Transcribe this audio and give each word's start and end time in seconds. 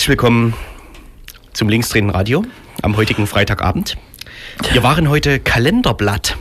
Herzlich 0.00 0.16
willkommen 0.16 0.54
zum 1.52 1.68
Linksdrehenden 1.68 2.16
Radio 2.16 2.42
am 2.80 2.96
heutigen 2.96 3.26
Freitagabend. 3.26 3.98
Wir 4.72 4.82
waren 4.82 5.10
heute 5.10 5.38
Kalenderblatt 5.40 6.38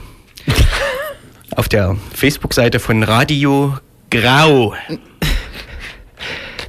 auf 1.57 1.67
der 1.67 1.97
Facebook-Seite 2.15 2.79
von 2.79 3.03
Radio 3.03 3.77
Grau. 4.11 4.75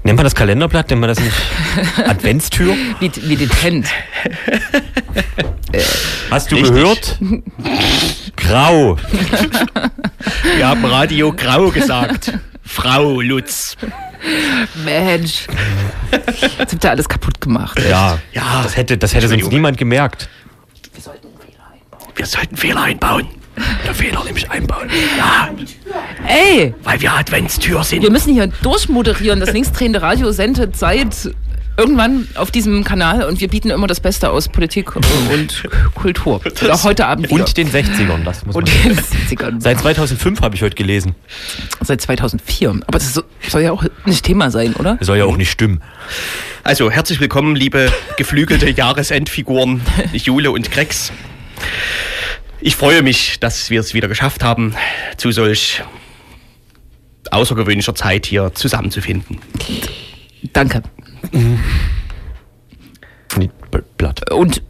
Nennt 0.02 0.16
man 0.16 0.24
das 0.24 0.34
Kalenderblatt? 0.34 0.90
Nennt 0.90 1.02
man 1.02 1.10
das 1.10 1.20
nicht 1.20 1.36
Adventstür? 2.08 2.74
Wie, 2.98 3.12
wie 3.22 3.36
dezent. 3.36 3.86
Hast 6.28 6.50
du 6.50 6.56
Richtig. 6.56 6.74
gehört? 6.74 7.18
Grau. 8.34 8.98
Wir 10.56 10.66
haben 10.66 10.84
Radio 10.84 11.32
Grau 11.32 11.70
gesagt. 11.70 12.32
Frau 12.64 13.20
Lutz. 13.20 13.76
Mensch. 14.84 15.46
Jetzt 16.58 16.72
habt 16.72 16.84
ihr 16.84 16.90
alles 16.90 17.08
kaputt 17.08 17.40
gemacht. 17.40 17.78
Ja, 17.88 18.18
Ja, 18.32 18.62
das 18.62 18.76
hätte, 18.76 18.98
das 18.98 19.14
hätte 19.14 19.28
sonst 19.28 19.50
niemand 19.50 19.78
gemerkt. 19.78 20.28
Wir 22.14 22.26
sollten 22.26 22.56
Fehler 22.56 22.82
einbauen. 22.82 23.26
Der 23.86 23.94
Fehler 23.94 24.22
nämlich 24.24 24.50
einbauen. 24.50 24.88
Ja, 25.18 25.48
Ey, 26.26 26.74
weil 26.82 27.00
wir 27.00 27.12
Adventstür 27.12 27.82
sind. 27.84 28.02
wir 28.02 28.10
müssen 28.10 28.32
hier 28.34 28.46
durchmoderieren. 28.62 29.40
Das 29.40 29.52
linksdrehende 29.52 30.02
Radio 30.02 30.30
sendet 30.32 30.76
seit 30.76 31.30
irgendwann 31.76 32.28
auf 32.34 32.50
diesem 32.50 32.84
Kanal 32.84 33.24
und 33.24 33.40
wir 33.40 33.48
bieten 33.48 33.70
immer 33.70 33.86
das 33.86 34.00
Beste 34.00 34.30
aus 34.30 34.48
Politik 34.48 34.94
und 34.96 35.06
Kultur. 35.94 36.40
Und 36.44 36.70
auch 36.70 36.84
heute 36.84 37.06
Abend 37.06 37.30
wieder. 37.30 37.44
Und 37.44 37.56
den 37.56 37.68
60ern, 37.70 38.22
das 38.24 38.44
muss 38.44 38.54
man 38.54 38.64
Und 38.64 38.68
sagen. 38.68 38.96
den 38.96 38.98
70ern. 39.38 39.60
Seit 39.60 39.80
2005 39.80 40.42
habe 40.42 40.54
ich 40.56 40.62
heute 40.62 40.74
gelesen. 40.76 41.14
Seit 41.82 42.00
2004. 42.00 42.70
Aber 42.86 42.98
das 42.98 43.14
so- 43.14 43.22
soll 43.48 43.62
ja 43.62 43.72
auch 43.72 43.84
nicht 44.04 44.24
Thema 44.24 44.50
sein, 44.50 44.74
oder? 44.74 44.96
Das 44.96 45.06
soll 45.06 45.16
ja 45.18 45.24
auch 45.24 45.36
nicht 45.36 45.50
stimmen. 45.50 45.80
Also, 46.62 46.90
herzlich 46.90 47.20
willkommen, 47.20 47.56
liebe 47.56 47.90
geflügelte 48.18 48.68
Jahresendfiguren 48.76 49.80
Jule 50.12 50.50
und 50.50 50.70
Grex. 50.70 51.12
Ich 52.60 52.76
freue 52.76 53.02
mich, 53.02 53.40
dass 53.40 53.70
wir 53.70 53.80
es 53.80 53.94
wieder 53.94 54.08
geschafft 54.08 54.44
haben, 54.44 54.74
zu 55.16 55.32
solch 55.32 55.82
außergewöhnlicher 57.30 57.94
Zeit 57.94 58.26
hier 58.26 58.52
zusammenzufinden. 58.54 59.38
Danke. 60.52 60.82
Blatt. 63.96 64.32
Und 64.32 64.62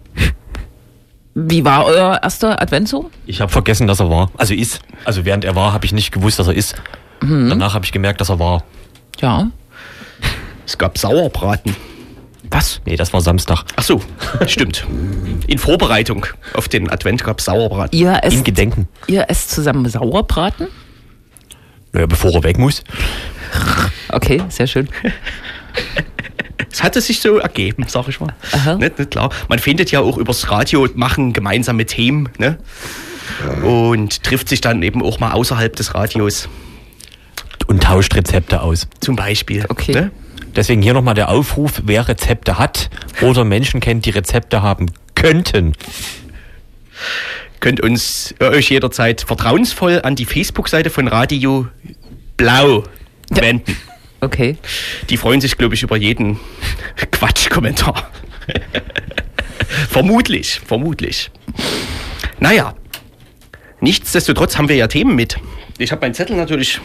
wie 1.34 1.64
war 1.64 1.84
euer 1.86 2.20
erster 2.22 2.60
Advent 2.60 2.88
so? 2.88 3.10
Ich 3.26 3.40
habe 3.40 3.50
vergessen, 3.50 3.86
dass 3.86 4.00
er 4.00 4.10
war. 4.10 4.30
Also 4.36 4.54
ist. 4.54 4.80
Also 5.04 5.24
während 5.24 5.44
er 5.44 5.54
war, 5.54 5.72
habe 5.72 5.86
ich 5.86 5.92
nicht 5.92 6.12
gewusst, 6.12 6.38
dass 6.38 6.48
er 6.48 6.54
ist. 6.54 6.74
Danach 7.20 7.74
habe 7.74 7.84
ich 7.84 7.92
gemerkt, 7.92 8.20
dass 8.20 8.30
er 8.30 8.38
war. 8.38 8.64
Ja. 9.20 9.50
Es 10.66 10.78
gab 10.78 10.98
Sauerbraten. 10.98 11.76
Was? 12.50 12.80
Nee, 12.84 12.96
das 12.96 13.12
war 13.12 13.20
Samstag. 13.20 13.64
Ach 13.76 13.82
so, 13.82 14.02
stimmt. 14.46 14.86
In 15.46 15.58
Vorbereitung 15.58 16.26
auf 16.54 16.68
den 16.68 16.90
Advent 16.90 17.22
gab 17.22 17.38
es 17.38 17.44
Sauerbraten. 17.44 17.96
Ihr 17.96 18.10
Im 18.10 18.32
esst, 18.32 18.44
Gedenken. 18.44 18.88
ihr 19.06 19.28
esst 19.28 19.50
zusammen 19.50 19.88
Sauerbraten? 19.88 20.66
Naja, 21.92 22.06
bevor 22.06 22.32
er 22.32 22.42
weg 22.42 22.58
muss. 22.58 22.82
Okay, 24.08 24.42
sehr 24.48 24.66
schön. 24.66 24.88
Es 26.72 26.82
hatte 26.82 27.00
sich 27.00 27.20
so 27.20 27.38
ergeben, 27.38 27.84
sag 27.88 28.08
ich 28.08 28.20
mal. 28.20 28.34
Aha. 28.52 28.76
Nicht, 28.76 28.98
nicht 28.98 29.10
klar. 29.10 29.30
Man 29.48 29.58
findet 29.58 29.90
ja 29.90 30.00
auch 30.00 30.16
übers 30.16 30.50
Radio 30.50 30.86
machen 30.94 31.32
gemeinsame 31.32 31.84
Themen, 31.86 32.28
ne? 32.38 32.58
Und 33.64 34.22
trifft 34.22 34.48
sich 34.48 34.60
dann 34.60 34.82
eben 34.82 35.02
auch 35.02 35.18
mal 35.20 35.32
außerhalb 35.32 35.74
des 35.74 35.94
Radios, 35.94 36.48
Und 37.66 37.82
tauscht 37.82 38.14
Rezepte 38.14 38.60
aus. 38.60 38.86
zum 39.00 39.16
Beispiel. 39.16 39.64
Okay. 39.68 39.92
Ne? 39.92 40.10
Deswegen 40.56 40.82
hier 40.82 40.94
nochmal 40.94 41.14
der 41.14 41.28
Aufruf, 41.28 41.82
wer 41.84 42.08
Rezepte 42.08 42.58
hat 42.58 42.90
oder 43.20 43.44
Menschen 43.44 43.80
kennt, 43.80 44.04
die 44.04 44.10
Rezepte 44.10 44.62
haben 44.62 44.86
könnten. 45.14 45.74
Könnt 47.60 47.80
uns 47.80 48.34
äh, 48.40 48.46
euch 48.46 48.70
jederzeit 48.70 49.20
vertrauensvoll 49.22 50.00
an 50.02 50.16
die 50.16 50.24
Facebook-Seite 50.24 50.90
von 50.90 51.08
Radio 51.08 51.68
Blau 52.36 52.84
Ja. 53.34 53.42
Okay. 54.20 54.56
Die 55.08 55.16
freuen 55.16 55.40
sich, 55.40 55.56
glaube 55.56 55.74
ich, 55.74 55.82
über 55.82 55.96
jeden 55.96 56.38
Quatschkommentar. 57.10 58.10
vermutlich, 59.88 60.60
vermutlich. 60.64 61.30
Naja, 62.38 62.74
nichtsdestotrotz 63.80 64.58
haben 64.58 64.68
wir 64.68 64.76
ja 64.76 64.86
Themen 64.88 65.14
mit. 65.14 65.36
Ich 65.78 65.92
habe 65.92 66.02
meinen 66.02 66.14
Zettel 66.14 66.36
natürlich 66.36 66.80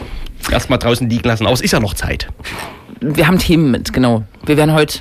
erstmal 0.50 0.78
draußen 0.78 1.08
liegen 1.08 1.28
lassen, 1.28 1.44
aber 1.44 1.54
es 1.54 1.60
ist 1.60 1.72
ja 1.72 1.80
noch 1.80 1.94
Zeit. 1.94 2.28
Wir 3.00 3.26
haben 3.26 3.38
Themen 3.38 3.70
mit, 3.70 3.92
genau. 3.92 4.24
Wir 4.44 4.56
werden 4.56 4.72
heute 4.72 5.00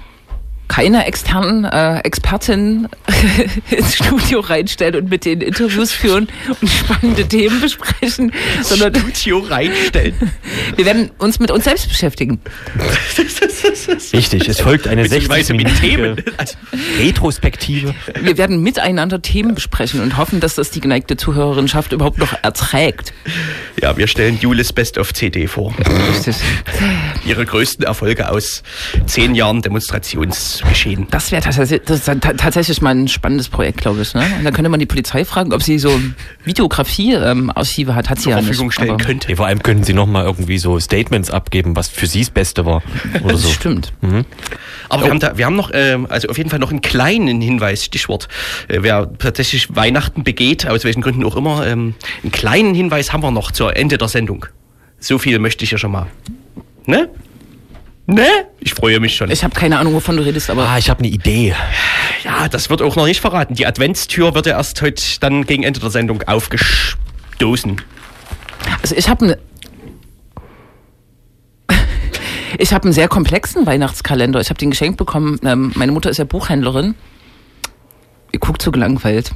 keine 0.68 1.06
externen 1.06 1.66
äh, 1.66 2.00
Expertinnen 2.00 2.88
ins 3.70 3.96
Studio 3.96 4.40
reinstellen 4.40 4.96
und 4.96 5.10
mit 5.10 5.26
denen 5.26 5.42
Interviews 5.42 5.92
führen 5.92 6.28
und 6.62 6.70
spannende 6.70 7.28
Themen 7.28 7.62
besprechen, 7.62 8.32
sondern 8.62 8.96
Studio 8.96 9.40
reinstellen. 9.40 10.16
wir 10.76 10.86
werden 10.86 11.12
uns 11.18 11.40
mit 11.40 11.52
uns 11.52 11.66
selbst 11.66 11.90
beschäftigen. 11.90 12.40
Richtig, 14.14 14.48
es 14.48 14.60
folgt 14.60 14.88
eine 14.88 15.04
Beziehungsweise 15.04 15.54
mit 15.54 15.68
60 15.70 15.90
Themen. 15.90 16.24
Also, 16.38 16.56
Retrospektive. 17.00 17.94
Wir 18.22 18.38
werden 18.38 18.62
miteinander 18.62 19.22
Themen 19.22 19.56
besprechen 19.56 20.02
und 20.02 20.18
hoffen, 20.18 20.40
dass 20.40 20.56
das 20.56 20.72
die 20.72 20.82
geneigte 20.82 21.18
Zuhörerinschaft 21.18 21.92
überhaupt 21.92 22.18
noch 22.18 22.34
erträgt. 22.42 23.14
ja, 23.82 23.96
wir 23.98 24.08
stellen 24.08 24.38
Julis 24.40 24.74
Best 24.74 24.98
of 24.98 25.14
CD 25.14 25.48
vor. 25.48 25.74
Ihre 27.26 27.46
größten 27.46 27.86
Erfolge 27.86 28.30
aus 28.30 28.64
zehn 29.06 29.36
Jahren 29.36 29.62
Demonstrationsgeschehen. 30.60 31.08
Das 31.12 31.32
wäre 31.32 31.42
tatsächlich, 31.42 31.82
tatsächlich 32.38 32.82
mal 32.82 32.92
ein 32.96 33.08
spannendes 33.08 33.50
Projekt, 33.50 33.82
glaube 33.82 34.02
ich. 34.02 34.14
Ne? 34.14 34.26
Und 34.38 34.44
dann 34.44 34.54
könnte 34.54 34.70
man 34.70 34.80
die 34.80 34.86
Polizei 34.86 35.26
fragen, 35.26 35.54
ob 35.54 35.62
sie 35.64 35.80
so 35.80 36.00
Videografie-Archive 36.44 37.96
hat. 37.96 38.10
Hat 38.10 38.18
sie 38.18 38.24
Zur 38.26 38.32
ja 38.34 38.42
Verfügung 38.42 38.68
nicht. 38.68 38.76
stellen 38.76 38.98
könnte. 38.98 39.28
Nee, 39.28 39.36
vor 39.36 39.46
allem 39.48 39.62
könnten 39.62 39.84
Sie 39.84 39.94
nochmal 39.94 40.26
irgendwie 40.26 40.58
so 40.58 40.80
Statements 40.80 41.30
abgeben, 41.32 41.76
was 41.76 41.88
für 41.90 42.08
Sie 42.08 42.20
das 42.20 42.30
Beste 42.30 42.66
war. 42.66 42.82
Oder 43.24 43.34
Das 43.34 43.42
so. 43.42 43.50
stimmt. 43.50 43.94
Aber 44.90 45.04
wir 45.04 45.10
haben, 45.10 45.20
da, 45.20 45.38
wir 45.38 45.46
haben 45.46 45.56
noch, 45.56 45.72
ähm, 45.74 46.08
also 46.10 46.28
auf 46.30 46.38
jeden 46.38 46.50
Fall 46.50 46.60
noch 46.60 46.72
einen 46.72 46.82
kleinen 46.82 47.42
Hinweis, 47.42 47.84
Stichwort. 47.86 48.28
Äh, 48.68 48.80
wer 48.82 49.12
tatsächlich 49.18 49.76
Weihnachten 49.76 50.24
begeht, 50.24 50.68
aus 50.68 50.84
welchen 50.84 51.02
Gründen 51.02 51.24
auch 51.24 51.36
immer, 51.36 51.66
ähm, 51.66 51.96
einen 52.24 52.32
kleinen 52.32 52.76
Hinweis 52.76 53.14
haben 53.14 53.22
wir 53.24 53.32
noch 53.32 53.52
zur 53.52 53.76
Ende 53.76 53.98
der 53.98 54.08
Sendung. 54.08 54.46
So 55.00 55.18
viel 55.18 55.40
möchte 55.40 55.64
ich 55.64 55.72
ja 55.72 55.78
schon 55.78 55.92
mal. 55.92 56.08
Ne? 56.86 57.10
Ne? 58.08 58.28
Ich 58.60 58.74
freue 58.76 59.00
mich 59.00 59.16
schon. 59.16 59.32
Ich 59.32 59.44
habe 59.44 59.56
keine 59.56 59.80
Ahnung, 59.80 59.94
wovon 59.94 60.16
du 60.18 60.24
redest, 60.24 60.50
aber 60.52 60.68
Ah, 60.70 60.78
ich 60.78 60.90
habe 60.90 61.00
eine 61.00 61.08
Idee. 61.10 61.56
ja, 62.24 62.48
das 62.48 62.70
wird 62.70 62.82
auch 62.84 62.96
noch 62.96 63.06
nicht 63.06 63.20
verraten. 63.20 63.56
Die 63.56 63.66
Adventstür 63.66 64.36
wird 64.36 64.46
ja 64.46 64.58
erst 64.58 64.82
heute 64.82 65.02
dann 65.22 65.46
gegen 65.46 65.64
Ende 65.64 65.80
der 65.80 65.90
Sendung 65.90 66.22
aufgestoßen. 66.24 67.82
also 68.82 68.96
ich 68.96 69.10
habe 69.10 69.26
eine 69.26 69.38
ich 72.60 72.74
habe 72.74 72.84
einen 72.84 72.94
sehr 72.94 73.08
komplexen 73.08 73.66
Weihnachtskalender. 73.66 74.40
Ich 74.40 74.50
habe 74.50 74.60
den 74.60 74.70
geschenkt 74.70 74.98
bekommen. 74.98 75.40
Ähm, 75.44 75.72
meine 75.76 75.92
Mutter 75.92 76.10
ist 76.12 76.18
ja 76.18 76.26
Buchhändlerin. 76.26 76.94
Ihr 78.32 78.40
guckt 78.40 78.62
so 78.62 78.72
gelangweilt. 78.72 79.32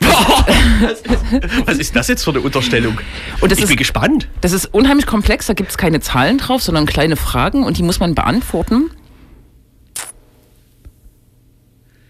Was 1.66 1.78
ist 1.78 1.96
das 1.96 2.08
jetzt 2.08 2.22
für 2.24 2.30
eine 2.30 2.40
Unterstellung? 2.40 2.98
Und 3.40 3.50
das 3.50 3.58
ich 3.58 3.64
ist- 3.64 3.68
bin 3.68 3.76
gespannt. 3.78 4.28
Das 4.40 4.52
ist 4.52 4.66
unheimlich 4.66 5.06
komplex. 5.06 5.46
Da 5.46 5.54
gibt 5.54 5.70
es 5.70 5.78
keine 5.78 6.00
Zahlen 6.00 6.38
drauf, 6.38 6.62
sondern 6.62 6.86
kleine 6.86 7.16
Fragen 7.16 7.64
und 7.64 7.78
die 7.78 7.82
muss 7.82 7.98
man 8.00 8.14
beantworten. 8.14 8.90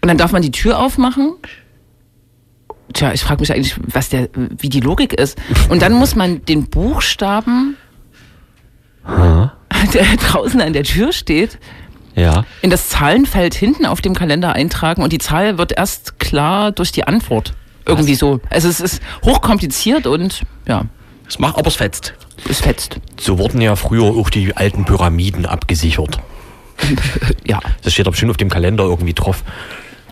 Und 0.01 0.07
dann 0.07 0.17
darf 0.17 0.31
man 0.31 0.41
die 0.41 0.51
Tür 0.51 0.79
aufmachen. 0.79 1.33
Tja, 2.93 3.11
ich 3.13 3.21
frage 3.21 3.41
mich 3.41 3.51
eigentlich, 3.53 3.75
was 3.81 4.09
der, 4.09 4.29
wie 4.35 4.69
die 4.69 4.79
Logik 4.79 5.13
ist. 5.13 5.37
Und 5.69 5.81
dann 5.81 5.93
muss 5.93 6.15
man 6.15 6.45
den 6.45 6.67
Buchstaben, 6.69 7.75
der 9.05 10.05
draußen 10.17 10.61
an 10.61 10.73
der 10.73 10.83
Tür 10.83 11.11
steht, 11.11 11.59
Ja. 12.15 12.45
in 12.61 12.69
das 12.69 12.87
Zahlenfeld 12.89 13.53
hinten 13.55 13.85
auf 13.85 13.99
dem 14.01 14.13
Kalender 14.15 14.53
eintragen 14.53 15.01
und 15.03 15.11
die 15.11 15.17
Zahl 15.17 15.57
wird 15.57 15.73
erst 15.77 16.19
klar 16.19 16.71
durch 16.71 16.91
die 16.93 17.03
Antwort. 17.05 17.53
Irgendwie 17.87 18.15
so. 18.15 18.39
Also 18.49 18.67
es 18.67 18.79
ist 18.79 19.01
hochkompliziert 19.23 20.07
und 20.07 20.41
ja, 20.67 20.85
Das 21.25 21.39
macht 21.39 21.57
aber 21.57 21.67
es 21.67 21.75
fetzt. 21.75 22.13
es 22.49 22.59
fetzt. 22.61 22.99
So 23.19 23.37
wurden 23.39 23.61
ja 23.61 23.75
früher 23.75 24.03
auch 24.03 24.29
die 24.29 24.55
alten 24.55 24.85
Pyramiden 24.85 25.45
abgesichert. 25.45 26.19
Ja. 27.45 27.59
Das 27.81 27.93
steht 27.93 28.05
aber 28.07 28.15
schon 28.15 28.29
auf 28.29 28.37
dem 28.37 28.49
Kalender 28.49 28.83
irgendwie 28.83 29.13
drauf. 29.13 29.43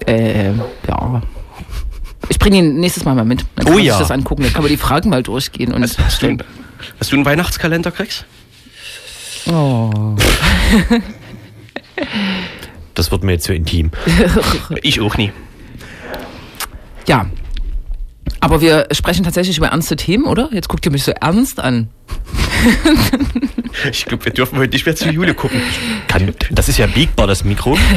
Äh, 0.08 0.52
ja. 0.88 1.22
Ich 2.30 2.40
bringe 2.40 2.58
ihn 2.58 2.80
nächstes 2.80 3.06
Mal 3.06 3.14
mal 3.14 3.26
mit. 3.26 3.46
Dann 3.56 3.66
kann 3.66 3.76
Oh 3.76 3.78
ja. 3.78 3.94
sich 3.94 4.00
das 4.00 4.12
angucken. 4.12 4.42
Dann 4.44 4.54
kann 4.54 4.64
man 4.64 4.72
die 4.72 4.78
Fragen 4.78 5.10
mal 5.10 5.22
durchgehen. 5.22 5.74
Und 5.74 5.84
Hast, 5.84 6.00
hast, 6.00 6.22
du, 6.24 6.28
einen- 6.28 6.44
hast 7.00 7.12
du 7.12 7.16
einen 7.18 7.26
Weihnachtskalender, 7.26 7.92
Krex? 7.92 8.26
oh. 9.48 10.16
Das 12.94 13.12
wird 13.12 13.24
mir 13.24 13.34
jetzt 13.34 13.46
so 13.46 13.54
intim. 13.54 13.92
Ich 14.82 15.02
auch 15.02 15.18
nie. 15.18 15.32
Ja. 17.08 17.26
Aber 18.46 18.62
wir 18.62 18.86
sprechen 18.92 19.24
tatsächlich 19.24 19.58
über 19.58 19.70
ernste 19.70 19.96
Themen, 19.96 20.26
oder? 20.26 20.50
Jetzt 20.52 20.70
guckt 20.70 20.86
ihr 20.86 20.92
mich 20.92 21.04
so 21.04 21.12
ernst 21.20 21.60
an. 21.60 21.90
Ich 23.92 24.06
glaube, 24.06 24.26
wir 24.26 24.32
dürfen 24.32 24.58
heute 24.58 24.74
nicht 24.74 24.86
mehr 24.86 24.96
zu 24.96 25.10
Jule 25.10 25.34
gucken. 25.34 25.62
Kann, 26.08 26.34
das 26.52 26.70
ist 26.70 26.78
ja 26.78 26.88
biegbar, 26.88 27.28
das 27.28 27.44
Mikro. 27.44 27.78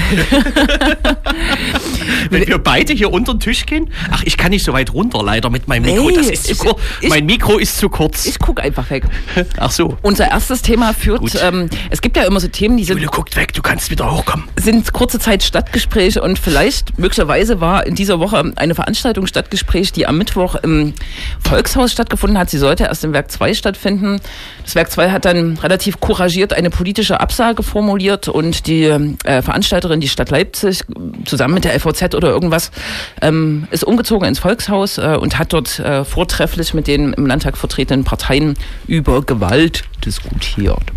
Wenn 2.31 2.47
wir 2.47 2.59
beide 2.59 2.93
hier 2.93 3.12
unter 3.12 3.35
den 3.35 3.41
Tisch 3.41 3.65
gehen. 3.65 3.91
Ach, 4.11 4.23
ich 4.25 4.37
kann 4.37 4.50
nicht 4.50 4.65
so 4.65 4.73
weit 4.73 4.93
runter, 4.93 5.23
leider 5.23 5.50
mit 5.50 5.69
meinem 5.69 5.85
Mikro. 5.85 6.11
Nee, 6.11 6.17
das 6.17 6.29
ist 6.29 6.47
zu 6.47 6.56
kurz. 6.56 6.81
Mein 7.09 7.26
Mikro 7.26 7.59
ist 7.59 7.79
zu 7.79 7.88
kurz. 7.88 8.26
Ich 8.26 8.38
gucke 8.38 8.62
einfach 8.62 8.91
weg. 8.91 9.05
Ach 9.56 9.70
so. 9.70 9.97
Unser 10.03 10.31
erstes 10.31 10.62
Thema 10.62 10.93
führt, 10.93 11.23
ähm, 11.43 11.69
es 11.91 12.00
gibt 12.00 12.17
ja 12.17 12.25
immer 12.25 12.41
so 12.41 12.49
Themen, 12.49 12.76
die 12.76 12.85
sind, 12.85 12.99
Jule 12.99 13.11
guckt 13.11 13.37
weg, 13.37 13.53
du 13.53 13.62
kannst 13.62 13.91
wieder 13.91 14.11
hochkommen. 14.11 14.49
sind 14.56 14.93
kurze 14.93 15.19
Zeit 15.19 15.43
Stadtgespräche 15.43 16.23
und 16.23 16.38
vielleicht, 16.38 16.99
möglicherweise 16.99 17.61
war 17.61 17.87
in 17.87 17.94
dieser 17.94 18.19
Woche 18.19 18.53
eine 18.56 18.75
Veranstaltung 18.75 19.26
Stadtgespräch, 19.26 19.93
die 19.93 20.06
am 20.06 20.19
Mittwoch 20.19 20.56
im 20.56 20.94
Volkshaus 21.41 21.93
stattgefunden 21.93 22.38
hat. 22.38 22.50
Sie 22.50 22.59
sollte 22.59 22.85
erst 22.85 23.05
im 23.05 23.12
Werk 23.12 23.31
2 23.31 23.55
stattfinden. 23.55 24.20
Das 24.69 24.75
Werk 24.75 24.91
2 24.91 25.12
hat 25.12 25.25
dann 25.25 25.56
relativ 25.56 25.99
couragiert 25.99 26.53
eine 26.53 26.69
politische 26.69 27.20
Absage 27.20 27.62
formuliert 27.62 28.29
und 28.29 28.67
die 28.67 28.85
äh, 28.85 29.41
Veranstalterin, 29.41 30.00
die 30.00 30.09
Stadt 30.09 30.29
Leipzig, 30.29 30.85
zusammen 31.25 31.55
mit 31.55 31.65
der 31.65 31.75
LVZ 31.75 32.15
oder 32.15 32.29
irgendwas, 32.29 32.70
ähm, 33.23 33.67
ist 33.70 33.82
umgezogen 33.82 34.29
ins 34.29 34.41
Volkshaus 34.41 34.99
äh, 34.99 35.17
und 35.19 35.38
hat 35.38 35.55
dort 35.55 35.79
äh, 35.79 36.05
vortrefflich 36.05 36.75
mit 36.75 36.87
den 36.87 37.15
im 37.15 37.25
Landtag 37.25 37.56
vertretenen 37.56 38.05
Parteien 38.05 38.59
über 38.87 39.23
Gewalt 39.23 39.85
diskutiert. 40.05 40.93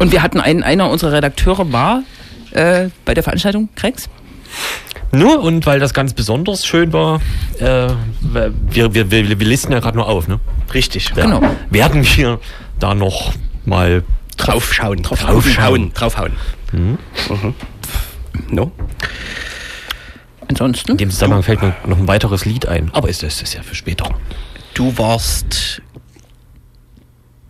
Und 0.00 0.10
wir 0.10 0.20
hatten 0.20 0.40
einen, 0.40 0.64
einer 0.64 0.90
unserer 0.90 1.12
Redakteure 1.12 1.72
war 1.72 2.02
äh, 2.50 2.88
bei 3.04 3.14
der 3.14 3.22
Veranstaltung, 3.22 3.68
Krex. 3.76 4.08
Nur 5.10 5.40
und 5.42 5.64
weil 5.66 5.80
das 5.80 5.94
ganz 5.94 6.12
besonders 6.12 6.66
schön 6.66 6.92
war, 6.92 7.20
äh, 7.58 7.88
wir, 8.20 8.94
wir, 8.94 9.10
wir, 9.10 9.40
wir 9.40 9.46
listen 9.46 9.72
ja 9.72 9.80
gerade 9.80 9.96
nur 9.96 10.08
auf, 10.08 10.28
ne? 10.28 10.38
Richtig. 10.74 11.10
Ja. 11.16 11.24
Genau. 11.24 11.42
Werden 11.70 12.04
wir 12.04 12.40
da 12.78 12.94
noch 12.94 13.32
mal 13.64 14.04
Draufschauen. 14.36 15.02
Draufschauen. 15.02 15.92
Draufhauen. 15.94 16.32
Mhm. 16.72 16.98
No? 18.50 18.70
Ansonsten. 20.48 20.92
In 20.92 20.98
dem 20.98 21.10
Zusammenhang 21.10 21.42
fällt 21.42 21.62
mir 21.62 21.74
noch 21.86 21.98
ein 21.98 22.08
weiteres 22.08 22.44
Lied 22.44 22.66
ein. 22.66 22.90
Aber 22.92 23.08
ist 23.08 23.22
das 23.22 23.42
ist 23.42 23.54
ja 23.54 23.62
für 23.62 23.74
später. 23.74 24.08
Du 24.74 24.96
warst 24.96 25.82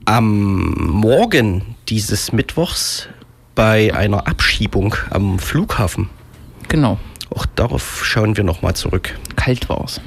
am 0.04 0.70
Morgen 0.72 1.76
dieses 1.88 2.32
Mittwochs 2.32 3.08
bei 3.54 3.94
einer 3.94 4.26
Abschiebung 4.26 4.94
am 5.10 5.38
Flughafen. 5.38 6.08
Genau. 6.68 6.98
Auch 7.34 7.46
darauf 7.54 8.04
schauen 8.04 8.36
wir 8.36 8.44
nochmal 8.44 8.74
zurück. 8.74 9.18
Kalt 9.36 9.68
war's. 9.68 10.00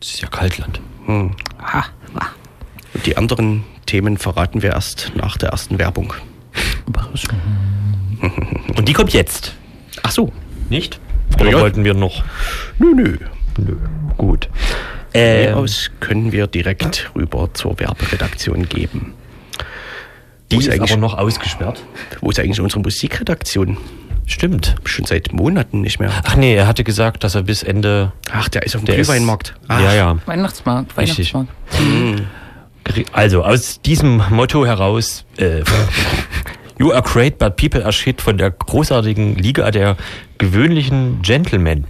Das 0.00 0.10
ist 0.10 0.20
ja 0.20 0.28
Kaltland. 0.28 0.80
Hm. 1.06 1.32
Ha. 1.62 1.86
Und 2.94 3.06
die 3.06 3.16
anderen 3.16 3.64
Themen 3.86 4.18
verraten 4.18 4.62
wir 4.62 4.70
erst 4.72 5.12
nach 5.14 5.36
der 5.36 5.50
ersten 5.50 5.78
Werbung. 5.78 6.12
Und 8.76 8.88
die 8.88 8.92
kommt 8.92 9.12
jetzt, 9.12 9.54
Ach 10.02 10.10
so. 10.10 10.32
nicht? 10.70 11.00
Oder 11.40 11.50
Ja. 11.50 11.60
wollten 11.60 11.84
wir 11.84 11.94
noch? 11.94 12.24
Nö, 12.78 12.94
nö. 12.94 13.16
Nö. 13.58 13.76
Gut. 14.16 14.48
Von 15.12 15.20
Ähm, 15.22 15.54
aus 15.54 15.90
können 16.00 16.32
wir 16.32 16.46
direkt 16.46 17.10
rüber 17.14 17.48
zur 17.54 17.78
Werberedaktion 17.78 18.68
geben. 18.68 19.14
die 20.50 20.56
ist 20.58 20.66
ist 20.68 20.80
aber 20.80 20.96
noch 21.00 21.14
ausgesperrt. 21.16 21.82
Wo 22.20 22.30
ist 22.30 22.38
eigentlich 22.38 22.60
unsere 22.60 22.80
Musikredaktion? 22.80 23.76
Stimmt. 24.26 24.74
Schon 24.84 25.04
seit 25.04 25.32
Monaten 25.32 25.80
nicht 25.80 26.00
mehr. 26.00 26.10
Ach 26.24 26.36
nee, 26.36 26.54
er 26.54 26.66
hatte 26.66 26.82
gesagt, 26.84 27.22
dass 27.24 27.34
er 27.36 27.42
bis 27.42 27.62
Ende. 27.62 28.12
Ach, 28.32 28.48
der 28.48 28.64
ist 28.64 28.74
auf 28.76 28.82
dem 28.84 28.94
Glühweinmarkt. 28.94 29.54
Ach, 29.68 29.80
Ja, 29.80 29.94
ja. 29.94 30.18
Weihnachtsmarkt, 30.26 30.96
Richtig. 30.98 31.32
Weihnachtsmarkt. 31.32 32.22
Also 33.12 33.44
aus 33.44 33.80
diesem 33.80 34.22
Motto 34.30 34.66
heraus, 34.66 35.24
äh, 35.38 35.62
You 36.78 36.92
are 36.92 37.02
great, 37.02 37.38
but 37.38 37.56
people 37.56 37.82
are 37.82 37.92
shit 37.92 38.20
von 38.20 38.36
der 38.36 38.50
großartigen 38.50 39.36
Liga 39.36 39.70
der 39.70 39.96
gewöhnlichen 40.36 41.22
Gentlemen. 41.22 41.86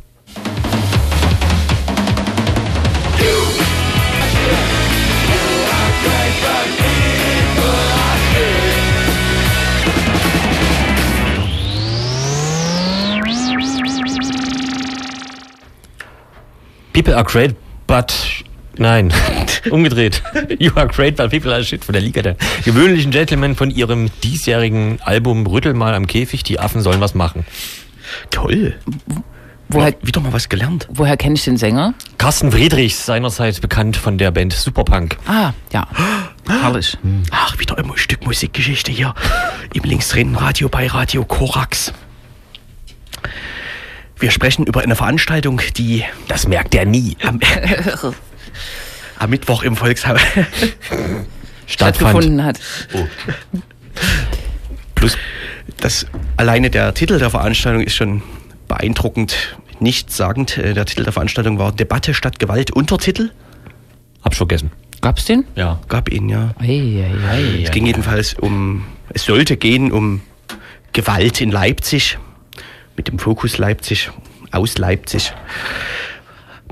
People 16.97 17.15
are 17.15 17.25
great, 17.25 17.55
but 17.87 18.15
nein, 18.79 19.13
umgedreht. 19.71 20.23
You 20.59 20.73
are 20.77 20.89
great, 20.89 21.17
but 21.17 21.31
people 21.31 21.53
are 21.53 21.63
shit 21.63 21.85
von 21.85 21.93
der 21.93 22.01
Liga 22.01 22.23
der 22.23 22.37
gewöhnlichen 22.65 23.11
Gentlemen 23.11 23.55
von 23.55 23.71
ihrem 23.71 24.09
diesjährigen 24.25 24.99
Album 25.03 25.47
Rüttel 25.47 25.75
mal 25.75 25.95
am 25.95 26.07
Käfig. 26.07 26.43
Die 26.45 26.59
Affen 26.59 26.81
sollen 26.81 27.03
was 27.03 27.15
machen. 27.15 27.45
Toll. 28.31 28.77
Woher, 29.69 29.93
Wieder 30.01 30.21
mal 30.23 30.33
was 30.33 30.49
gelernt. 30.49 30.89
woher 30.91 31.19
kenne 31.19 31.35
ich 31.35 31.45
den 31.45 31.59
Sänger? 31.59 31.93
Carsten 32.17 32.51
Friedrichs, 32.51 33.05
seinerzeit 33.05 33.61
bekannt 33.61 33.99
von 33.99 34.17
der 34.17 34.31
Band 34.31 34.55
Superpunk. 34.55 35.19
Ah, 35.27 35.53
ja. 35.75 35.87
Herrlich. 36.49 36.97
Ach, 37.31 37.59
wieder 37.59 37.77
ein 37.77 37.93
Stück 37.97 38.25
Musikgeschichte 38.25 38.91
hier 38.91 39.15
im 39.75 39.83
Linksreden-Radio 39.83 40.71
bei 40.71 40.87
Radio 40.87 41.25
Korax. 41.27 41.93
Wir 44.19 44.31
sprechen 44.31 44.67
über 44.67 44.81
eine 44.83 44.97
Veranstaltung, 44.97 45.61
die 45.77 46.05
Das 46.29 46.49
merkt 46.49 46.75
er 46.75 46.85
nie. 46.87 47.17
am, 47.23 47.39
am 49.19 49.31
Mittwoch 49.31 49.63
im 49.63 49.77
Volkshaus. 49.77 50.21
Stattgefunden 51.67 52.45
hat. 52.45 52.59
Plus, 54.95 55.19
Das 55.79 56.07
alleine 56.37 56.71
der 56.71 56.95
Titel 56.95 57.19
der 57.19 57.31
Veranstaltung 57.31 57.83
ist 57.83 57.95
schon 57.95 58.23
beeindruckend 58.69 59.57
nichtssagend. 59.81 60.57
Äh, 60.57 60.73
Der 60.75 60.87
Titel 60.87 61.05
der 61.05 61.13
Veranstaltung 61.13 61.59
war 61.59 61.73
Debatte 61.73 62.15
statt 62.15 62.39
Gewalt. 62.39 62.71
Untertitel 62.71 63.31
hab's 64.25 64.39
vergessen. 64.39 64.71
Gab's 65.03 65.27
den? 65.27 65.45
Ja. 65.55 65.79
gab 65.89 66.09
ihn 66.11 66.29
ja. 66.31 66.55
Ei, 66.59 67.05
ei, 67.05 67.29
ei. 67.31 67.63
Es 67.65 67.71
ging 67.71 67.85
jedenfalls 67.87 68.35
um, 68.35 68.87
es 69.13 69.25
sollte 69.25 69.57
gehen 69.59 69.93
um 69.93 70.23
Gewalt 70.93 71.41
in 71.43 71.51
Leipzig, 71.51 72.19
mit 72.97 73.09
dem 73.09 73.19
Fokus 73.19 73.59
Leipzig, 73.59 74.11
aus 74.51 74.79
Leipzig. 74.79 75.33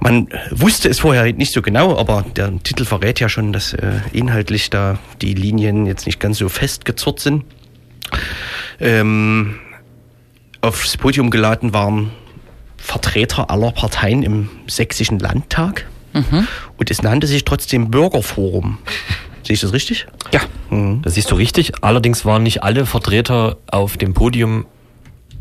Man 0.00 0.28
wusste 0.50 0.88
es 0.88 0.98
vorher 0.98 1.32
nicht 1.32 1.52
so 1.52 1.62
genau, 1.62 1.96
aber 1.96 2.24
der 2.34 2.52
Titel 2.62 2.84
verrät 2.84 3.20
ja 3.20 3.28
schon, 3.28 3.52
dass 3.52 3.72
äh, 3.74 4.00
inhaltlich 4.12 4.70
da 4.70 4.98
die 5.22 5.34
Linien 5.34 5.86
jetzt 5.86 6.06
nicht 6.06 6.20
ganz 6.20 6.38
so 6.38 6.48
festgezurrt 6.48 7.20
sind. 7.20 7.44
Ähm, 8.80 9.56
aufs 10.60 10.96
Podium 10.96 11.30
geladen 11.30 11.72
waren 11.72 12.10
Vertreter 12.76 13.50
aller 13.50 13.70
Parteien 13.70 14.22
im 14.22 14.50
sächsischen 14.66 15.18
Landtag 15.18 15.86
und 16.76 16.90
es 16.90 17.02
nannte 17.02 17.26
sich 17.26 17.44
trotzdem 17.44 17.90
Bürgerforum. 17.90 18.78
Sehe 19.42 19.54
ich 19.54 19.60
das 19.60 19.72
richtig? 19.72 20.06
Ja. 20.32 20.40
Das 21.02 21.14
siehst 21.14 21.30
du 21.30 21.34
richtig. 21.34 21.72
Allerdings 21.82 22.24
waren 22.24 22.42
nicht 22.42 22.62
alle 22.62 22.86
Vertreter 22.86 23.58
auf 23.66 23.96
dem 23.96 24.14
Podium 24.14 24.66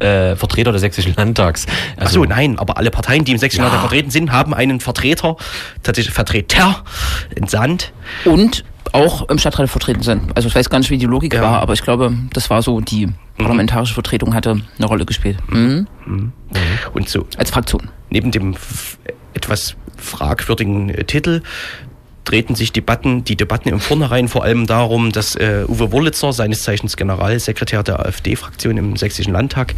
äh, 0.03 0.35
Vertreter 0.35 0.71
des 0.71 0.81
Sächsischen 0.81 1.13
Landtags. 1.15 1.65
Ach 1.99 2.09
so, 2.09 2.23
nein, 2.25 2.59
aber 2.59 2.77
alle 2.77 2.91
Parteien, 2.91 3.23
die 3.25 3.31
im 3.31 3.37
sächsischen 3.37 3.63
Ja. 3.63 3.69
Landtag 3.69 3.89
vertreten 3.89 4.11
sind, 4.11 4.31
haben 4.31 4.53
einen 4.53 4.79
Vertreter, 4.79 5.37
tatsächlich 5.81 6.13
Vertreter 6.13 6.83
entsandt. 7.35 7.93
Und 8.25 8.63
auch 8.91 9.27
im 9.29 9.39
Stadtrat 9.39 9.69
vertreten 9.69 10.03
sind. 10.03 10.35
Also 10.35 10.47
ich 10.49 10.55
weiß 10.55 10.69
gar 10.69 10.77
nicht, 10.77 10.89
wie 10.91 10.97
die 10.97 11.05
Logik 11.05 11.33
Ja. 11.33 11.41
war, 11.41 11.61
aber 11.61 11.73
ich 11.73 11.81
glaube, 11.81 12.13
das 12.33 12.49
war 12.49 12.61
so, 12.61 12.79
die 12.81 13.07
parlamentarische 13.37 13.93
Vertretung 13.93 14.35
hatte 14.35 14.61
eine 14.77 14.87
Rolle 14.87 15.05
gespielt. 15.05 15.37
Mhm. 15.49 15.87
Und 16.93 17.09
so 17.09 17.25
Als 17.37 17.49
Fraktion. 17.49 17.89
neben 18.09 18.29
dem 18.31 18.55
etwas 19.33 19.75
fragwürdigen 19.97 20.89
äh, 20.89 21.03
Titel 21.05 21.41
drehten 22.25 22.55
sich 22.55 22.71
Debatten, 22.71 23.23
die 23.23 23.35
Debatten 23.35 23.69
im 23.69 23.79
Vornherein 23.79 24.27
vor 24.27 24.43
allem 24.43 24.65
darum, 24.65 25.11
dass 25.11 25.35
äh, 25.35 25.65
Uwe 25.67 25.91
Wurlitzer, 25.91 26.33
seines 26.33 26.63
Zeichens 26.63 26.97
Generalsekretär 26.97 27.83
der 27.83 27.99
AfD-Fraktion 27.99 28.77
im 28.77 28.95
Sächsischen 28.95 29.33
Landtag, 29.33 29.75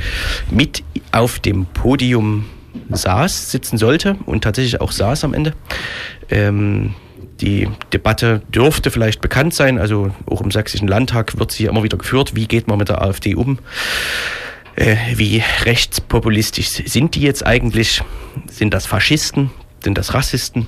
mit 0.49 0.83
auf 1.11 1.39
dem 1.39 1.65
Podium 1.65 2.45
saß, 2.89 3.51
sitzen 3.51 3.77
sollte 3.77 4.17
und 4.25 4.43
tatsächlich 4.43 4.81
auch 4.81 4.91
saß 4.91 5.23
am 5.23 5.33
Ende. 5.33 5.53
Ähm, 6.29 6.93
die 7.41 7.67
Debatte 7.91 8.41
dürfte 8.53 8.91
vielleicht 8.91 9.21
bekannt 9.21 9.53
sein, 9.53 9.77
also 9.77 10.11
auch 10.25 10.41
im 10.41 10.51
Sächsischen 10.51 10.87
Landtag 10.87 11.37
wird 11.37 11.51
sie 11.51 11.65
immer 11.65 11.83
wieder 11.83 11.97
geführt. 11.97 12.35
Wie 12.35 12.47
geht 12.47 12.67
man 12.67 12.77
mit 12.77 12.89
der 12.89 13.01
AfD 13.01 13.35
um? 13.35 13.59
Äh, 14.75 14.95
wie 15.15 15.43
rechtspopulistisch 15.63 16.69
sind 16.69 17.15
die 17.15 17.21
jetzt 17.21 17.45
eigentlich? 17.45 18.01
Sind 18.49 18.73
das 18.73 18.85
Faschisten? 18.85 19.51
Sind 19.83 19.97
das 19.97 20.13
Rassisten? 20.13 20.67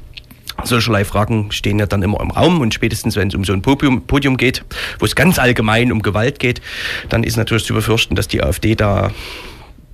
Solcherlei 0.63 1.05
Fragen 1.05 1.51
stehen 1.51 1.79
ja 1.79 1.85
dann 1.85 2.01
immer 2.01 2.19
im 2.19 2.31
Raum 2.31 2.61
und 2.61 2.73
spätestens, 2.73 3.15
wenn 3.15 3.27
es 3.27 3.35
um 3.35 3.43
so 3.43 3.53
ein 3.53 3.61
Podium, 3.61 4.01
Podium 4.03 4.37
geht, 4.37 4.63
wo 4.99 5.05
es 5.05 5.15
ganz 5.15 5.39
allgemein 5.39 5.91
um 5.91 6.01
Gewalt 6.01 6.39
geht, 6.39 6.61
dann 7.09 7.23
ist 7.23 7.37
natürlich 7.37 7.65
zu 7.65 7.73
befürchten, 7.73 8.15
dass 8.15 8.27
die 8.27 8.41
AfD 8.41 8.75
da 8.75 9.11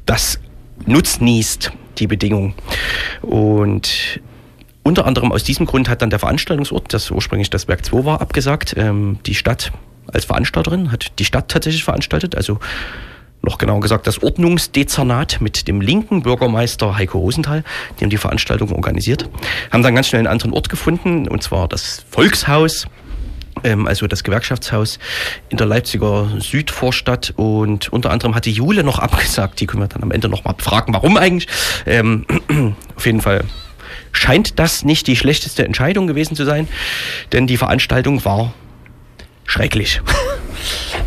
das 0.06 0.40
nutznießt, 0.86 1.72
die 1.98 2.08
Bedingung. 2.08 2.54
Und 3.22 4.22
unter 4.84 5.06
anderem 5.06 5.32
aus 5.32 5.44
diesem 5.44 5.66
Grund 5.66 5.90
hat 5.90 6.02
dann 6.02 6.10
der 6.10 6.20
Veranstaltungsort, 6.20 6.94
das 6.94 7.10
ursprünglich 7.12 7.50
das 7.50 7.68
Werk 7.68 7.86
2 7.86 8.06
war, 8.06 8.22
abgesagt. 8.22 8.76
Ähm, 8.78 9.20
die 9.26 9.36
Stadt 9.36 9.72
als 10.08 10.26
Veranstalterin 10.26 10.92
hat 10.92 11.18
die 11.20 11.26
Stadt 11.26 11.50
tatsächlich 11.50 11.84
veranstaltet, 11.84 12.36
also 12.36 12.60
noch 13.44 13.58
genauer 13.58 13.82
gesagt 13.82 14.08
das 14.08 14.24
Ordnungsdezernat 14.24 15.42
mit 15.42 15.68
dem 15.68 15.82
linken 15.82 16.24
Bürgermeister 16.24 16.98
Heiko 16.98 17.20
Rosenthal, 17.20 17.64
die 18.00 18.06
haben 18.06 18.10
die 18.10 18.18
Veranstaltung 18.18 18.72
organisiert, 18.72 19.30
haben 19.70 19.84
dann 19.84 19.94
ganz 19.94 20.08
schnell 20.08 20.22
einen 20.22 20.28
anderen 20.28 20.54
Ort 20.54 20.70
gefunden, 20.70 21.28
und 21.28 21.44
zwar 21.44 21.68
das 21.68 22.06
Volkshaus, 22.10 22.88
ähm, 23.66 23.86
also 23.86 24.08
das 24.08 24.24
Gewerkschaftshaus 24.24 24.98
in 25.50 25.58
der 25.58 25.68
Leipziger 25.68 26.30
Südvorstadt 26.40 27.34
und 27.36 27.92
unter 27.92 28.12
anderem 28.12 28.34
hat 28.34 28.46
die 28.46 28.54
Jule 28.54 28.84
noch 28.84 29.00
abgesagt, 29.00 29.60
die 29.60 29.68
können 29.68 29.84
wir 29.84 29.88
dann 29.88 30.04
am 30.04 30.12
Ende 30.12 30.30
noch 30.30 30.46
mal 30.46 30.56
fragen, 30.58 30.94
warum 30.94 31.18
eigentlich. 31.18 31.48
Ähm, 31.86 32.26
auf 32.96 33.06
jeden 33.06 33.22
Fall 33.22 33.44
scheint 34.14 34.58
das 34.58 34.86
nicht 34.86 35.06
die 35.08 35.18
schlechteste 35.18 35.66
Entscheidung 35.66 36.08
gewesen 36.08 36.36
zu 36.36 36.46
sein, 36.46 36.70
denn 37.34 37.46
die 37.46 37.58
Veranstaltung 37.58 38.24
war 38.24 38.54
schrecklich. 39.46 40.02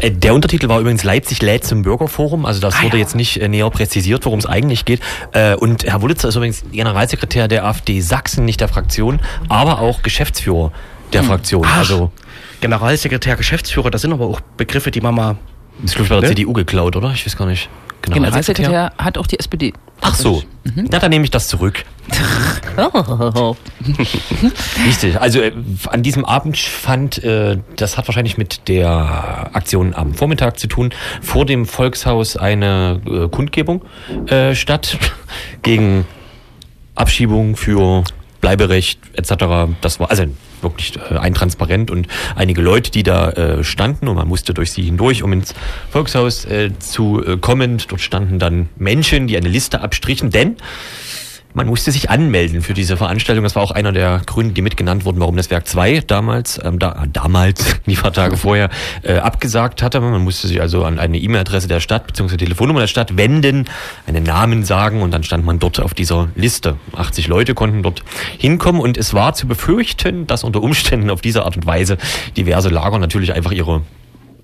Äh, 0.00 0.10
der 0.10 0.34
Untertitel 0.34 0.68
war 0.68 0.80
übrigens 0.80 1.04
Leipzig 1.04 1.42
lädt 1.42 1.64
zum 1.64 1.82
Bürgerforum. 1.82 2.44
Also 2.46 2.60
das 2.60 2.74
Ah, 2.76 2.82
wurde 2.84 2.96
ja. 2.96 3.02
jetzt 3.02 3.14
nicht 3.14 3.40
äh, 3.40 3.48
näher 3.48 3.68
präzisiert, 3.70 4.24
worum 4.24 4.38
es 4.38 4.46
eigentlich 4.46 4.84
geht. 4.84 5.00
Äh, 5.32 5.54
Und 5.54 5.84
Herr 5.84 6.02
Wulitzer 6.02 6.28
ist 6.28 6.36
übrigens 6.36 6.64
Generalsekretär 6.72 7.48
der 7.48 7.64
AfD 7.64 8.00
Sachsen, 8.00 8.44
nicht 8.44 8.60
der 8.60 8.68
Fraktion, 8.68 9.20
aber 9.48 9.80
auch 9.80 10.02
Geschäftsführer 10.02 10.72
der 11.12 11.22
Fraktion. 11.22 11.64
Ach. 11.66 11.78
Also 11.78 12.10
Generalsekretär, 12.60 13.36
Geschäftsführer, 13.36 13.90
das 13.90 14.02
sind 14.02 14.12
aber 14.12 14.26
auch 14.26 14.40
Begriffe, 14.56 14.90
die 14.90 15.00
Mama. 15.78 15.84
ist 15.84 15.94
glaube 15.94 16.04
ich 16.04 16.08
bei 16.08 16.20
der 16.20 16.30
Ne? 16.30 16.34
CDU 16.34 16.52
geklaut, 16.52 16.96
oder? 16.96 17.12
Ich 17.12 17.26
weiß 17.26 17.36
gar 17.36 17.46
nicht. 17.46 17.68
Generalsekretär 18.02 18.92
hat 18.98 19.18
auch 19.18 19.26
die 19.26 19.38
SPD. 19.38 19.72
Ach 20.00 20.14
so. 20.14 20.42
Na, 20.74 20.98
dann 20.98 21.10
nehme 21.10 21.24
ich 21.24 21.30
das 21.30 21.48
zurück. 21.48 21.84
Richtig. 24.86 25.20
Also 25.20 25.40
äh, 25.40 25.52
an 25.86 26.02
diesem 26.02 26.24
Abend 26.24 26.58
fand, 26.58 27.22
äh, 27.24 27.58
das 27.76 27.96
hat 27.96 28.06
wahrscheinlich 28.06 28.36
mit 28.36 28.68
der 28.68 29.50
Aktion 29.52 29.94
am 29.94 30.14
Vormittag 30.14 30.58
zu 30.58 30.66
tun, 30.66 30.90
vor 31.22 31.46
dem 31.46 31.66
Volkshaus 31.66 32.36
eine 32.36 33.00
äh, 33.06 33.28
Kundgebung 33.28 33.82
äh, 34.26 34.54
statt 34.54 34.98
gegen 35.62 36.06
Abschiebung 36.94 37.56
für 37.56 38.04
Bleiberecht 38.46 39.00
etc. 39.14 39.74
Das 39.80 39.98
war 39.98 40.08
also 40.08 40.22
wirklich 40.62 40.96
äh, 41.10 41.18
ein 41.18 41.34
Transparent 41.34 41.90
und 41.90 42.06
einige 42.36 42.60
Leute, 42.60 42.92
die 42.92 43.02
da 43.02 43.30
äh, 43.30 43.64
standen 43.64 44.06
und 44.06 44.14
man 44.14 44.28
musste 44.28 44.54
durch 44.54 44.70
sie 44.70 44.82
hindurch, 44.82 45.24
um 45.24 45.32
ins 45.32 45.52
Volkshaus 45.90 46.44
äh, 46.44 46.70
zu 46.78 47.24
äh, 47.26 47.38
kommen. 47.38 47.82
Dort 47.88 48.00
standen 48.00 48.38
dann 48.38 48.68
Menschen, 48.76 49.26
die 49.26 49.36
eine 49.36 49.48
Liste 49.48 49.80
abstrichen, 49.80 50.30
denn 50.30 50.58
man 51.56 51.68
musste 51.68 51.90
sich 51.90 52.10
anmelden 52.10 52.60
für 52.60 52.74
diese 52.74 52.98
Veranstaltung. 52.98 53.42
Das 53.42 53.56
war 53.56 53.62
auch 53.62 53.70
einer 53.70 53.90
der 53.90 54.20
Gründe, 54.26 54.52
die 54.52 54.60
mitgenannt 54.60 55.06
wurden, 55.06 55.20
warum 55.20 55.38
das 55.38 55.50
Werk 55.50 55.66
2 55.66 56.02
damals, 56.06 56.60
ähm, 56.62 56.78
da, 56.78 57.06
damals, 57.10 57.80
die 57.86 57.94
paar 57.94 58.12
Tage 58.12 58.36
vorher, 58.36 58.68
äh, 59.02 59.14
abgesagt 59.14 59.82
hatte. 59.82 59.98
Man 60.02 60.22
musste 60.22 60.48
sich 60.48 60.60
also 60.60 60.84
an 60.84 60.98
eine 60.98 61.16
E-Mail-Adresse 61.16 61.66
der 61.66 61.80
Stadt 61.80 62.06
bzw. 62.06 62.36
Telefonnummer 62.36 62.80
der 62.80 62.88
Stadt 62.88 63.16
wenden, 63.16 63.64
einen 64.06 64.22
Namen 64.22 64.64
sagen 64.64 65.00
und 65.00 65.12
dann 65.12 65.24
stand 65.24 65.46
man 65.46 65.58
dort 65.58 65.80
auf 65.80 65.94
dieser 65.94 66.28
Liste. 66.34 66.76
80 66.94 67.26
Leute 67.26 67.54
konnten 67.54 67.82
dort 67.82 68.04
hinkommen 68.36 68.82
und 68.82 68.98
es 68.98 69.14
war 69.14 69.32
zu 69.32 69.48
befürchten, 69.48 70.26
dass 70.26 70.44
unter 70.44 70.62
Umständen 70.62 71.08
auf 71.08 71.22
diese 71.22 71.44
Art 71.44 71.56
und 71.56 71.64
Weise 71.64 71.96
diverse 72.36 72.68
Lager 72.68 72.98
natürlich 72.98 73.32
einfach 73.32 73.52
ihre 73.52 73.80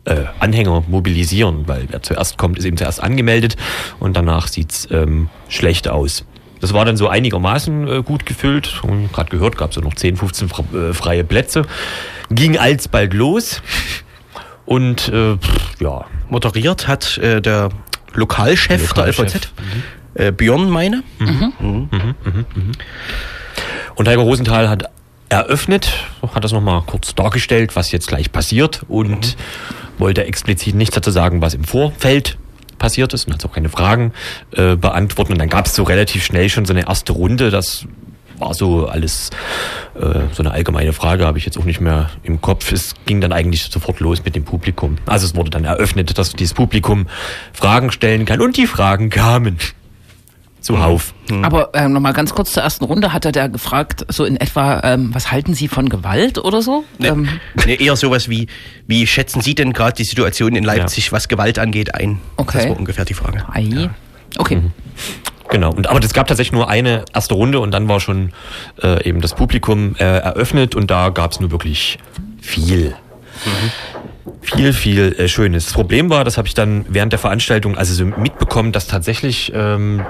äh, 0.06 0.24
Anhänger 0.40 0.82
mobilisieren, 0.88 1.64
weil 1.66 1.88
wer 1.90 2.02
zuerst 2.02 2.38
kommt, 2.38 2.58
ist 2.58 2.64
eben 2.64 2.78
zuerst 2.78 3.02
angemeldet 3.02 3.56
und 4.00 4.16
danach 4.16 4.48
sieht's 4.48 4.88
ähm, 4.90 5.28
schlecht 5.50 5.88
aus. 5.88 6.24
Das 6.62 6.72
war 6.72 6.84
dann 6.86 6.96
so 6.96 7.08
einigermaßen 7.08 7.88
äh, 7.88 8.02
gut 8.02 8.24
gefüllt. 8.24 8.82
Und 8.84 9.12
gerade 9.12 9.28
gehört, 9.30 9.58
gab 9.58 9.70
es 9.70 9.76
ja 9.76 9.82
noch 9.82 9.94
10, 9.94 10.16
15 10.16 10.48
fra- 10.48 10.64
äh, 10.74 10.94
freie 10.94 11.24
Plätze. 11.24 11.66
Ging 12.30 12.56
alsbald 12.56 13.12
los. 13.12 13.60
Und 14.64 15.08
äh, 15.08 15.36
pff, 15.36 15.80
ja, 15.80 16.06
Moderiert 16.30 16.86
hat 16.88 17.18
äh, 17.18 17.42
der 17.42 17.68
Lokalchef, 18.14 18.92
der 18.94 19.06
Lokalchef. 19.06 19.34
LVZ, 19.34 19.52
äh, 20.14 20.32
Björn 20.32 20.70
Meine. 20.70 21.02
Und 23.94 24.08
Heiko 24.08 24.22
Rosenthal 24.22 24.68
hat 24.68 24.88
eröffnet, 25.28 25.92
hat 26.34 26.44
das 26.44 26.52
nochmal 26.52 26.82
kurz 26.86 27.14
dargestellt, 27.14 27.74
was 27.76 27.90
jetzt 27.92 28.06
gleich 28.08 28.32
passiert 28.32 28.82
und 28.88 29.36
wollte 29.98 30.24
explizit 30.24 30.74
nichts 30.74 30.94
dazu 30.94 31.10
sagen, 31.10 31.40
was 31.42 31.54
im 31.54 31.64
Vorfeld 31.64 32.38
passiert 32.82 33.14
ist 33.14 33.26
und 33.26 33.32
hat 33.32 33.44
auch 33.46 33.52
keine 33.52 33.68
Fragen 33.68 34.12
äh, 34.50 34.76
beantworten. 34.76 35.32
Und 35.32 35.38
dann 35.38 35.48
gab 35.48 35.66
es 35.66 35.74
so 35.74 35.84
relativ 35.84 36.24
schnell 36.24 36.50
schon 36.50 36.66
so 36.66 36.74
eine 36.74 36.86
erste 36.86 37.12
Runde, 37.12 37.50
das 37.50 37.86
war 38.38 38.54
so 38.54 38.88
alles 38.88 39.30
äh, 39.94 40.20
so 40.32 40.42
eine 40.42 40.50
allgemeine 40.50 40.92
Frage, 40.92 41.24
habe 41.24 41.38
ich 41.38 41.44
jetzt 41.44 41.56
auch 41.58 41.64
nicht 41.64 41.80
mehr 41.80 42.10
im 42.24 42.40
Kopf. 42.40 42.72
Es 42.72 42.94
ging 43.06 43.20
dann 43.20 43.32
eigentlich 43.32 43.62
sofort 43.62 44.00
los 44.00 44.24
mit 44.24 44.34
dem 44.34 44.44
Publikum. 44.44 44.98
Also 45.06 45.26
es 45.26 45.36
wurde 45.36 45.50
dann 45.50 45.64
eröffnet, 45.64 46.18
dass 46.18 46.32
dieses 46.32 46.54
Publikum 46.54 47.06
Fragen 47.52 47.92
stellen 47.92 48.24
kann 48.24 48.40
und 48.40 48.56
die 48.56 48.66
Fragen 48.66 49.10
kamen. 49.10 49.58
Zuhauf. 50.62 51.14
Aber 51.42 51.70
ähm, 51.74 51.92
nochmal 51.92 52.12
ganz 52.12 52.34
kurz 52.34 52.52
zur 52.52 52.62
ersten 52.62 52.84
Runde 52.84 53.12
hat 53.12 53.24
er 53.24 53.32
da 53.32 53.48
gefragt, 53.48 54.06
so 54.08 54.24
in 54.24 54.36
etwa, 54.36 54.80
ähm, 54.84 55.10
was 55.12 55.30
halten 55.32 55.54
Sie 55.54 55.68
von 55.68 55.88
Gewalt 55.88 56.38
oder 56.38 56.62
so? 56.62 56.84
Ne, 56.98 57.08
Ähm, 57.08 57.28
ne, 57.66 57.74
eher 57.74 57.96
sowas 57.96 58.28
wie, 58.28 58.46
wie 58.86 59.06
schätzen 59.06 59.40
Sie 59.40 59.54
denn 59.54 59.72
gerade 59.72 59.94
die 59.94 60.04
Situation 60.04 60.54
in 60.54 60.64
Leipzig, 60.64 61.12
was 61.12 61.28
Gewalt 61.28 61.58
angeht, 61.58 61.94
ein? 61.94 62.20
Okay. 62.36 62.58
Das 62.58 62.68
war 62.68 62.78
ungefähr 62.78 63.04
die 63.04 63.14
Frage. 63.14 63.44
ei. 63.52 63.90
Okay. 64.38 64.56
Mhm. 64.56 64.70
Genau, 65.50 65.70
und 65.70 65.86
aber 65.86 66.00
es 66.02 66.14
gab 66.14 66.28
tatsächlich 66.28 66.52
nur 66.52 66.70
eine 66.70 67.04
erste 67.12 67.34
Runde 67.34 67.60
und 67.60 67.72
dann 67.72 67.86
war 67.86 68.00
schon 68.00 68.32
äh, 68.82 69.06
eben 69.06 69.20
das 69.20 69.34
Publikum 69.34 69.94
äh, 69.98 70.04
eröffnet 70.04 70.74
und 70.74 70.90
da 70.90 71.10
gab 71.10 71.32
es 71.32 71.40
nur 71.40 71.50
wirklich 71.50 71.98
viel. 72.40 72.94
Viel, 74.40 74.72
viel 74.72 75.14
äh, 75.18 75.28
Schönes. 75.28 75.66
Das 75.66 75.74
Problem 75.74 76.08
war, 76.10 76.24
das 76.24 76.38
habe 76.38 76.48
ich 76.48 76.54
dann 76.54 76.84
während 76.88 77.12
der 77.12 77.18
Veranstaltung 77.18 77.76
also 77.76 77.92
so 77.94 78.04
mitbekommen, 78.04 78.72
dass 78.72 78.86
tatsächlich 78.86 79.52
ähm, 79.54 80.02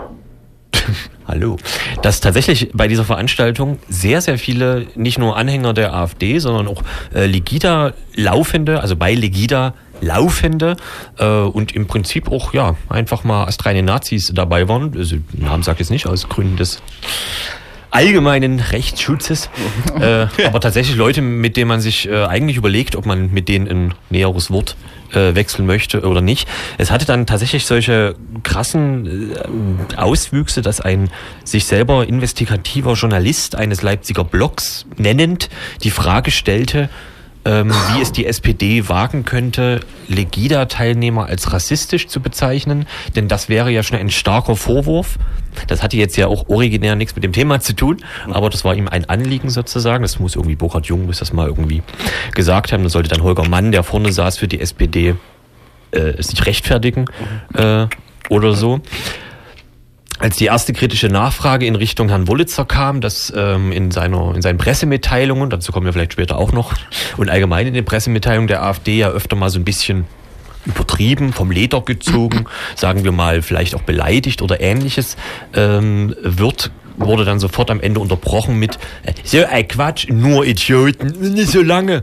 Hallo. 1.26 1.56
Dass 2.02 2.20
tatsächlich 2.20 2.70
bei 2.74 2.88
dieser 2.88 3.04
Veranstaltung 3.04 3.78
sehr, 3.88 4.20
sehr 4.20 4.38
viele, 4.38 4.86
nicht 4.94 5.18
nur 5.18 5.36
Anhänger 5.36 5.72
der 5.72 5.94
AfD, 5.94 6.38
sondern 6.38 6.68
auch 6.68 6.82
äh, 7.14 7.26
Legida 7.26 7.94
laufende, 8.14 8.80
also 8.80 8.96
bei 8.96 9.14
Legida 9.14 9.74
laufende 10.00 10.76
äh, 11.18 11.26
und 11.26 11.74
im 11.74 11.86
Prinzip 11.86 12.30
auch 12.30 12.52
ja 12.52 12.76
einfach 12.88 13.24
mal 13.24 13.44
astreine 13.44 13.82
Nazis 13.82 14.32
dabei 14.34 14.68
waren. 14.68 14.96
Also, 14.96 15.16
Namen 15.32 15.62
sage 15.62 15.76
ich 15.76 15.80
jetzt 15.80 15.90
nicht 15.90 16.06
aus 16.06 16.28
Gründen 16.28 16.56
des 16.56 16.82
allgemeinen 17.92 18.58
Rechtsschutzes, 18.58 19.48
äh, 20.00 20.26
aber 20.44 20.60
tatsächlich 20.60 20.96
Leute, 20.96 21.22
mit 21.22 21.56
denen 21.56 21.68
man 21.68 21.80
sich 21.80 22.08
äh, 22.08 22.24
eigentlich 22.24 22.56
überlegt, 22.56 22.96
ob 22.96 23.06
man 23.06 23.32
mit 23.32 23.48
denen 23.48 23.68
ein 23.68 23.94
näheres 24.10 24.50
Wort 24.50 24.76
äh, 25.12 25.34
wechseln 25.34 25.66
möchte 25.66 26.00
oder 26.00 26.20
nicht. 26.20 26.48
Es 26.78 26.90
hatte 26.90 27.04
dann 27.04 27.26
tatsächlich 27.26 27.66
solche 27.66 28.16
krassen 28.42 29.32
äh, 29.32 29.96
Auswüchse, 29.96 30.62
dass 30.62 30.80
ein 30.80 31.10
sich 31.44 31.66
selber 31.66 32.06
investigativer 32.06 32.94
Journalist 32.94 33.54
eines 33.54 33.82
Leipziger 33.82 34.24
Blogs 34.24 34.86
nennend 34.96 35.50
die 35.82 35.90
Frage 35.90 36.30
stellte, 36.30 36.88
ähm, 37.44 37.70
wie 37.70 38.00
es 38.00 38.12
die 38.12 38.26
SPD 38.26 38.88
wagen 38.88 39.24
könnte, 39.24 39.80
Legida-Teilnehmer 40.08 41.26
als 41.26 41.52
rassistisch 41.52 42.08
zu 42.08 42.20
bezeichnen. 42.20 42.86
Denn 43.16 43.28
das 43.28 43.48
wäre 43.48 43.70
ja 43.70 43.82
schon 43.82 43.98
ein 43.98 44.10
starker 44.10 44.56
Vorwurf. 44.56 45.18
Das 45.66 45.82
hatte 45.82 45.96
jetzt 45.96 46.16
ja 46.16 46.28
auch 46.28 46.48
originär 46.48 46.96
nichts 46.96 47.14
mit 47.14 47.24
dem 47.24 47.32
Thema 47.32 47.60
zu 47.60 47.74
tun, 47.74 47.98
aber 48.30 48.48
das 48.48 48.64
war 48.64 48.74
ihm 48.74 48.88
ein 48.88 49.08
Anliegen 49.08 49.50
sozusagen. 49.50 50.02
Das 50.02 50.18
muss 50.18 50.34
irgendwie 50.34 50.56
Burkhard 50.56 50.86
Jung 50.86 51.06
muss 51.06 51.18
das 51.18 51.32
mal 51.32 51.48
irgendwie 51.48 51.82
gesagt 52.34 52.72
haben. 52.72 52.84
Das 52.84 52.92
sollte 52.92 53.10
dann 53.10 53.22
Holger 53.22 53.46
Mann, 53.48 53.72
der 53.72 53.82
vorne 53.82 54.12
saß 54.12 54.38
für 54.38 54.48
die 54.48 54.60
SPD, 54.60 55.14
äh, 55.90 56.22
sich 56.22 56.46
rechtfertigen 56.46 57.04
äh, 57.54 57.86
oder 58.30 58.54
so. 58.54 58.80
Als 60.22 60.36
die 60.36 60.44
erste 60.44 60.72
kritische 60.72 61.08
Nachfrage 61.08 61.66
in 61.66 61.74
Richtung 61.74 62.08
Herrn 62.08 62.28
Wollitzer 62.28 62.64
kam, 62.64 63.00
dass 63.00 63.32
ähm, 63.34 63.72
in, 63.72 63.90
seiner, 63.90 64.36
in 64.36 64.40
seinen 64.40 64.56
Pressemitteilungen, 64.56 65.50
dazu 65.50 65.72
kommen 65.72 65.84
wir 65.84 65.92
vielleicht 65.92 66.12
später 66.12 66.38
auch 66.38 66.52
noch, 66.52 66.74
und 67.16 67.28
allgemein 67.28 67.66
in 67.66 67.74
den 67.74 67.84
Pressemitteilungen 67.84 68.46
der 68.46 68.62
AfD 68.62 68.98
ja 68.98 69.08
öfter 69.08 69.34
mal 69.34 69.50
so 69.50 69.58
ein 69.58 69.64
bisschen 69.64 70.04
übertrieben, 70.64 71.32
vom 71.32 71.50
Leder 71.50 71.80
gezogen, 71.80 72.44
sagen 72.76 73.02
wir 73.02 73.10
mal 73.10 73.42
vielleicht 73.42 73.74
auch 73.74 73.82
beleidigt 73.82 74.42
oder 74.42 74.60
ähnliches, 74.60 75.16
ähm, 75.54 76.14
wird, 76.22 76.70
wurde 77.04 77.24
dann 77.24 77.38
sofort 77.38 77.70
am 77.70 77.80
Ende 77.80 78.00
unterbrochen 78.00 78.58
mit 78.58 78.78
äh, 79.04 79.12
so 79.24 79.44
ein 79.44 79.68
Quatsch, 79.68 80.08
nur 80.08 80.44
Idioten, 80.44 81.34
nicht 81.34 81.50
so 81.50 81.62
lange. 81.62 82.02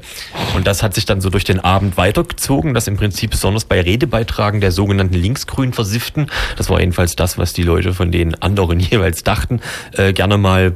Und 0.56 0.68
das 0.68 0.84
hat 0.84 0.94
sich 0.94 1.06
dann 1.06 1.22
so 1.22 1.30
durch 1.30 1.44
den 1.44 1.60
Abend 1.60 1.98
weitergezogen, 1.98 2.74
dass 2.74 2.88
im 2.88 2.98
Prinzip 2.98 3.32
besonders 3.32 3.66
bei 3.66 3.82
Redebeitragen 3.82 4.62
der 4.62 4.72
sogenannten 4.72 5.16
linksgrün 5.16 5.74
versifften, 5.74 6.28
das 6.58 6.70
war 6.70 6.80
jedenfalls 6.80 7.16
das, 7.16 7.38
was 7.38 7.54
die 7.54 7.64
Leute 7.64 7.94
von 7.94 8.12
den 8.12 8.42
anderen 8.42 8.80
jeweils 8.80 9.24
dachten, 9.24 9.62
äh, 9.94 10.14
gerne 10.14 10.38
mal 10.38 10.76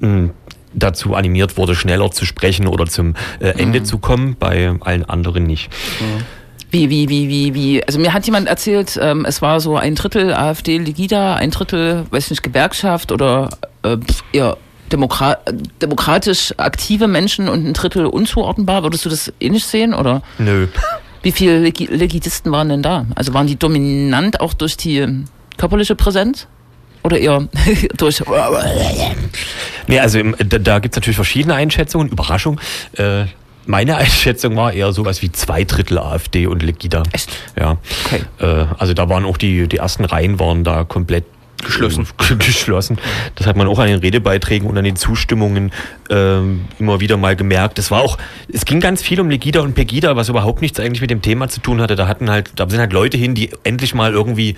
mh, 0.00 0.30
dazu 0.74 1.14
animiert 1.14 1.56
wurde, 1.56 1.74
schneller 1.74 2.10
zu 2.10 2.24
sprechen 2.24 2.66
oder 2.66 2.86
zum 2.86 3.14
äh, 3.40 3.48
Ende 3.50 3.82
zu 3.82 3.98
kommen, 3.98 4.36
bei 4.38 4.74
allen 4.80 5.04
anderen 5.04 5.44
nicht. 5.44 5.70
Wie, 6.70 6.90
wie, 6.90 7.08
wie, 7.08 7.28
wie, 7.28 7.54
wie? 7.54 7.84
Also 7.84 7.98
mir 7.98 8.12
hat 8.12 8.26
jemand 8.26 8.46
erzählt, 8.46 8.98
ähm, 9.00 9.24
es 9.24 9.40
war 9.40 9.60
so 9.60 9.76
ein 9.76 9.94
Drittel 9.94 10.34
AfD 10.34 10.76
Legida, 10.78 11.34
ein 11.34 11.50
Drittel, 11.50 12.04
weiß 12.10 12.30
nicht, 12.30 12.42
Gewerkschaft 12.42 13.10
oder 13.10 13.48
äh, 13.82 13.96
pf, 13.96 14.22
eher 14.32 14.56
Demokra 14.92 15.36
demokratisch 15.82 16.54
aktive 16.56 17.08
Menschen 17.08 17.48
und 17.48 17.66
ein 17.66 17.72
Drittel 17.72 18.06
unzuordnenbar. 18.06 18.82
Würdest 18.82 19.04
du 19.04 19.08
das 19.08 19.32
ähnlich 19.40 19.64
sehen 19.64 19.94
oder? 19.94 20.22
Nö. 20.38 20.68
Wie 21.22 21.32
viele 21.32 21.58
Legi 21.58 21.86
Legitisten 21.86 22.52
waren 22.52 22.68
denn 22.68 22.82
da? 22.82 23.06
Also 23.14 23.34
waren 23.34 23.46
die 23.46 23.56
dominant 23.56 24.40
auch 24.40 24.54
durch 24.54 24.76
die 24.76 25.24
körperliche 25.56 25.94
Präsenz? 25.94 26.46
Oder 27.02 27.18
eher 27.18 27.48
durch. 27.96 28.22
Nee, 29.86 29.98
also 30.00 30.18
im, 30.18 30.36
da, 30.38 30.58
da 30.58 30.78
gibt 30.78 30.94
es 30.94 30.96
natürlich 30.96 31.16
verschiedene 31.16 31.54
Einschätzungen. 31.54 32.08
Überraschung. 32.08 32.60
Äh, 32.92 33.24
meine 33.68 33.96
Einschätzung 33.98 34.56
war 34.56 34.72
eher 34.72 34.92
sowas 34.92 35.22
wie 35.22 35.30
zwei 35.30 35.64
Drittel 35.64 35.98
AfD 35.98 36.46
und 36.46 36.62
Legida. 36.62 37.02
Echt? 37.12 37.30
Ja. 37.58 37.76
Okay. 38.06 38.22
Äh, 38.40 38.66
also 38.78 38.94
da 38.94 39.08
waren 39.08 39.24
auch 39.24 39.36
die, 39.36 39.68
die 39.68 39.76
ersten 39.76 40.04
Reihen 40.04 40.40
waren 40.40 40.64
da 40.64 40.84
komplett 40.84 41.24
Geschlossen. 41.64 42.06
geschlossen. 42.38 42.98
Das 43.34 43.46
hat 43.46 43.56
man 43.56 43.66
auch 43.66 43.78
an 43.78 43.88
den 43.88 43.98
Redebeiträgen 43.98 44.68
und 44.68 44.78
an 44.78 44.84
den 44.84 44.96
Zustimmungen 44.96 45.72
ähm, 46.08 46.66
immer 46.78 47.00
wieder 47.00 47.16
mal 47.16 47.34
gemerkt. 47.34 47.78
Es 47.78 47.90
war 47.90 48.00
auch, 48.00 48.16
es 48.52 48.64
ging 48.64 48.80
ganz 48.80 49.02
viel 49.02 49.20
um 49.20 49.28
Legida 49.28 49.60
und 49.60 49.74
Pegida, 49.74 50.14
was 50.14 50.28
überhaupt 50.28 50.62
nichts 50.62 50.78
eigentlich 50.78 51.00
mit 51.00 51.10
dem 51.10 51.20
Thema 51.20 51.48
zu 51.48 51.60
tun 51.60 51.80
hatte. 51.80 51.96
Da 51.96 52.06
hatten 52.06 52.30
halt, 52.30 52.52
da 52.56 52.68
sind 52.68 52.78
halt 52.78 52.92
Leute 52.92 53.16
hin, 53.16 53.34
die 53.34 53.50
endlich 53.64 53.92
mal 53.94 54.12
irgendwie 54.12 54.54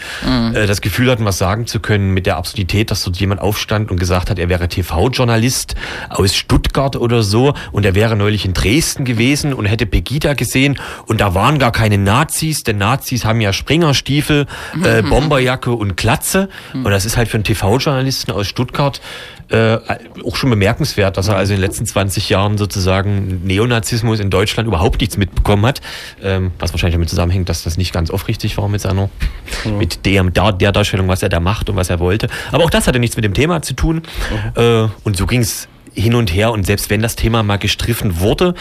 äh, 0.55 0.67
das 0.67 0.83
Gefühl 0.83 1.11
hatten, 1.11 1.25
was 1.25 1.39
sagen 1.39 1.67
zu 1.67 1.81
können 1.81 2.13
mit 2.13 2.27
der 2.27 2.37
Absurdität, 2.37 2.91
dass 2.91 3.03
dort 3.03 3.17
jemand 3.17 3.41
aufstand 3.41 3.91
und 3.91 3.99
gesagt 3.99 4.29
hat, 4.29 4.39
er 4.39 4.49
wäre 4.49 4.69
TV-Journalist 4.69 5.77
aus 6.11 6.37
Stuttgart 6.37 6.97
oder 6.97 7.23
so 7.23 7.55
und 7.73 7.87
er 7.87 7.95
wäre 7.95 8.15
neulich 8.15 8.45
in 8.45 8.53
Dresden 8.53 9.05
gewesen 9.05 9.55
und 9.55 9.65
hätte 9.65 9.87
Pegida 9.87 10.35
gesehen 10.35 10.79
und 11.07 11.21
da 11.21 11.35
waren 11.35 11.59
gar 11.59 11.73
keine 11.73 11.97
Nazis, 11.97 12.63
denn 12.63 12.79
Nazis 12.79 13.25
haben 13.25 13.41
ja 13.41 13.53
Springerstiefel, 13.53 14.47
äh, 14.85 15.03
Bomberjacke 15.03 15.73
und 15.73 15.97
Glatze 15.97 16.49
und 16.75 16.90
das 16.91 17.05
ist 17.05 17.17
halt 17.17 17.29
für 17.29 17.37
einen 17.37 17.45
TV-Journalisten 17.45 18.33
aus 18.33 18.47
Stuttgart 18.47 19.01
äh, 19.51 19.79
auch 20.25 20.37
schon 20.37 20.51
bemerkenswert, 20.51 21.17
dass 21.17 21.29
er 21.29 21.37
also 21.37 21.53
in 21.53 21.61
den 21.61 21.67
letzten 21.67 21.85
20 21.85 22.29
Jahren 22.29 22.57
sozusagen 22.57 23.43
Neonazismus 23.45 24.21
in 24.21 24.31
Deutschland 24.31 24.67
überhaupt 24.69 25.01
nichts 25.01 25.17
mitbekommen 25.17 25.67
hat, 25.67 25.81
ähm, 26.23 26.53
was 26.59 26.73
wahrscheinlich 26.73 26.95
damit 26.95 27.09
zusammenhängt, 27.09 27.49
dass 27.49 27.65
das 27.65 27.77
nicht 27.77 27.93
ganz 27.93 28.11
aufrichtig 28.11 28.57
war 28.59 28.69
mit 28.69 28.81
seiner, 28.81 29.11
mit 29.79 30.07
dem, 30.07 30.33
der, 30.33 30.53
der 30.53 30.73
Darstellung, 30.73 31.09
was 31.09 31.23
er 31.23 31.29
da 31.29 31.41
macht 31.41 31.69
und 31.69 31.77
was 31.77 31.91
er 31.91 31.99
wollte. 31.99 32.29
Aber 32.53 32.65
auch 32.65 32.71
das 32.71 32.87
hatte 32.87 33.01
nichts 33.01 33.17
mit 33.17 33.25
dem 33.25 33.35
Thema 33.35 33.61
zu 33.63 33.75
tun. 33.75 34.03
Äh, 34.55 34.87
und 35.03 35.17
so 35.17 35.27
ging's 35.27 35.69
hin 35.95 36.15
und 36.15 36.33
her 36.33 36.53
und 36.53 36.67
selbst 36.67 36.91
wenn 36.91 37.03
das 37.03 37.17
Thema 37.17 37.43
mal 37.43 37.59
gestriffen 37.59 38.21
wurde, 38.21 38.55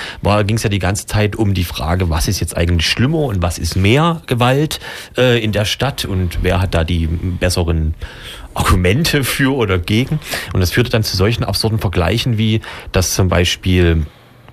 ging 0.46 0.56
es 0.56 0.64
ja 0.64 0.70
die 0.70 0.80
ganze 0.80 1.06
Zeit 1.06 1.36
um 1.36 1.54
die 1.54 1.64
Frage, 1.64 2.10
was 2.10 2.28
ist 2.28 2.40
jetzt 2.40 2.56
eigentlich 2.56 2.88
schlimmer 2.88 3.20
und 3.20 3.42
was 3.42 3.58
ist 3.58 3.76
mehr 3.76 4.22
Gewalt 4.28 4.80
äh, 5.18 5.44
in 5.44 5.52
der 5.52 5.66
Stadt 5.66 6.06
und 6.06 6.40
wer 6.42 6.62
hat 6.62 6.74
da 6.74 6.84
die 6.84 7.08
besseren 7.08 7.94
Argumente 8.54 9.24
für 9.24 9.56
oder 9.56 9.78
gegen. 9.78 10.20
Und 10.54 10.60
das 10.60 10.72
führte 10.72 10.90
dann 10.90 11.04
zu 11.04 11.16
solchen 11.16 11.44
absurden 11.44 11.80
Vergleichen 11.80 12.38
wie, 12.38 12.62
dass 12.92 13.14
zum 13.14 13.30
Beispiel 13.30 14.06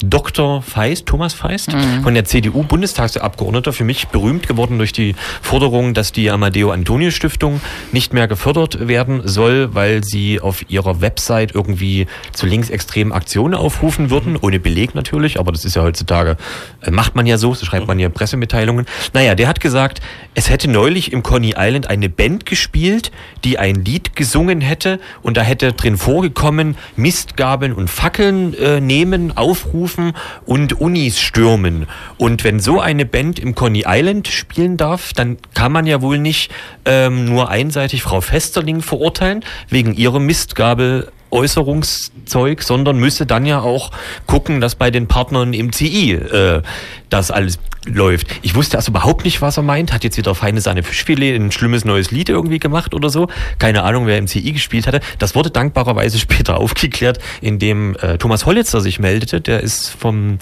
Dr. 0.02 0.62
Feist, 0.62 1.06
Thomas 1.06 1.34
Feist, 1.34 1.74
von 2.02 2.14
der 2.14 2.24
CDU 2.24 2.62
Bundestagsabgeordneter, 2.62 3.72
für 3.72 3.84
mich 3.84 4.08
berühmt 4.08 4.46
geworden 4.46 4.78
durch 4.78 4.92
die 4.92 5.14
Forderung, 5.42 5.94
dass 5.94 6.12
die 6.12 6.30
Amadeo 6.30 6.70
Antonio 6.70 7.10
Stiftung 7.10 7.60
nicht 7.92 8.12
mehr 8.12 8.28
gefördert 8.28 8.88
werden 8.88 9.22
soll, 9.24 9.74
weil 9.74 10.04
sie 10.04 10.40
auf 10.40 10.68
ihrer 10.70 11.00
Website 11.00 11.54
irgendwie 11.54 12.06
zu 12.32 12.46
linksextremen 12.46 13.12
Aktionen 13.12 13.54
aufrufen 13.54 14.10
würden, 14.10 14.36
ohne 14.40 14.60
Beleg 14.60 14.94
natürlich, 14.94 15.38
aber 15.38 15.52
das 15.52 15.64
ist 15.64 15.76
ja 15.76 15.82
heutzutage, 15.82 16.36
äh, 16.82 16.90
macht 16.90 17.14
man 17.16 17.26
ja 17.26 17.38
so, 17.38 17.54
so 17.54 17.64
schreibt 17.64 17.86
man 17.86 17.98
ja 17.98 18.08
Pressemitteilungen. 18.08 18.86
Naja, 19.12 19.34
der 19.34 19.48
hat 19.48 19.60
gesagt, 19.60 20.00
es 20.34 20.50
hätte 20.50 20.70
neulich 20.70 21.12
im 21.12 21.22
Coney 21.22 21.54
Island 21.56 21.88
eine 21.88 22.08
Band 22.08 22.46
gespielt, 22.46 23.10
die 23.44 23.58
ein 23.58 23.76
Lied 23.84 24.14
gesungen 24.16 24.60
hätte 24.60 25.00
und 25.22 25.36
da 25.36 25.42
hätte 25.42 25.72
drin 25.72 25.96
vorgekommen, 25.96 26.76
Mistgabeln 26.96 27.72
und 27.72 27.88
Fackeln 27.88 28.54
äh, 28.54 28.80
nehmen, 28.80 29.36
aufrufen 29.36 29.95
und 30.44 30.80
Unis 30.80 31.20
stürmen. 31.20 31.86
Und 32.18 32.44
wenn 32.44 32.60
so 32.60 32.80
eine 32.80 33.06
Band 33.06 33.38
im 33.38 33.54
Coney 33.54 33.84
Island 33.86 34.28
spielen 34.28 34.76
darf, 34.76 35.12
dann 35.12 35.38
kann 35.54 35.72
man 35.72 35.86
ja 35.86 36.02
wohl 36.02 36.18
nicht 36.18 36.50
ähm, 36.84 37.24
nur 37.24 37.48
einseitig 37.50 38.02
Frau 38.02 38.20
Festerling 38.20 38.82
verurteilen, 38.82 39.44
wegen 39.68 39.94
ihrem 39.94 40.26
Mistgabel 40.26 41.12
Äußerungszeug, 41.30 42.62
sondern 42.62 42.98
müsste 42.98 43.26
dann 43.26 43.46
ja 43.46 43.60
auch 43.60 43.90
gucken, 44.26 44.60
dass 44.60 44.74
bei 44.74 44.90
den 44.90 45.06
Partnern 45.06 45.52
im 45.52 45.72
CI 45.72 46.12
äh, 46.12 46.62
das 47.10 47.30
alles 47.30 47.58
läuft. 47.86 48.28
Ich 48.42 48.54
wusste 48.54 48.76
also 48.76 48.90
überhaupt 48.90 49.24
nicht, 49.24 49.40
was 49.40 49.56
er 49.56 49.62
meint. 49.62 49.92
Hat 49.92 50.04
jetzt 50.04 50.18
wieder 50.18 50.34
feine 50.34 50.60
Sahne 50.60 50.82
Fischfilet 50.82 51.36
ein 51.36 51.52
schlimmes 51.52 51.84
neues 51.84 52.10
Lied 52.10 52.28
irgendwie 52.28 52.58
gemacht 52.58 52.94
oder 52.94 53.10
so. 53.10 53.28
Keine 53.58 53.82
Ahnung, 53.84 54.06
wer 54.06 54.18
im 54.18 54.26
CI 54.26 54.52
gespielt 54.52 54.86
hatte. 54.86 55.00
Das 55.18 55.34
wurde 55.34 55.50
dankbarerweise 55.50 56.18
später 56.18 56.58
aufgeklärt, 56.58 57.18
indem 57.40 57.96
äh, 57.96 58.18
Thomas 58.18 58.46
Hollitzer 58.46 58.80
sich 58.80 58.98
meldete. 58.98 59.40
Der 59.40 59.60
ist 59.60 59.88
vom 59.88 60.38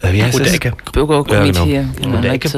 äh, 0.00 0.12
wie 0.12 0.22
heißt 0.22 0.38
Rote? 0.38 0.50
Ecke. 0.50 0.72
Bürgerkomitee. 0.92 1.74
Ja, 1.74 1.84
genau. 2.00 2.22
Ecke. 2.22 2.50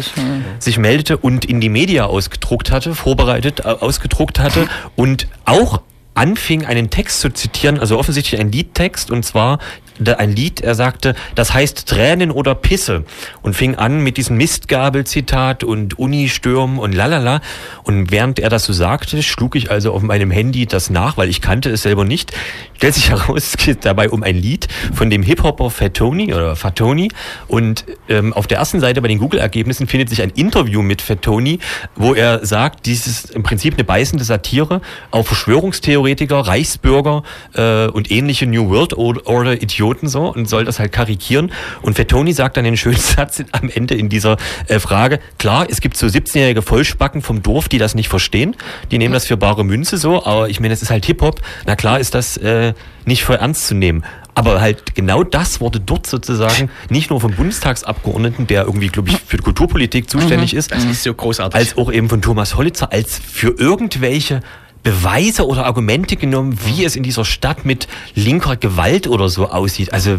Sich 0.58 0.78
meldete 0.78 1.16
und 1.16 1.44
in 1.44 1.60
die 1.60 1.68
Media 1.68 2.06
ausgedruckt 2.06 2.70
hatte, 2.70 2.94
vorbereitet, 2.94 3.60
äh, 3.60 3.68
ausgedruckt 3.68 4.38
hatte 4.38 4.68
und 4.96 5.26
auch 5.44 5.80
anfing, 6.14 6.66
einen 6.66 6.90
Text 6.90 7.20
zu 7.20 7.30
zitieren, 7.30 7.78
also 7.78 7.98
offensichtlich 7.98 8.40
ein 8.40 8.52
Liedtext, 8.52 9.10
und 9.10 9.24
zwar 9.24 9.58
ein 10.08 10.34
Lied, 10.34 10.60
er 10.60 10.74
sagte, 10.74 11.14
das 11.34 11.52
heißt 11.54 11.86
Tränen 11.88 12.30
oder 12.30 12.54
Pisse 12.54 13.04
und 13.42 13.54
fing 13.54 13.74
an 13.74 14.02
mit 14.02 14.16
diesem 14.16 14.36
Mistgabel-Zitat 14.36 15.64
und 15.64 15.98
Uni-Stürm 15.98 16.78
und 16.78 16.94
lalala. 16.94 17.40
Und 17.82 18.10
während 18.10 18.38
er 18.38 18.48
das 18.48 18.64
so 18.64 18.72
sagte, 18.72 19.22
schlug 19.22 19.56
ich 19.56 19.70
also 19.70 19.92
auf 19.92 20.02
meinem 20.02 20.30
Handy 20.30 20.66
das 20.66 20.90
nach, 20.90 21.16
weil 21.16 21.28
ich 21.28 21.40
kannte 21.40 21.70
es 21.70 21.82
selber 21.82 22.04
nicht. 22.04 22.32
Stellt 22.76 22.94
sich 22.94 23.10
heraus, 23.10 23.54
es 23.54 23.56
geht 23.56 23.84
dabei 23.84 24.10
um 24.10 24.22
ein 24.22 24.36
Lied 24.36 24.68
von 24.94 25.10
dem 25.10 25.22
Hip-Hopper 25.22 25.70
Fatoni 25.70 26.32
oder 26.32 26.56
Fatoni. 26.56 27.10
Und 27.46 27.84
ähm, 28.08 28.32
auf 28.32 28.46
der 28.46 28.58
ersten 28.58 28.80
Seite 28.80 29.02
bei 29.02 29.08
den 29.08 29.18
Google-Ergebnissen 29.18 29.86
findet 29.86 30.08
sich 30.08 30.22
ein 30.22 30.30
Interview 30.30 30.82
mit 30.82 31.02
Fatoni, 31.02 31.58
wo 31.96 32.14
er 32.14 32.44
sagt, 32.44 32.86
dies 32.86 33.06
ist 33.06 33.30
im 33.30 33.42
Prinzip 33.42 33.74
eine 33.74 33.84
beißende 33.84 34.24
Satire 34.24 34.80
auf 35.10 35.26
Verschwörungstheoretiker, 35.26 36.38
Reichsbürger 36.38 37.22
äh, 37.54 37.86
und 37.88 38.10
ähnliche 38.10 38.46
New 38.46 38.70
World 38.70 38.94
Order 38.94 39.60
Idioten 39.60 39.89
so 40.08 40.32
und 40.32 40.48
soll 40.48 40.64
das 40.64 40.78
halt 40.78 40.92
karikieren. 40.92 41.52
Und 41.82 41.94
Fettoni 41.94 42.32
sagt 42.32 42.56
dann 42.56 42.64
den 42.64 42.76
schönen 42.76 42.96
Satz 43.00 43.42
am 43.52 43.68
Ende 43.68 43.94
in 43.94 44.08
dieser 44.08 44.36
äh, 44.68 44.78
Frage, 44.78 45.20
klar, 45.38 45.66
es 45.68 45.80
gibt 45.80 45.96
so 45.96 46.06
17-jährige 46.06 46.62
Vollspacken 46.62 47.22
vom 47.22 47.42
Dorf, 47.42 47.68
die 47.68 47.78
das 47.78 47.94
nicht 47.94 48.08
verstehen, 48.08 48.56
die 48.90 48.98
nehmen 48.98 49.14
das 49.14 49.26
für 49.26 49.36
bare 49.36 49.64
Münze 49.64 49.98
so, 49.98 50.24
aber 50.24 50.48
ich 50.48 50.60
meine, 50.60 50.74
es 50.74 50.82
ist 50.82 50.90
halt 50.90 51.04
Hip-Hop, 51.06 51.40
na 51.66 51.76
klar 51.76 51.98
ist 52.00 52.14
das 52.14 52.36
äh, 52.36 52.74
nicht 53.04 53.24
voll 53.24 53.36
ernst 53.36 53.66
zu 53.66 53.74
nehmen. 53.74 54.04
Aber 54.34 54.60
halt 54.60 54.94
genau 54.94 55.24
das 55.24 55.60
wurde 55.60 55.80
dort 55.80 56.06
sozusagen 56.06 56.70
nicht 56.88 57.10
nur 57.10 57.20
vom 57.20 57.32
Bundestagsabgeordneten, 57.32 58.46
der 58.46 58.64
irgendwie, 58.64 58.88
glaube 58.88 59.10
ich, 59.10 59.16
für 59.18 59.36
die 59.36 59.42
Kulturpolitik 59.42 60.08
zuständig 60.08 60.54
ist, 60.54 60.70
Das 60.70 60.84
ist 60.84 61.02
so 61.02 61.12
großartig. 61.12 61.58
als 61.58 61.76
auch 61.76 61.92
eben 61.92 62.08
von 62.08 62.22
Thomas 62.22 62.56
Hollitzer, 62.56 62.92
als 62.92 63.18
für 63.18 63.48
irgendwelche 63.58 64.40
Beweise 64.82 65.46
oder 65.46 65.66
Argumente 65.66 66.16
genommen, 66.16 66.58
wie 66.64 66.84
es 66.84 66.96
in 66.96 67.02
dieser 67.02 67.24
Stadt 67.24 67.64
mit 67.64 67.88
linker 68.14 68.56
Gewalt 68.56 69.06
oder 69.06 69.28
so 69.28 69.48
aussieht. 69.48 69.92
Also 69.92 70.18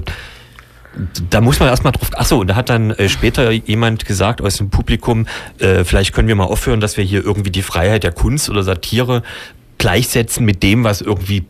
da 1.29 1.41
muss 1.41 1.59
man 1.59 1.69
erstmal 1.69 1.93
drauf. 1.93 2.09
Achso, 2.13 2.39
und 2.39 2.47
da 2.47 2.55
hat 2.55 2.69
dann 2.69 2.91
äh, 2.91 3.09
später 3.09 3.51
jemand 3.51 4.05
gesagt 4.05 4.41
aus 4.41 4.57
dem 4.57 4.69
Publikum, 4.69 5.25
äh, 5.59 5.83
vielleicht 5.83 6.13
können 6.13 6.27
wir 6.27 6.35
mal 6.35 6.45
aufhören, 6.45 6.81
dass 6.81 6.97
wir 6.97 7.03
hier 7.03 7.23
irgendwie 7.23 7.51
die 7.51 7.61
Freiheit 7.61 8.03
der 8.03 8.11
Kunst 8.11 8.49
oder 8.49 8.63
Satire 8.63 9.23
gleichsetzen 9.77 10.45
mit 10.45 10.61
dem, 10.61 10.83
was 10.83 11.01
irgendwie 11.01 11.45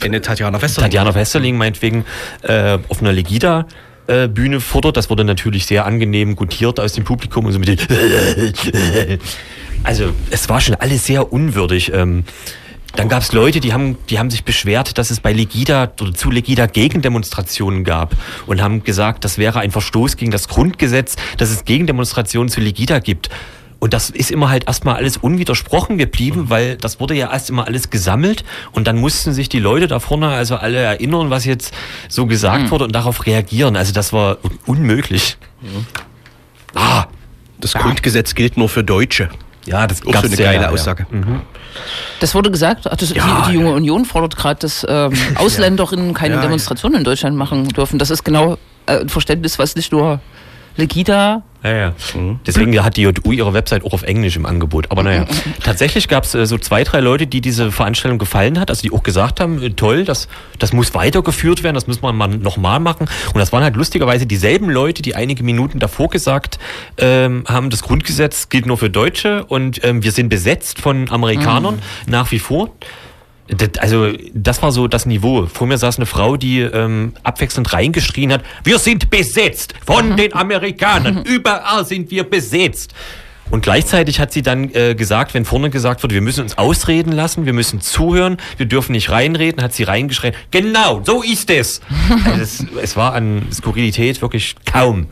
Eine 0.00 0.20
Tatjana 0.20 0.60
Westerling. 0.60 0.90
Tatjana 0.90 1.14
Westerling 1.14 1.56
meinetwegen 1.56 2.04
äh, 2.42 2.78
auf 2.88 3.00
einer 3.00 3.12
Legida 3.12 3.66
äh, 4.06 4.28
Bühne 4.28 4.60
fordert. 4.60 4.96
Das 4.96 5.08
wurde 5.08 5.24
natürlich 5.24 5.66
sehr 5.66 5.86
angenehm 5.86 6.36
gutiert 6.36 6.78
aus 6.78 6.92
dem 6.92 7.04
Publikum 7.04 7.46
und 7.46 7.52
so 7.52 7.58
mit 7.58 7.68
den 7.68 7.78
Also 9.84 10.12
es 10.30 10.48
war 10.48 10.60
schon 10.60 10.74
alles 10.76 11.04
sehr 11.06 11.32
unwürdig. 11.32 11.92
Ähm, 11.92 12.24
dann 12.96 13.08
gab 13.08 13.22
es 13.22 13.32
Leute, 13.32 13.60
die 13.60 13.72
haben, 13.72 13.96
die 14.08 14.18
haben 14.18 14.30
sich 14.30 14.44
beschwert, 14.44 14.98
dass 14.98 15.10
es 15.10 15.20
bei 15.20 15.32
Legida 15.32 15.92
oder 16.00 16.12
zu 16.12 16.30
Legida 16.30 16.66
Gegendemonstrationen 16.66 17.84
gab 17.84 18.16
und 18.46 18.60
haben 18.60 18.82
gesagt, 18.82 19.24
das 19.24 19.38
wäre 19.38 19.60
ein 19.60 19.70
Verstoß 19.70 20.16
gegen 20.16 20.32
das 20.32 20.48
Grundgesetz, 20.48 21.16
dass 21.36 21.50
es 21.50 21.64
Gegendemonstrationen 21.64 22.48
zu 22.48 22.60
Legida 22.60 22.98
gibt. 22.98 23.30
Und 23.78 23.94
das 23.94 24.10
ist 24.10 24.30
immer 24.30 24.50
halt 24.50 24.66
erstmal 24.66 24.96
alles 24.96 25.16
unwidersprochen 25.16 25.96
geblieben, 25.96 26.46
weil 26.50 26.76
das 26.76 27.00
wurde 27.00 27.14
ja 27.14 27.32
erst 27.32 27.48
immer 27.48 27.66
alles 27.66 27.88
gesammelt 27.88 28.44
und 28.72 28.86
dann 28.86 28.98
mussten 28.98 29.32
sich 29.32 29.48
die 29.48 29.60
Leute 29.60 29.86
da 29.86 30.00
vorne 30.00 30.28
also 30.28 30.56
alle 30.56 30.78
erinnern, 30.78 31.30
was 31.30 31.46
jetzt 31.46 31.72
so 32.08 32.26
gesagt 32.26 32.70
wurde 32.70 32.84
und 32.84 32.92
darauf 32.92 33.24
reagieren. 33.24 33.76
Also 33.76 33.92
das 33.94 34.12
war 34.12 34.36
un- 34.44 34.58
unmöglich. 34.66 35.38
Ah, 36.74 37.06
Das 37.58 37.72
Grundgesetz 37.74 38.34
gilt 38.34 38.56
nur 38.58 38.68
für 38.68 38.84
Deutsche. 38.84 39.30
Ja, 39.70 39.86
das 39.86 40.04
Auch 40.04 40.12
so 40.12 40.26
eine 40.26 40.36
geile 40.36 40.54
ja, 40.54 40.62
ja. 40.62 40.70
Aussage. 40.70 41.06
Das 42.18 42.34
wurde 42.34 42.50
gesagt, 42.50 42.86
ach, 42.90 42.96
das, 42.96 43.14
Ja, 43.14 43.44
die, 43.46 43.52
die 43.52 43.54
junge 43.58 43.70
ja. 43.70 43.76
Union 43.76 44.04
fordert 44.04 44.36
gerade, 44.36 44.60
dass 44.60 44.84
ähm, 44.88 45.12
Ausländerinnen 45.36 46.12
keine 46.12 46.34
Ja, 46.34 46.40
ja. 46.40 46.46
Demonstrationen 46.46 46.98
in 46.98 47.04
Deutschland 47.04 47.36
machen 47.36 47.68
dürfen. 47.68 47.98
Das 47.98 48.10
ist 48.10 48.24
genau 48.24 48.58
äh, 48.86 49.00
ein 49.00 49.08
Verständnis, 49.08 49.58
was 49.58 49.76
nicht 49.76 49.92
nur 49.92 50.20
Legida 50.76 51.42
Ja, 51.62 51.72
ja. 51.72 51.94
Mhm. 52.14 52.40
Deswegen 52.46 52.82
hat 52.82 52.96
die 52.96 53.02
JU 53.02 53.32
ihre 53.32 53.52
Website 53.52 53.84
auch 53.84 53.92
auf 53.92 54.02
Englisch 54.02 54.36
im 54.36 54.46
Angebot. 54.46 54.90
Aber 54.90 55.02
naja, 55.02 55.26
tatsächlich 55.62 56.08
gab 56.08 56.24
es 56.24 56.34
äh, 56.34 56.46
so 56.46 56.56
zwei, 56.58 56.84
drei 56.84 57.00
Leute, 57.00 57.26
die 57.26 57.40
diese 57.40 57.70
Veranstaltung 57.70 58.18
gefallen 58.18 58.58
hat, 58.58 58.70
also 58.70 58.82
die 58.82 58.92
auch 58.92 59.02
gesagt 59.02 59.40
haben, 59.40 59.62
äh, 59.62 59.70
toll, 59.70 60.04
das, 60.04 60.28
das 60.58 60.72
muss 60.72 60.94
weitergeführt 60.94 61.62
werden, 61.62 61.74
das 61.74 61.86
muss 61.86 62.00
man 62.00 62.16
mal 62.16 62.28
nochmal 62.28 62.80
machen. 62.80 63.08
Und 63.34 63.38
das 63.38 63.52
waren 63.52 63.62
halt 63.62 63.76
lustigerweise 63.76 64.26
dieselben 64.26 64.70
Leute, 64.70 65.02
die 65.02 65.14
einige 65.14 65.42
Minuten 65.42 65.78
davor 65.78 66.08
gesagt 66.08 66.58
ähm, 66.96 67.44
haben, 67.46 67.68
das 67.70 67.82
Grundgesetz 67.82 68.48
gilt 68.48 68.66
nur 68.66 68.78
für 68.78 68.90
Deutsche 68.90 69.44
und 69.44 69.84
ähm, 69.84 70.02
wir 70.02 70.12
sind 70.12 70.30
besetzt 70.30 70.80
von 70.80 71.10
Amerikanern 71.10 71.76
mhm. 71.76 72.10
nach 72.10 72.30
wie 72.32 72.38
vor. 72.38 72.70
Das, 73.56 73.70
also 73.78 74.12
das 74.32 74.62
war 74.62 74.72
so 74.72 74.86
das 74.86 75.06
Niveau. 75.06 75.46
Vor 75.46 75.66
mir 75.66 75.78
saß 75.78 75.96
eine 75.96 76.06
Frau, 76.06 76.36
die 76.36 76.60
ähm, 76.60 77.12
abwechselnd 77.22 77.72
reingeschrien 77.72 78.32
hat, 78.32 78.42
wir 78.64 78.78
sind 78.78 79.10
besetzt 79.10 79.74
von 79.84 80.10
mhm. 80.10 80.16
den 80.16 80.34
Amerikanern, 80.34 81.24
überall 81.24 81.84
sind 81.84 82.10
wir 82.10 82.24
besetzt. 82.24 82.94
Und 83.50 83.62
gleichzeitig 83.62 84.20
hat 84.20 84.32
sie 84.32 84.42
dann 84.42 84.72
äh, 84.74 84.94
gesagt, 84.94 85.34
wenn 85.34 85.44
vorne 85.44 85.70
gesagt 85.70 86.04
wurde, 86.04 86.14
wir 86.14 86.22
müssen 86.22 86.42
uns 86.42 86.56
ausreden 86.56 87.12
lassen, 87.12 87.46
wir 87.46 87.52
müssen 87.52 87.80
zuhören, 87.80 88.36
wir 88.56 88.66
dürfen 88.66 88.92
nicht 88.92 89.10
reinreden, 89.10 89.62
hat 89.62 89.72
sie 89.72 89.82
reingeschrien, 89.82 90.34
genau, 90.52 91.02
so 91.04 91.22
ist 91.22 91.50
es. 91.50 91.80
Also 92.24 92.42
es, 92.42 92.66
es 92.82 92.96
war 92.96 93.14
an 93.14 93.46
Skurrilität 93.52 94.22
wirklich 94.22 94.54
kaum. 94.64 95.06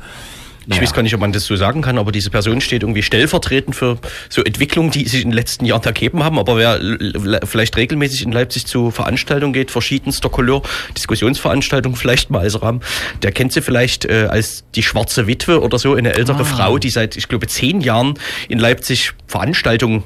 Ich 0.68 0.72
naja. 0.72 0.82
weiß 0.82 0.92
gar 0.92 1.02
nicht, 1.02 1.14
ob 1.14 1.22
man 1.22 1.32
das 1.32 1.46
so 1.46 1.56
sagen 1.56 1.80
kann, 1.80 1.96
aber 1.96 2.12
diese 2.12 2.28
Person 2.28 2.60
steht 2.60 2.82
irgendwie 2.82 3.02
stellvertretend 3.02 3.74
für 3.74 3.98
so 4.28 4.44
Entwicklungen, 4.44 4.90
die 4.90 5.08
sich 5.08 5.22
in 5.22 5.30
den 5.30 5.34
letzten 5.34 5.64
Jahren 5.64 5.82
ergeben 5.82 6.22
haben. 6.22 6.38
Aber 6.38 6.58
wer 6.58 7.40
vielleicht 7.46 7.78
regelmäßig 7.78 8.22
in 8.22 8.32
Leipzig 8.32 8.66
zu 8.66 8.90
Veranstaltungen 8.90 9.54
geht, 9.54 9.70
verschiedenster 9.70 10.28
Couleur, 10.28 10.60
Diskussionsveranstaltungen 10.94 11.96
vielleicht 11.96 12.28
mal 12.28 12.40
als 12.40 12.60
Rahmen, 12.60 12.82
der 13.22 13.32
kennt 13.32 13.54
sie 13.54 13.62
vielleicht 13.62 14.04
äh, 14.04 14.26
als 14.28 14.64
die 14.74 14.82
schwarze 14.82 15.26
Witwe 15.26 15.62
oder 15.62 15.78
so, 15.78 15.94
eine 15.94 16.12
ältere 16.12 16.40
ah. 16.40 16.44
Frau, 16.44 16.76
die 16.76 16.90
seit, 16.90 17.16
ich 17.16 17.28
glaube, 17.28 17.46
zehn 17.46 17.80
Jahren 17.80 18.18
in 18.50 18.58
Leipzig 18.58 19.14
Veranstaltungen 19.26 20.02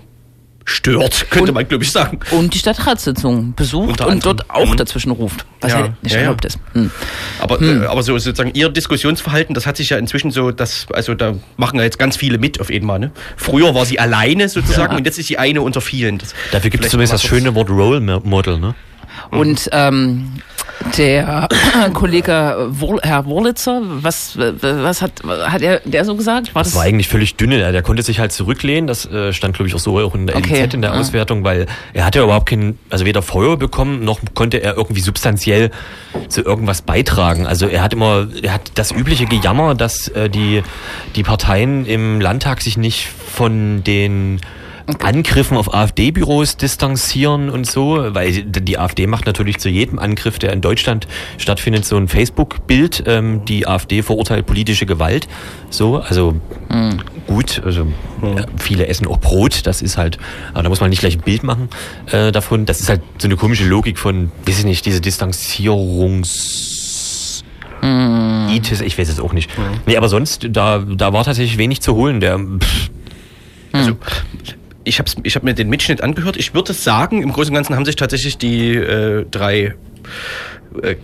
stört, 0.65 1.27
könnte 1.31 1.51
und, 1.51 1.55
man 1.55 1.69
glaube 1.69 1.85
ich 1.85 1.91
sagen. 1.91 2.21
Und 2.31 2.55
die 2.55 2.59
Stadtratssitzung 2.59 3.55
besucht 3.55 4.01
und 4.01 4.25
dort 4.25 4.51
auch 4.51 4.73
mhm. 4.73 4.77
dazwischen 4.77 5.11
ruft, 5.11 5.45
was 5.61 5.73
ja, 5.73 5.81
ja 5.81 5.95
nicht 6.03 6.15
erlaubt 6.15 6.45
ja. 6.45 6.49
ist. 6.49 6.59
Hm. 6.73 6.91
Aber, 7.41 7.59
hm. 7.59 7.83
äh, 7.83 7.87
aber 7.87 8.03
so 8.03 8.17
sozusagen 8.19 8.53
ihr 8.55 8.69
Diskussionsverhalten, 8.69 9.55
das 9.55 9.67
hat 9.67 9.77
sich 9.77 9.91
ja 9.91 9.99
inzwischen 9.99 10.31
so, 10.31 10.51
dass, 10.51 10.87
also 10.93 11.15
da 11.15 11.35
machen 11.57 11.79
ja 11.79 11.85
jetzt 11.85 11.99
ganz 11.99 12.17
viele 12.17 12.39
mit 12.39 12.61
auf 12.61 12.71
einmal. 12.71 12.99
Ne? 12.99 13.11
Früher 13.37 13.75
war 13.75 13.87
sie 13.87 13.99
alleine 13.99 14.49
sozusagen 14.49 14.93
ja. 14.93 14.99
und 14.99 15.05
jetzt 15.05 15.19
ist 15.19 15.29
sie 15.29 15.39
eine 15.39 15.63
unter 15.63 15.81
vielen. 15.81 16.19
Das 16.19 16.35
Dafür 16.51 16.71
gibt 16.71 16.85
es 16.85 16.91
zumindest 16.91 17.15
das 17.15 17.25
schöne 17.25 17.55
Wort 17.55 17.71
Role 17.71 18.01
Model, 18.01 18.59
ne? 18.59 18.75
Und 19.31 19.69
ähm, 19.73 20.33
der 20.97 21.49
Kollege 21.95 22.69
Wur 22.71 23.01
Herr 23.03 23.25
Wurlitzer, 23.27 23.81
was, 23.83 24.37
was 24.37 25.03
hat, 25.03 25.13
hat 25.25 25.63
er 25.63 25.81
der 25.85 26.05
so 26.05 26.17
gesagt? 26.17 26.55
War 26.55 26.63
das, 26.63 26.73
das 26.73 26.77
war 26.77 26.85
eigentlich 26.85 27.09
völlig 27.09 27.37
dünne. 27.37 27.73
Der 27.73 27.83
konnte 27.83 28.03
sich 28.03 28.19
halt 28.19 28.33
zurücklehnen. 28.33 28.87
Das 28.87 29.07
äh, 29.07 29.33
stand, 29.33 29.55
glaube 29.55 29.69
ich, 29.69 29.75
auch 29.75 29.79
so 29.79 29.99
auch 29.99 30.15
in 30.15 30.27
der 30.27 30.37
okay. 30.37 30.65
LZ 30.65 30.75
in 30.75 30.83
der 30.83 30.95
Auswertung, 30.95 31.45
weil 31.45 31.67
er 31.93 32.05
hatte 32.05 32.19
ja 32.19 32.25
überhaupt 32.25 32.49
kein, 32.49 32.79
also 32.91 33.05
weder 33.05 33.23
Feuer 33.23 33.57
bekommen, 33.57 34.05
noch 34.05 34.21
konnte 34.35 34.59
er 34.59 34.77
irgendwie 34.77 35.01
substanziell 35.01 35.71
zu 36.29 36.43
irgendwas 36.43 36.83
beitragen. 36.83 37.47
Also 37.47 37.67
er 37.67 37.83
hat 37.83 37.93
immer, 37.93 38.29
er 38.43 38.55
hat 38.55 38.73
das 38.75 38.93
übliche 38.93 39.27
Gejammer, 39.27 39.75
dass 39.75 40.09
äh, 40.09 40.29
die, 40.29 40.63
die 41.17 41.23
Parteien 41.23 41.87
im 41.87 42.21
Landtag 42.21 42.61
sich 42.63 42.77
nicht 42.77 43.09
von 43.09 43.85
den 43.85 44.41
Angriffen 45.03 45.57
auf 45.57 45.73
AfD-Büros 45.73 46.57
distanzieren 46.57 47.51
und 47.51 47.67
so, 47.67 48.15
weil 48.15 48.45
die 48.45 48.79
AfD 48.79 49.07
macht 49.07 49.27
natürlich 49.27 49.59
zu 49.59 49.69
jedem 49.69 49.99
Angriff, 49.99 50.39
der 50.39 50.53
in 50.53 50.61
Deutschland 50.61 51.07
stattfindet, 51.39 51.85
so 51.85 51.97
ein 51.97 52.09
Facebook-Bild, 52.09 53.05
ähm, 53.07 53.45
die 53.45 53.67
AfD 53.67 54.03
verurteilt 54.03 54.47
politische 54.47 54.87
Gewalt. 54.87 55.29
So, 55.71 55.99
also 55.99 56.35
mhm. 56.69 57.01
gut, 57.27 57.63
also 57.65 57.85
mhm. 57.85 58.47
viele 58.59 58.87
essen 58.87 59.07
auch 59.07 59.19
Brot, 59.19 59.67
das 59.67 59.83
ist 59.83 59.99
halt, 59.99 60.19
aber 60.53 60.65
da 60.65 60.69
muss 60.69 60.81
man 60.81 60.91
nicht 60.91 61.01
gleich 61.01 61.17
ein 61.17 61.23
Bild 61.23 61.43
machen 61.43 61.69
äh, 62.11 62.33
davon. 62.33 62.67
Das 62.67 62.81
ist 62.81 62.89
halt 62.89 63.03
so 63.19 63.29
eine 63.29 63.37
komische 63.37 63.67
Logik 63.67 63.99
von, 63.99 64.31
weiß 64.47 64.61
ich 64.61 64.65
nicht, 64.65 64.87
diese 64.87 65.01
Distanzierungs 65.01 67.43
mm. 67.83 68.49
ich 68.51 68.99
weiß 68.99 69.09
es 69.09 69.21
auch 69.21 69.33
nicht. 69.33 69.57
Mhm. 69.57 69.63
Nee, 69.87 69.97
aber 69.97 70.09
sonst, 70.09 70.49
da, 70.51 70.79
da 70.79 71.13
war 71.13 71.25
tatsächlich 71.25 71.59
wenig 71.59 71.81
zu 71.81 71.95
holen. 71.95 72.21
Der, 72.21 72.39
pff, 72.39 72.91
also, 73.73 73.97
ich 74.85 74.99
habe 74.99 75.11
ich 75.23 75.37
hab 75.37 75.43
mir 75.43 75.55
den 75.55 75.69
Mitschnitt 75.69 76.03
angehört. 76.03 76.37
Ich 76.37 76.55
würde 76.55 76.73
sagen, 76.73 77.23
im 77.23 77.33
Großen 77.33 77.51
und 77.51 77.55
Ganzen 77.55 77.77
haben 77.77 77.85
sich 77.85 77.97
tatsächlich 77.97 78.39
die 78.39 78.75
äh, 78.75 79.25
drei 79.31 79.75
äh, 80.83 80.97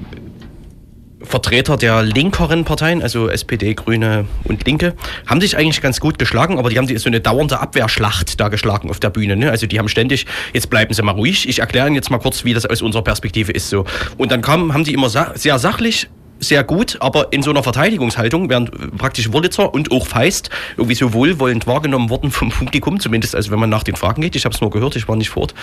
Vertreter 1.20 1.76
der 1.76 2.02
linkeren 2.02 2.64
Parteien, 2.64 3.02
also 3.02 3.28
SPD, 3.28 3.74
Grüne 3.74 4.26
und 4.44 4.64
Linke, 4.64 4.94
haben 5.26 5.40
sich 5.40 5.56
eigentlich 5.56 5.80
ganz 5.80 5.98
gut 5.98 6.18
geschlagen, 6.18 6.58
aber 6.58 6.70
die 6.70 6.78
haben 6.78 6.86
die, 6.86 6.96
so 6.96 7.08
eine 7.08 7.20
dauernde 7.20 7.58
Abwehrschlacht 7.60 8.38
da 8.38 8.48
geschlagen 8.48 8.88
auf 8.88 9.00
der 9.00 9.10
Bühne. 9.10 9.36
Ne? 9.36 9.50
Also 9.50 9.66
die 9.66 9.78
haben 9.78 9.88
ständig, 9.88 10.26
jetzt 10.52 10.70
bleiben 10.70 10.94
Sie 10.94 11.02
mal 11.02 11.12
ruhig, 11.12 11.48
ich 11.48 11.58
erkläre 11.58 11.88
Ihnen 11.88 11.96
jetzt 11.96 12.10
mal 12.10 12.18
kurz, 12.18 12.44
wie 12.44 12.54
das 12.54 12.66
aus 12.66 12.82
unserer 12.82 13.02
Perspektive 13.02 13.50
ist. 13.52 13.68
so. 13.68 13.84
Und 14.16 14.30
dann 14.30 14.42
kam, 14.42 14.72
haben 14.72 14.84
die 14.84 14.94
immer 14.94 15.10
sa 15.10 15.32
sehr 15.34 15.58
sachlich 15.58 16.08
sehr 16.40 16.64
gut, 16.64 16.96
aber 17.00 17.32
in 17.32 17.42
so 17.42 17.50
einer 17.50 17.62
Verteidigungshaltung, 17.62 18.48
während 18.48 18.96
praktisch 18.96 19.32
Wurlitzer 19.32 19.72
und 19.72 19.90
auch 19.90 20.06
Feist 20.06 20.50
irgendwie 20.76 20.94
so 20.94 21.12
wohlwollend 21.12 21.66
wahrgenommen 21.66 22.10
worden 22.10 22.30
vom 22.30 22.50
Publikum, 22.50 23.00
zumindest 23.00 23.34
also 23.34 23.50
wenn 23.50 23.58
man 23.58 23.70
nach 23.70 23.82
den 23.82 23.96
Fragen 23.96 24.22
geht, 24.22 24.36
ich 24.36 24.44
habe 24.44 24.54
es 24.54 24.60
nur 24.60 24.70
gehört, 24.70 24.96
ich 24.96 25.08
war 25.08 25.16
nicht 25.16 25.30
fort. 25.30 25.54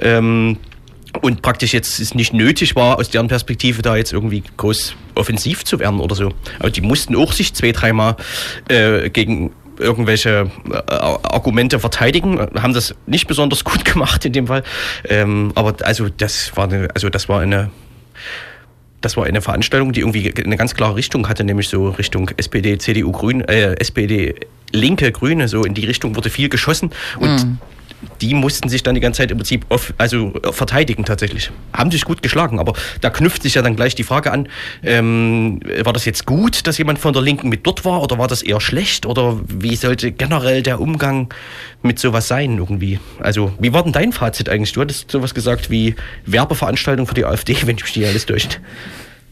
Ähm, 0.00 0.58
und 1.22 1.42
praktisch 1.42 1.72
jetzt 1.72 1.98
es 1.98 2.14
nicht 2.14 2.32
nötig 2.32 2.76
war, 2.76 2.98
aus 2.98 3.08
deren 3.08 3.28
Perspektive 3.28 3.82
da 3.82 3.96
jetzt 3.96 4.12
irgendwie 4.12 4.42
groß 4.56 4.96
offensiv 5.14 5.64
zu 5.64 5.78
werden 5.78 6.00
oder 6.00 6.14
so. 6.14 6.32
Aber 6.58 6.70
die 6.70 6.82
mussten 6.82 7.16
auch 7.16 7.32
sich 7.32 7.54
zwei, 7.54 7.72
dreimal 7.72 8.16
äh, 8.68 9.08
gegen 9.10 9.52
irgendwelche 9.78 10.50
äh, 10.70 10.92
Argumente 10.92 11.78
verteidigen, 11.78 12.38
haben 12.60 12.74
das 12.74 12.94
nicht 13.06 13.26
besonders 13.26 13.64
gut 13.64 13.84
gemacht 13.92 14.24
in 14.24 14.32
dem 14.32 14.46
Fall. 14.46 14.62
Ähm, 15.08 15.52
aber 15.54 15.74
also 15.82 16.08
das 16.08 16.56
war 16.56 16.64
eine, 16.64 16.88
also 16.94 17.08
das 17.08 17.28
war 17.28 17.40
eine 17.40 17.70
das 19.06 19.16
war 19.16 19.24
eine 19.24 19.40
Veranstaltung, 19.40 19.92
die 19.92 20.00
irgendwie 20.00 20.34
eine 20.44 20.56
ganz 20.56 20.74
klare 20.74 20.96
Richtung 20.96 21.28
hatte, 21.28 21.44
nämlich 21.44 21.68
so 21.68 21.90
Richtung 21.90 22.28
SPD, 22.36 22.76
CDU, 22.76 23.12
Grün, 23.12 23.40
äh, 23.42 23.74
SPD, 23.74 24.34
Linke, 24.72 25.12
Grüne, 25.12 25.46
so 25.46 25.62
in 25.62 25.74
die 25.74 25.86
Richtung 25.86 26.16
wurde 26.16 26.28
viel 26.28 26.48
geschossen 26.48 26.90
und 27.20 27.46
mm. 27.46 27.58
Die 28.20 28.34
mussten 28.34 28.68
sich 28.68 28.82
dann 28.82 28.94
die 28.94 29.00
ganze 29.00 29.18
Zeit 29.18 29.30
im 29.30 29.38
Prinzip 29.38 29.66
off, 29.68 29.94
also 29.98 30.32
äh, 30.42 30.52
verteidigen 30.52 31.04
tatsächlich. 31.04 31.50
Haben 31.72 31.90
sich 31.90 32.04
gut 32.04 32.22
geschlagen, 32.22 32.58
aber 32.58 32.74
da 33.00 33.10
knüpft 33.10 33.42
sich 33.42 33.54
ja 33.54 33.62
dann 33.62 33.76
gleich 33.76 33.94
die 33.94 34.04
Frage 34.04 34.32
an, 34.32 34.48
ähm, 34.82 35.60
war 35.82 35.92
das 35.92 36.04
jetzt 36.04 36.26
gut, 36.26 36.66
dass 36.66 36.78
jemand 36.78 36.98
von 36.98 37.12
der 37.12 37.22
Linken 37.22 37.48
mit 37.48 37.66
dort 37.66 37.84
war 37.84 38.02
oder 38.02 38.18
war 38.18 38.28
das 38.28 38.42
eher 38.42 38.60
schlecht 38.60 39.06
oder 39.06 39.38
wie 39.46 39.76
sollte 39.76 40.12
generell 40.12 40.62
der 40.62 40.80
Umgang 40.80 41.32
mit 41.82 41.98
sowas 41.98 42.28
sein 42.28 42.58
irgendwie? 42.58 43.00
Also 43.20 43.52
wie 43.58 43.72
war 43.72 43.82
denn 43.82 43.92
dein 43.92 44.12
Fazit 44.12 44.48
eigentlich? 44.48 44.72
Du 44.72 44.80
hattest 44.80 45.10
sowas 45.10 45.34
gesagt 45.34 45.70
wie 45.70 45.94
Werbeveranstaltung 46.26 47.06
für 47.06 47.14
die 47.14 47.24
AfD, 47.24 47.56
wenn 47.64 47.76
ich 47.76 47.84
mich 47.84 47.96
nicht 47.96 48.08
alles 48.08 48.26
durch. 48.26 48.48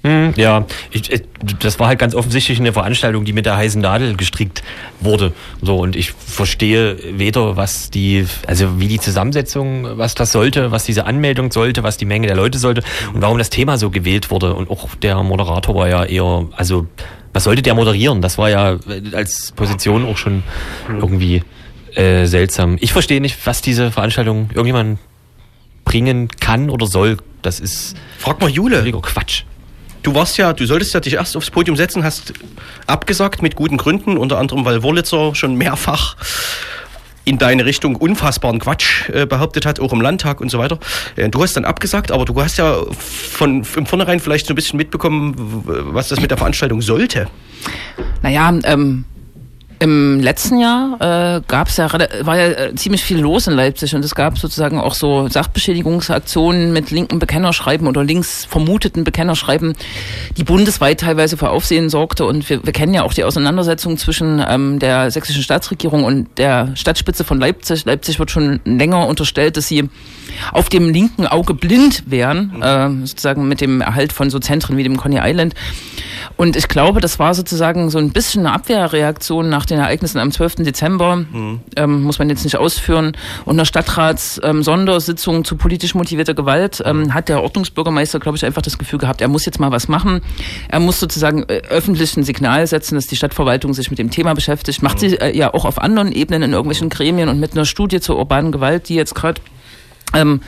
Hm, 0.04 0.34
ja, 0.36 0.66
ich, 0.90 1.10
ich, 1.10 1.22
das 1.60 1.80
war 1.80 1.86
halt 1.88 1.98
ganz 1.98 2.14
offensichtlich 2.14 2.60
eine 2.60 2.74
Veranstaltung, 2.74 3.24
die 3.24 3.32
mit 3.32 3.46
der 3.46 3.56
heißen 3.56 3.80
Nadel 3.80 4.16
gestrickt 4.16 4.62
wurde. 5.00 5.32
So 5.62 5.78
und 5.78 5.96
ich 5.96 6.12
verstehe 6.12 6.98
weder, 7.18 7.56
was 7.56 7.88
die, 7.88 8.26
also 8.46 8.78
wie 8.78 8.88
die 8.88 9.00
Zusammensetzung, 9.00 9.96
was 9.96 10.14
das 10.14 10.30
sollte, 10.30 10.70
was 10.70 10.84
diese 10.84 11.06
Anmeldung 11.06 11.50
sollte, 11.50 11.82
was 11.84 11.96
die 11.96 12.04
Menge 12.04 12.26
der 12.26 12.36
Leute 12.36 12.58
sollte 12.58 12.82
und 13.14 13.22
warum 13.22 13.38
das 13.38 13.48
Thema 13.48 13.78
so 13.78 13.88
gewählt 13.88 14.30
wurde. 14.30 14.52
Und 14.52 14.68
auch 14.68 14.94
der 14.96 15.22
Moderator 15.22 15.74
war 15.74 15.88
ja 15.88 16.04
eher, 16.04 16.48
also 16.54 16.86
was 17.32 17.44
sollte 17.44 17.62
der 17.62 17.74
moderieren? 17.74 18.20
Das 18.20 18.36
war 18.36 18.50
ja 18.50 18.78
als 19.14 19.52
Position 19.52 20.04
auch 20.04 20.18
schon 20.18 20.42
irgendwie 20.86 21.42
äh, 21.94 22.26
seltsam. 22.26 22.76
Ich 22.80 22.92
verstehe 22.92 23.22
nicht, 23.22 23.38
was 23.46 23.62
diese 23.62 23.90
Veranstaltung 23.90 24.50
irgendjemand 24.50 24.98
bringen 25.86 26.28
kann 26.28 26.68
oder 26.68 26.86
soll. 26.86 27.16
Das 27.40 27.58
ist. 27.58 27.96
Frag 28.18 28.40
mal 28.42 28.50
Jule. 28.50 28.82
Quatsch 29.00 29.44
du 30.04 30.14
warst 30.14 30.36
ja, 30.36 30.52
du 30.52 30.64
solltest 30.66 30.94
ja 30.94 31.00
dich 31.00 31.14
erst 31.14 31.36
aufs 31.36 31.50
Podium 31.50 31.76
setzen, 31.76 32.04
hast 32.04 32.32
abgesagt 32.86 33.42
mit 33.42 33.56
guten 33.56 33.76
Gründen, 33.76 34.16
unter 34.16 34.38
anderem, 34.38 34.64
weil 34.64 34.84
Wurlitzer 34.84 35.34
schon 35.34 35.56
mehrfach 35.56 36.16
in 37.24 37.38
deine 37.38 37.64
Richtung 37.64 37.96
unfassbaren 37.96 38.58
Quatsch 38.60 39.08
äh, 39.08 39.24
behauptet 39.24 39.64
hat, 39.64 39.80
auch 39.80 39.94
im 39.94 40.02
Landtag 40.02 40.42
und 40.42 40.50
so 40.50 40.58
weiter. 40.58 40.78
Äh, 41.16 41.30
du 41.30 41.42
hast 41.42 41.54
dann 41.54 41.64
abgesagt, 41.64 42.12
aber 42.12 42.26
du 42.26 42.40
hast 42.40 42.58
ja 42.58 42.76
von 42.92 43.64
im 43.76 43.86
Vornherein 43.86 44.20
vielleicht 44.20 44.46
so 44.46 44.52
ein 44.52 44.56
bisschen 44.56 44.76
mitbekommen, 44.76 45.34
was 45.64 46.08
das 46.08 46.20
mit 46.20 46.30
der 46.30 46.36
Veranstaltung 46.36 46.82
sollte. 46.82 47.26
Naja, 48.22 48.52
ähm, 48.64 49.06
im 49.84 50.18
letzten 50.20 50.58
Jahr 50.58 50.96
äh, 50.98 51.42
gab 51.46 51.68
es 51.68 51.76
ja 51.76 51.92
war 51.92 52.38
ja 52.38 52.46
äh, 52.46 52.74
ziemlich 52.74 53.04
viel 53.04 53.18
los 53.18 53.46
in 53.46 53.52
Leipzig 53.52 53.94
und 53.94 54.02
es 54.02 54.14
gab 54.14 54.38
sozusagen 54.38 54.80
auch 54.80 54.94
so 54.94 55.28
Sachbeschädigungsaktionen 55.28 56.72
mit 56.72 56.90
linken 56.90 57.18
Bekennerschreiben 57.18 57.86
oder 57.86 58.02
links 58.02 58.46
vermuteten 58.46 59.04
Bekennerschreiben, 59.04 59.74
die 60.38 60.44
bundesweit 60.44 61.00
teilweise 61.00 61.36
für 61.36 61.50
Aufsehen 61.50 61.90
sorgte. 61.90 62.24
Und 62.24 62.48
wir, 62.48 62.64
wir 62.64 62.72
kennen 62.72 62.94
ja 62.94 63.02
auch 63.02 63.12
die 63.12 63.24
Auseinandersetzung 63.24 63.98
zwischen 63.98 64.42
ähm, 64.48 64.78
der 64.78 65.10
sächsischen 65.10 65.42
Staatsregierung 65.42 66.04
und 66.04 66.28
der 66.38 66.74
Stadtspitze 66.76 67.24
von 67.24 67.38
Leipzig. 67.38 67.84
Leipzig 67.84 68.18
wird 68.18 68.30
schon 68.30 68.60
länger 68.64 69.06
unterstellt, 69.06 69.58
dass 69.58 69.66
sie 69.66 69.90
auf 70.52 70.70
dem 70.70 70.88
linken 70.88 71.26
Auge 71.26 71.52
blind 71.52 72.04
wären, 72.06 72.62
äh, 72.62 73.06
sozusagen 73.06 73.46
mit 73.48 73.60
dem 73.60 73.82
Erhalt 73.82 74.14
von 74.14 74.30
so 74.30 74.38
Zentren 74.38 74.78
wie 74.78 74.82
dem 74.82 74.96
Coney 74.96 75.20
Island. 75.22 75.54
Und 76.36 76.56
ich 76.56 76.68
glaube, 76.68 77.00
das 77.00 77.18
war 77.18 77.34
sozusagen 77.34 77.90
so 77.90 77.98
ein 77.98 78.10
bisschen 78.10 78.46
eine 78.46 78.54
Abwehrreaktion 78.54 79.48
nach 79.48 79.66
den 79.66 79.78
Ereignissen 79.78 80.18
am 80.18 80.32
12. 80.32 80.56
Dezember, 80.56 81.16
mhm. 81.16 81.60
ähm, 81.76 82.02
muss 82.02 82.18
man 82.18 82.28
jetzt 82.28 82.44
nicht 82.44 82.56
ausführen. 82.56 83.12
Und 83.44 83.54
einer 83.54 83.64
Stadtrats-Sondersitzung 83.64 85.36
ähm, 85.36 85.44
zu 85.44 85.56
politisch 85.56 85.94
motivierter 85.94 86.34
Gewalt 86.34 86.82
ähm, 86.84 87.14
hat 87.14 87.28
der 87.28 87.42
Ordnungsbürgermeister, 87.42 88.18
glaube 88.18 88.36
ich, 88.36 88.44
einfach 88.44 88.62
das 88.62 88.78
Gefühl 88.78 88.98
gehabt, 88.98 89.20
er 89.20 89.28
muss 89.28 89.44
jetzt 89.44 89.60
mal 89.60 89.70
was 89.70 89.86
machen. 89.86 90.22
Er 90.68 90.80
muss 90.80 90.98
sozusagen 90.98 91.44
äh, 91.44 91.62
öffentlich 91.68 92.16
ein 92.16 92.24
Signal 92.24 92.66
setzen, 92.66 92.96
dass 92.96 93.06
die 93.06 93.16
Stadtverwaltung 93.16 93.72
sich 93.72 93.90
mit 93.90 93.98
dem 93.98 94.10
Thema 94.10 94.34
beschäftigt. 94.34 94.82
Macht 94.82 94.96
mhm. 94.96 95.08
sie 95.08 95.16
äh, 95.16 95.36
ja 95.36 95.54
auch 95.54 95.64
auf 95.64 95.80
anderen 95.80 96.10
Ebenen 96.10 96.42
in 96.42 96.52
irgendwelchen 96.52 96.88
Gremien 96.88 97.28
und 97.28 97.38
mit 97.38 97.52
einer 97.52 97.64
Studie 97.64 98.00
zur 98.00 98.18
urbanen 98.18 98.50
Gewalt, 98.50 98.88
die 98.88 98.96
jetzt 98.96 99.14
gerade 99.14 99.40
ähm, 100.14 100.40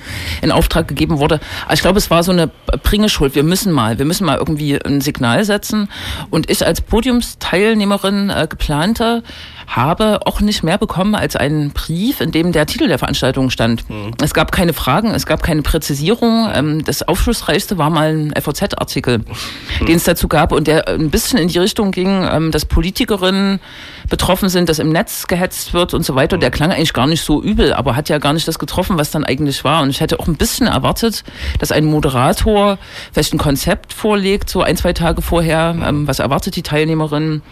in 0.42 0.52
Auftrag 0.52 0.88
gegeben 0.88 1.18
wurde. 1.18 1.40
Ich 1.72 1.80
glaube, 1.80 1.98
es 1.98 2.10
war 2.10 2.22
so 2.22 2.32
eine 2.32 2.50
Bringeschuld. 2.82 3.34
Wir 3.34 3.42
müssen 3.42 3.72
mal, 3.72 3.98
wir 3.98 4.04
müssen 4.04 4.24
mal 4.24 4.38
irgendwie 4.38 4.82
ein 4.82 5.00
Signal 5.00 5.44
setzen. 5.44 5.88
Und 6.30 6.50
ich 6.50 6.66
als 6.66 6.80
Podiumsteilnehmerin 6.80 8.30
äh, 8.30 8.46
geplante 8.48 9.22
habe 9.66 10.20
auch 10.26 10.40
nicht 10.40 10.62
mehr 10.62 10.78
bekommen 10.78 11.14
als 11.14 11.36
einen 11.36 11.70
Brief, 11.70 12.20
in 12.20 12.30
dem 12.30 12.52
der 12.52 12.66
Titel 12.66 12.88
der 12.88 12.98
Veranstaltung 12.98 13.50
stand. 13.50 13.88
Mhm. 13.90 14.12
Es 14.22 14.32
gab 14.32 14.52
keine 14.52 14.72
Fragen, 14.72 15.10
es 15.10 15.26
gab 15.26 15.42
keine 15.42 15.62
Präzisierung. 15.62 16.48
Ähm, 16.54 16.84
das 16.84 17.02
aufschlussreichste 17.02 17.76
war 17.76 17.90
mal 17.90 18.10
ein 18.10 18.34
FOZ-Artikel, 18.40 19.18
mhm. 19.18 19.86
den 19.86 19.96
es 19.96 20.04
dazu 20.04 20.28
gab 20.28 20.52
und 20.52 20.66
der 20.66 20.88
ein 20.88 21.10
bisschen 21.10 21.38
in 21.38 21.48
die 21.48 21.58
Richtung 21.58 21.90
ging, 21.90 22.26
ähm, 22.30 22.50
dass 22.52 22.64
Politikerinnen 22.64 23.60
betroffen 24.08 24.48
sind, 24.48 24.68
dass 24.68 24.78
im 24.78 24.90
Netz 24.90 25.26
gehetzt 25.26 25.74
wird 25.74 25.94
und 25.94 26.04
so 26.04 26.14
weiter. 26.14 26.38
Der 26.38 26.50
mhm. 26.50 26.54
klang 26.54 26.70
eigentlich 26.70 26.92
gar 26.92 27.06
nicht 27.06 27.22
so 27.22 27.42
übel, 27.42 27.72
aber 27.72 27.96
hat 27.96 28.08
ja 28.08 28.18
gar 28.18 28.32
nicht 28.32 28.46
das 28.46 28.58
getroffen, 28.58 28.98
was 28.98 29.10
dann 29.10 29.24
eigentlich 29.24 29.64
war. 29.64 29.82
Und 29.82 29.90
ich 29.90 30.00
hätte 30.00 30.20
auch 30.20 30.28
ein 30.28 30.36
bisschen 30.36 30.68
erwartet, 30.68 31.24
dass 31.58 31.72
ein 31.72 31.84
Moderator 31.84 32.78
vielleicht 33.12 33.34
ein 33.34 33.38
Konzept 33.38 33.92
vorlegt, 33.92 34.48
so 34.48 34.62
ein, 34.62 34.76
zwei 34.76 34.92
Tage 34.92 35.22
vorher, 35.22 35.76
ähm, 35.84 36.06
was 36.06 36.20
erwartet 36.20 36.54
die 36.54 36.62
Teilnehmerinnen 36.62 37.42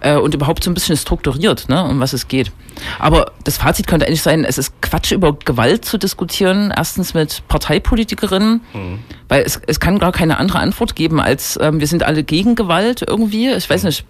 äh, 0.00 0.16
und 0.16 0.34
überhaupt 0.34 0.64
so 0.64 0.70
ein 0.70 0.74
bisschen 0.74 0.96
strukturiert, 0.96 1.68
ne, 1.68 1.84
um 1.84 2.00
was 2.00 2.12
es 2.12 2.28
geht. 2.28 2.52
Aber 2.98 3.32
das 3.44 3.56
Fazit 3.56 3.86
könnte 3.86 4.06
eigentlich 4.06 4.22
sein, 4.22 4.44
es 4.44 4.58
ist 4.58 4.80
Quatsch, 4.82 5.12
über 5.12 5.32
Gewalt 5.32 5.84
zu 5.84 5.98
diskutieren. 5.98 6.72
Erstens 6.76 7.14
mit 7.14 7.42
Parteipolitikerinnen, 7.48 8.60
mhm. 8.72 8.98
weil 9.28 9.42
es, 9.42 9.60
es 9.66 9.80
kann 9.80 9.98
gar 9.98 10.12
keine 10.12 10.38
andere 10.38 10.58
Antwort 10.58 10.96
geben, 10.96 11.20
als 11.20 11.58
ähm, 11.60 11.80
wir 11.80 11.86
sind 11.86 12.02
alle 12.02 12.24
gegen 12.24 12.54
Gewalt 12.54 13.04
irgendwie. 13.06 13.50
Ich 13.50 13.68
weiß 13.68 13.84
nicht. 13.84 14.04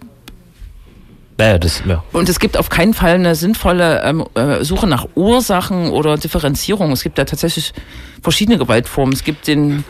Ja, 1.39 1.57
das, 1.57 1.83
ja. 1.85 2.01
Und 2.13 2.29
es 2.29 2.39
gibt 2.39 2.55
auf 2.57 2.69
keinen 2.69 2.93
Fall 2.93 3.15
eine 3.15 3.35
sinnvolle 3.35 4.01
ähm, 4.03 4.25
äh, 4.35 4.63
Suche 4.63 4.87
nach 4.87 5.05
Ursachen 5.15 5.89
oder 5.89 6.17
Differenzierung. 6.17 6.93
Es 6.93 7.03
gibt 7.03 7.17
da 7.17 7.25
tatsächlich 7.25 7.73
verschiedene 8.21 8.57
Gewaltformen. 8.57 9.13
Es 9.13 9.25
gibt 9.25 9.47
den 9.47 9.69
mhm. 9.69 9.83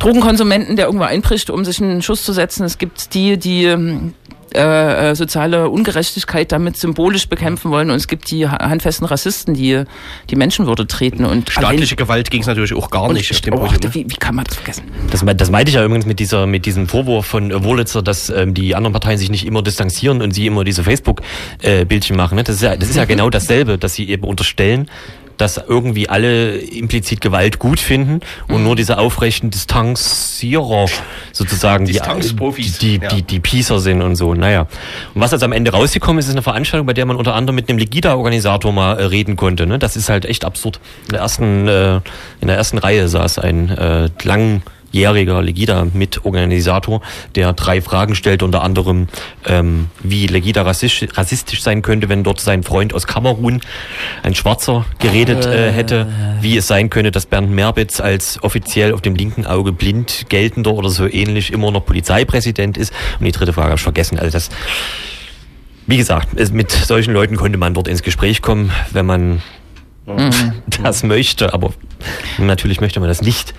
Drogenkonsumenten, 0.00 0.76
der 0.76 0.86
irgendwo 0.86 1.06
einbricht, 1.06 1.48
um 1.48 1.64
sich 1.64 1.80
einen 1.82 2.02
Schuss 2.02 2.24
zu 2.24 2.34
setzen. 2.34 2.64
Es 2.64 2.76
gibt 2.76 3.14
die, 3.14 3.38
die 3.38 3.64
ähm, 3.64 4.12
äh, 4.54 5.10
äh, 5.10 5.14
soziale 5.14 5.68
Ungerechtigkeit 5.68 6.52
damit 6.52 6.76
symbolisch 6.76 7.28
bekämpfen 7.28 7.70
wollen. 7.70 7.90
Und 7.90 7.96
es 7.96 8.08
gibt 8.08 8.30
die 8.30 8.48
handfesten 8.48 9.06
Rassisten, 9.06 9.54
die 9.54 9.84
die 10.30 10.36
Menschenwürde 10.36 10.86
treten. 10.86 11.24
Und 11.24 11.50
Staatliche 11.50 11.96
Gewalt 11.96 12.30
ging 12.30 12.42
es 12.42 12.46
natürlich 12.46 12.74
auch 12.74 12.90
gar 12.90 13.12
nicht. 13.12 13.30
Und, 13.30 13.54
oh, 13.54 13.66
Podium, 13.66 13.94
wie, 13.94 14.06
wie, 14.08 14.16
kann 14.16 14.34
man 14.34 14.44
das 14.44 14.56
vergessen? 14.56 14.84
Das, 15.10 15.24
das 15.36 15.50
meinte 15.50 15.70
ich 15.70 15.76
ja 15.76 15.84
übrigens 15.84 16.06
mit, 16.06 16.18
dieser, 16.18 16.46
mit 16.46 16.66
diesem 16.66 16.88
Vorwurf 16.88 17.26
von 17.26 17.50
äh, 17.50 17.64
Wurlitzer, 17.64 18.02
dass 18.02 18.30
ähm, 18.30 18.54
die 18.54 18.74
anderen 18.74 18.92
Parteien 18.92 19.18
sich 19.18 19.30
nicht 19.30 19.46
immer 19.46 19.62
distanzieren 19.62 20.22
und 20.22 20.32
sie 20.32 20.46
immer 20.46 20.64
diese 20.64 20.84
Facebook-Bildchen 20.84 22.14
äh, 22.14 22.16
machen. 22.16 22.36
Ne? 22.36 22.44
Das, 22.44 22.56
ist 22.56 22.62
ja, 22.62 22.76
das 22.76 22.90
ist 22.90 22.96
ja 22.96 23.04
genau 23.06 23.30
dasselbe, 23.30 23.78
dass 23.78 23.94
sie 23.94 24.08
eben 24.08 24.24
unterstellen, 24.24 24.88
dass 25.36 25.56
irgendwie 25.56 26.08
alle 26.08 26.56
implizit 26.56 27.20
Gewalt 27.20 27.58
gut 27.58 27.80
finden 27.80 28.20
und 28.48 28.58
mhm. 28.58 28.64
nur 28.64 28.76
diese 28.76 28.98
aufrechten 28.98 29.50
Distanzierer 29.50 30.86
sozusagen 31.32 31.86
die, 31.86 31.92
die, 32.80 33.00
ja. 33.02 33.08
die, 33.08 33.22
die 33.22 33.40
Piecer 33.40 33.80
sind 33.80 34.02
und 34.02 34.16
so. 34.16 34.34
Naja. 34.34 34.66
Und 35.14 35.20
was 35.20 35.32
jetzt 35.32 35.42
am 35.42 35.52
Ende 35.52 35.72
rausgekommen 35.72 36.18
ist, 36.18 36.26
ist 36.26 36.32
eine 36.32 36.42
Veranstaltung, 36.42 36.86
bei 36.86 36.94
der 36.94 37.06
man 37.06 37.16
unter 37.16 37.34
anderem 37.34 37.56
mit 37.56 37.68
einem 37.68 37.78
Legida-Organisator 37.78 38.72
mal 38.72 38.98
äh, 38.98 39.04
reden 39.04 39.36
konnte. 39.36 39.66
Ne? 39.66 39.78
Das 39.78 39.96
ist 39.96 40.08
halt 40.08 40.24
echt 40.24 40.44
absurd. 40.44 40.80
In 41.06 41.12
der 41.12 41.20
ersten, 41.20 41.68
äh, 41.68 41.96
in 42.40 42.48
der 42.48 42.56
ersten 42.56 42.78
Reihe 42.78 43.08
saß 43.08 43.38
ein 43.38 43.68
äh, 43.70 44.08
lang 44.24 44.62
jähriger 44.92 45.42
Legida-Mitorganisator, 45.42 47.00
der 47.34 47.52
drei 47.54 47.80
Fragen 47.80 48.14
stellt, 48.14 48.42
unter 48.42 48.62
anderem, 48.62 49.08
ähm, 49.46 49.88
wie 50.02 50.26
Legida 50.26 50.62
rassistisch, 50.62 51.08
rassistisch 51.16 51.62
sein 51.62 51.82
könnte, 51.82 52.08
wenn 52.08 52.22
dort 52.22 52.40
sein 52.40 52.62
Freund 52.62 52.94
aus 52.94 53.06
Kamerun, 53.06 53.60
ein 54.22 54.34
Schwarzer, 54.34 54.84
geredet 54.98 55.46
äh, 55.46 55.72
hätte, 55.72 56.06
wie 56.40 56.56
es 56.56 56.66
sein 56.66 56.90
könnte, 56.90 57.10
dass 57.10 57.26
Bernd 57.26 57.50
Merbitz 57.50 58.00
als 58.00 58.42
offiziell 58.42 58.92
auf 58.92 59.00
dem 59.00 59.14
linken 59.14 59.46
Auge 59.46 59.72
blind 59.72 60.26
geltender 60.28 60.74
oder 60.74 60.90
so 60.90 61.06
ähnlich 61.06 61.52
immer 61.52 61.70
noch 61.70 61.84
Polizeipräsident 61.84 62.76
ist. 62.76 62.92
Und 63.18 63.26
die 63.26 63.32
dritte 63.32 63.52
Frage 63.52 63.70
habe 63.70 63.76
ich 63.76 63.82
vergessen. 63.82 64.18
Also 64.18 64.32
das, 64.32 64.50
wie 65.86 65.96
gesagt, 65.96 66.52
mit 66.52 66.70
solchen 66.70 67.12
Leuten 67.12 67.36
konnte 67.36 67.58
man 67.58 67.74
dort 67.74 67.88
ins 67.88 68.02
Gespräch 68.02 68.42
kommen, 68.42 68.70
wenn 68.92 69.06
man. 69.06 69.42
Das 70.82 71.02
möchte, 71.04 71.54
aber 71.54 71.72
natürlich 72.38 72.80
möchte 72.80 72.98
man 72.98 73.08
das 73.08 73.22
nicht. 73.22 73.54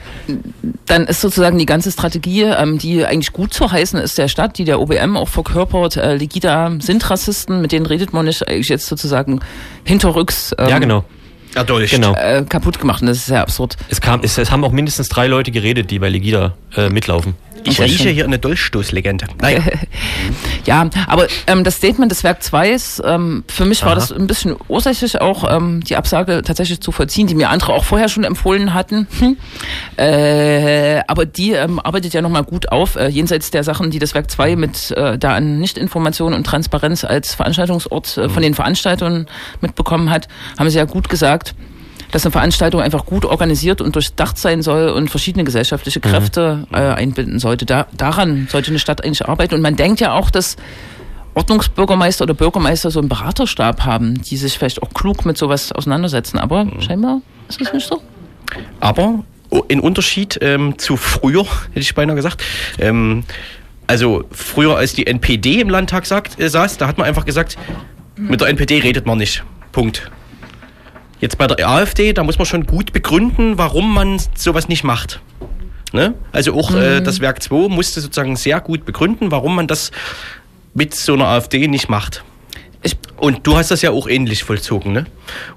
Dann 0.86 1.06
ist 1.06 1.22
sozusagen 1.22 1.58
die 1.58 1.66
ganze 1.66 1.92
Strategie, 1.92 2.44
ähm, 2.44 2.78
die 2.78 3.06
eigentlich 3.06 3.32
gut 3.32 3.54
zu 3.54 3.72
heißen 3.72 4.00
ist 4.00 4.18
der 4.18 4.28
Stadt, 4.28 4.58
die 4.58 4.66
der 4.66 4.82
OBM 4.82 5.16
auch 5.16 5.30
verkörpert. 5.30 5.98
Äh, 5.98 6.16
Legida 6.16 6.72
sind 6.80 7.10
Rassisten, 7.10 7.62
mit 7.62 7.72
denen 7.72 7.86
redet 7.86 8.14
man 8.14 8.26
nicht 8.26 8.48
eigentlich 8.48 8.70
jetzt 8.70 8.88
sozusagen 8.88 9.40
hinterrücks. 9.86 10.54
Ähm, 10.58 10.70
ja, 10.70 10.80
genau. 10.80 11.06
Erdolcht. 11.56 11.94
Genau. 11.94 12.14
Äh, 12.16 12.46
kaputt 12.48 12.80
gemacht 12.80 13.02
und 13.02 13.08
das 13.08 13.18
ist 13.18 13.28
sehr 13.28 13.42
absurd. 13.42 13.78
Es, 13.90 14.02
kam, 14.02 14.22
es, 14.24 14.38
es 14.38 14.52
haben 14.52 14.64
auch 14.64 14.72
mindestens 14.72 15.08
drei 15.10 15.28
Leute 15.28 15.52
geredet, 15.52 15.92
die 15.92 16.00
bei 16.00 16.10
Legida 16.10 16.56
äh, 16.76 16.90
mitlaufen. 16.90 17.36
Ich 17.66 17.82
rieche 17.82 18.10
hier 18.10 18.26
eine 18.26 18.40
Dolchstoßlegende. 18.40 19.28
Naja. 19.42 19.62
ja, 20.66 20.90
aber 21.08 21.28
ähm, 21.48 21.64
das 21.64 21.76
Statement 21.76 22.12
des 22.12 22.24
Werk 22.24 22.44
2 22.44 22.78
ähm, 23.04 23.44
für 23.48 23.66
mich 23.66 23.82
Aha. 23.82 23.90
war 23.90 23.96
das 23.96 24.12
ein 24.12 24.28
bisschen 24.28 24.56
ursächlich 24.68 25.22
auch, 25.22 25.50
ähm, 25.50 25.82
die 25.82 25.96
Absage 25.96 26.42
tatsächlich 26.44 26.82
zu 26.82 26.92
vollziehen, 26.92 27.28
die 27.28 27.36
mir 27.36 27.50
andere 27.50 27.74
auch 27.74 27.84
vorher 27.84 28.10
schon 28.10 28.24
empfohlen 28.24 28.74
hatten. 28.74 29.08
Hm. 29.24 29.38
Äh, 29.96 31.02
aber 31.08 31.26
die 31.26 31.52
ähm, 31.52 31.80
arbeitet 31.80 32.14
ja 32.14 32.22
nochmal 32.22 32.44
gut 32.44 32.72
auf, 32.72 32.96
äh, 32.96 33.08
jenseits 33.08 33.52
der 33.52 33.64
Sachen, 33.64 33.90
die 33.90 34.00
das 34.00 34.14
Werk 34.16 34.30
2 34.30 34.56
mit 34.56 34.92
äh, 34.92 35.18
da 35.18 35.36
an 35.36 35.60
Nichtinformation 35.60 36.34
und 36.34 36.44
Transparenz 36.46 37.06
als 37.06 37.36
Veranstaltungsort 37.36 38.18
äh, 38.18 38.28
von 38.28 38.42
mhm. 38.42 38.48
den 38.48 38.54
Veranstaltern 38.56 39.28
mitbekommen 39.62 40.10
hat, 40.10 40.28
haben 40.58 40.70
sie 40.70 40.78
ja 40.78 40.86
gut 40.86 41.10
gesagt 41.10 41.56
dass 42.14 42.26
eine 42.26 42.32
Veranstaltung 42.32 42.80
einfach 42.80 43.06
gut 43.06 43.26
organisiert 43.26 43.82
und 43.82 43.96
durchdacht 43.96 44.38
sein 44.38 44.62
soll 44.62 44.90
und 44.90 45.10
verschiedene 45.10 45.44
gesellschaftliche 45.44 46.00
mhm. 46.00 46.04
Kräfte 46.04 46.68
mhm. 46.70 46.76
äh, 46.76 46.78
einbinden 46.78 47.40
sollte. 47.40 47.66
Da, 47.66 47.88
daran 47.98 48.48
sollte 48.50 48.70
eine 48.70 48.80
Stadt 48.80 49.04
eigentlich 49.04 49.26
arbeiten. 49.28 49.56
Und 49.56 49.62
man 49.62 49.76
denkt 49.76 50.00
ja 50.00 50.14
auch, 50.14 50.30
dass 50.30 50.56
Ordnungsbürgermeister 51.34 52.24
oder 52.24 52.36
Bürgermeister 52.36 52.92
so 52.92 53.00
einen 53.00 53.10
Beraterstab 53.10 53.84
haben, 53.84 54.22
die 54.22 54.38
sich 54.38 54.60
vielleicht 54.60 54.84
auch 54.84 54.94
klug 54.94 55.26
mit 55.26 55.40
sowas 55.40 55.72
auseinandersetzen. 55.72 56.38
Aber 56.38 56.66
mhm. 56.66 56.82
scheinbar 56.82 57.22
ist 57.50 57.60
es 57.60 57.74
nicht 57.74 57.88
so. 57.88 58.00
Aber 58.80 59.24
in 59.68 59.80
Unterschied 59.80 60.38
ähm, 60.42 60.78
zu 60.78 60.98
früher, 60.98 61.46
hätte 61.70 61.80
ich 61.80 61.96
beinahe 61.96 62.16
gesagt, 62.16 62.44
ähm, 62.78 63.24
also 63.88 64.24
früher 64.32 64.78
als 64.78 64.94
die 64.94 65.08
NPD 65.08 65.62
im 65.62 65.70
Landtag 65.70 66.06
sagt, 66.06 66.40
äh, 66.40 66.48
saß, 66.48 66.78
da 66.78 66.88
hat 66.88 67.00
man 67.00 67.08
einfach 67.08 67.26
gesagt, 67.26 67.58
mit 68.16 68.40
der 68.40 68.50
NPD 68.50 68.80
redet 68.80 69.08
man 69.08 69.18
nicht. 69.18 69.44
Punkt. 69.72 70.12
Jetzt 71.24 71.38
bei 71.38 71.48
der 71.48 71.70
AfD, 71.70 72.12
da 72.12 72.22
muss 72.22 72.38
man 72.38 72.46
schon 72.46 72.66
gut 72.66 72.92
begründen, 72.92 73.58
warum 73.58 73.94
man 73.94 74.20
sowas 74.36 74.68
nicht 74.68 74.84
macht. 74.84 75.22
Ne? 75.94 76.16
Also 76.34 76.54
auch 76.54 76.72
äh, 76.72 76.74
mhm. 76.74 76.82
äh, 76.82 77.02
das 77.02 77.22
Werk 77.22 77.42
2 77.42 77.70
musste 77.70 78.02
sozusagen 78.02 78.36
sehr 78.36 78.60
gut 78.60 78.84
begründen, 78.84 79.32
warum 79.32 79.56
man 79.56 79.66
das 79.66 79.92
mit 80.74 80.94
so 80.94 81.14
einer 81.14 81.28
AfD 81.28 81.70
nicht 81.70 81.88
macht. 81.88 82.26
Ich 82.82 82.98
und 83.16 83.48
du 83.48 83.56
hast 83.56 83.72
das 83.72 83.82
ja 83.82 83.92
auch 83.92 84.10
ähnlich 84.10 84.44
vollzogen. 84.44 84.92
Ne? 84.92 85.06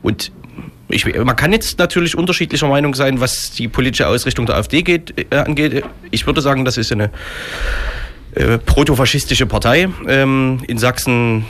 Und 0.02 0.30
ich, 0.88 1.04
man 1.04 1.34
kann 1.34 1.50
jetzt 1.50 1.80
natürlich 1.80 2.16
unterschiedlicher 2.16 2.68
Meinung 2.68 2.94
sein, 2.94 3.20
was 3.20 3.50
die 3.50 3.66
politische 3.66 4.06
Ausrichtung 4.06 4.46
der 4.46 4.54
AfD 4.54 4.82
geht, 4.82 5.32
äh, 5.32 5.36
angeht. 5.36 5.84
Ich 6.12 6.28
würde 6.28 6.42
sagen, 6.42 6.64
das 6.64 6.76
ist 6.76 6.92
eine 6.92 7.10
äh, 8.36 8.58
protofaschistische 8.58 9.46
Partei. 9.46 9.88
Ähm, 10.06 10.60
in 10.68 10.78
Sachsen 10.78 11.44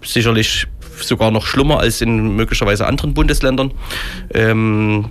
sicherlich 0.00 0.68
sogar 1.02 1.30
noch 1.30 1.46
schlimmer 1.46 1.80
als 1.80 2.00
in 2.00 2.36
möglicherweise 2.36 2.86
anderen 2.86 3.14
Bundesländern. 3.14 3.72
Ähm, 4.32 5.10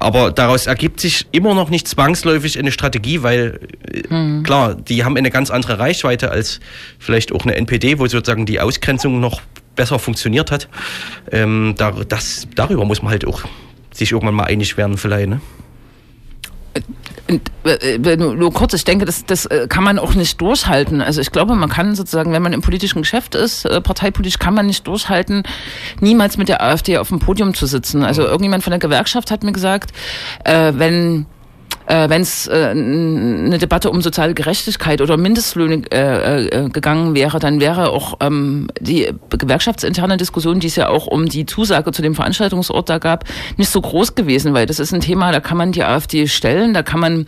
aber 0.00 0.30
daraus 0.30 0.66
ergibt 0.66 1.00
sich 1.00 1.26
immer 1.32 1.54
noch 1.54 1.70
nicht 1.70 1.88
zwangsläufig 1.88 2.58
eine 2.58 2.70
Strategie, 2.70 3.22
weil 3.22 3.60
hm. 4.08 4.42
klar, 4.44 4.74
die 4.74 5.04
haben 5.04 5.16
eine 5.16 5.30
ganz 5.30 5.50
andere 5.50 5.78
Reichweite 5.78 6.30
als 6.30 6.60
vielleicht 6.98 7.32
auch 7.32 7.42
eine 7.44 7.56
NPD, 7.56 7.98
wo 7.98 8.06
sozusagen 8.06 8.46
die 8.46 8.60
Ausgrenzung 8.60 9.18
noch 9.20 9.40
besser 9.74 9.98
funktioniert 9.98 10.50
hat. 10.50 10.68
Ähm, 11.32 11.74
da, 11.76 11.92
das, 12.08 12.46
darüber 12.54 12.84
muss 12.84 13.02
man 13.02 13.10
halt 13.10 13.26
auch 13.26 13.42
sich 13.92 14.12
irgendwann 14.12 14.34
mal 14.34 14.44
einig 14.44 14.76
werden 14.76 14.96
vielleicht. 14.96 15.28
Ne? 15.28 15.40
Äh, 17.28 17.96
äh, 17.96 18.16
nur 18.16 18.52
kurz, 18.52 18.72
ich 18.72 18.84
denke, 18.84 19.04
das, 19.04 19.26
das 19.26 19.44
äh, 19.46 19.66
kann 19.68 19.84
man 19.84 19.98
auch 19.98 20.14
nicht 20.14 20.40
durchhalten. 20.40 21.02
Also 21.02 21.20
ich 21.20 21.30
glaube, 21.30 21.54
man 21.54 21.68
kann 21.68 21.94
sozusagen, 21.94 22.32
wenn 22.32 22.42
man 22.42 22.54
im 22.54 22.62
politischen 22.62 23.02
Geschäft 23.02 23.34
ist, 23.34 23.64
parteipolitisch 23.64 24.38
kann 24.38 24.54
man 24.54 24.66
nicht 24.66 24.86
durchhalten, 24.86 25.42
niemals 26.00 26.38
mit 26.38 26.48
der 26.48 26.62
AfD 26.62 26.98
auf 26.98 27.08
dem 27.08 27.18
Podium 27.18 27.54
zu 27.54 27.66
sitzen. 27.66 28.02
Also 28.02 28.22
irgendjemand 28.22 28.64
von 28.64 28.70
der 28.70 28.80
Gewerkschaft 28.80 29.30
hat 29.30 29.44
mir 29.44 29.52
gesagt, 29.52 29.92
wenn 30.44 31.26
äh, 31.88 32.10
wenn 32.10 32.20
es 32.20 32.46
äh, 32.46 32.70
eine 32.70 33.58
Debatte 33.58 33.90
um 33.90 34.02
soziale 34.02 34.34
Gerechtigkeit 34.34 35.00
oder 35.00 35.16
Mindestlöhne 35.16 35.82
äh, 35.90 36.44
äh, 36.44 36.68
gegangen 36.68 37.14
wäre, 37.14 37.38
dann 37.38 37.60
wäre 37.60 37.90
auch 37.90 38.18
ähm, 38.20 38.68
die 38.78 39.08
gewerkschaftsinterne 39.30 40.18
Diskussion, 40.18 40.60
die 40.60 40.66
es 40.66 40.76
ja 40.76 40.88
auch 40.90 41.06
um 41.06 41.26
die 41.26 41.46
Zusage 41.46 41.90
zu 41.92 42.02
dem 42.02 42.14
Veranstaltungsort 42.14 42.90
da 42.90 42.98
gab, 42.98 43.24
nicht 43.56 43.70
so 43.70 43.80
groß 43.80 44.14
gewesen, 44.14 44.52
weil 44.52 44.66
das 44.66 44.80
ist 44.80 44.92
ein 44.92 45.00
Thema, 45.00 45.32
da 45.32 45.40
kann 45.40 45.56
man 45.56 45.72
die 45.72 45.82
AfD 45.82 46.26
stellen, 46.26 46.74
da 46.74 46.82
kann 46.82 47.00
man 47.00 47.26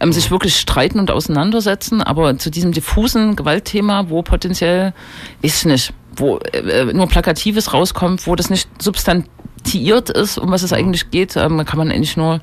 ähm, 0.00 0.12
sich 0.12 0.30
wirklich 0.30 0.56
streiten 0.56 0.98
und 0.98 1.10
auseinandersetzen, 1.10 2.02
aber 2.02 2.36
zu 2.36 2.50
diesem 2.50 2.72
diffusen 2.72 3.36
Gewaltthema, 3.36 4.10
wo 4.10 4.22
potenziell, 4.22 4.92
ich 5.40 5.64
nicht, 5.64 5.94
wo 6.14 6.38
äh, 6.52 6.92
nur 6.92 7.08
Plakatives 7.08 7.72
rauskommt, 7.72 8.26
wo 8.26 8.36
das 8.36 8.50
nicht 8.50 8.68
substantiiert 8.82 10.10
ist, 10.10 10.36
um 10.36 10.50
was 10.50 10.62
es 10.62 10.74
eigentlich 10.74 11.10
geht, 11.10 11.36
ähm, 11.36 11.64
kann 11.64 11.78
man 11.78 11.90
eigentlich 11.90 12.18
nur 12.18 12.42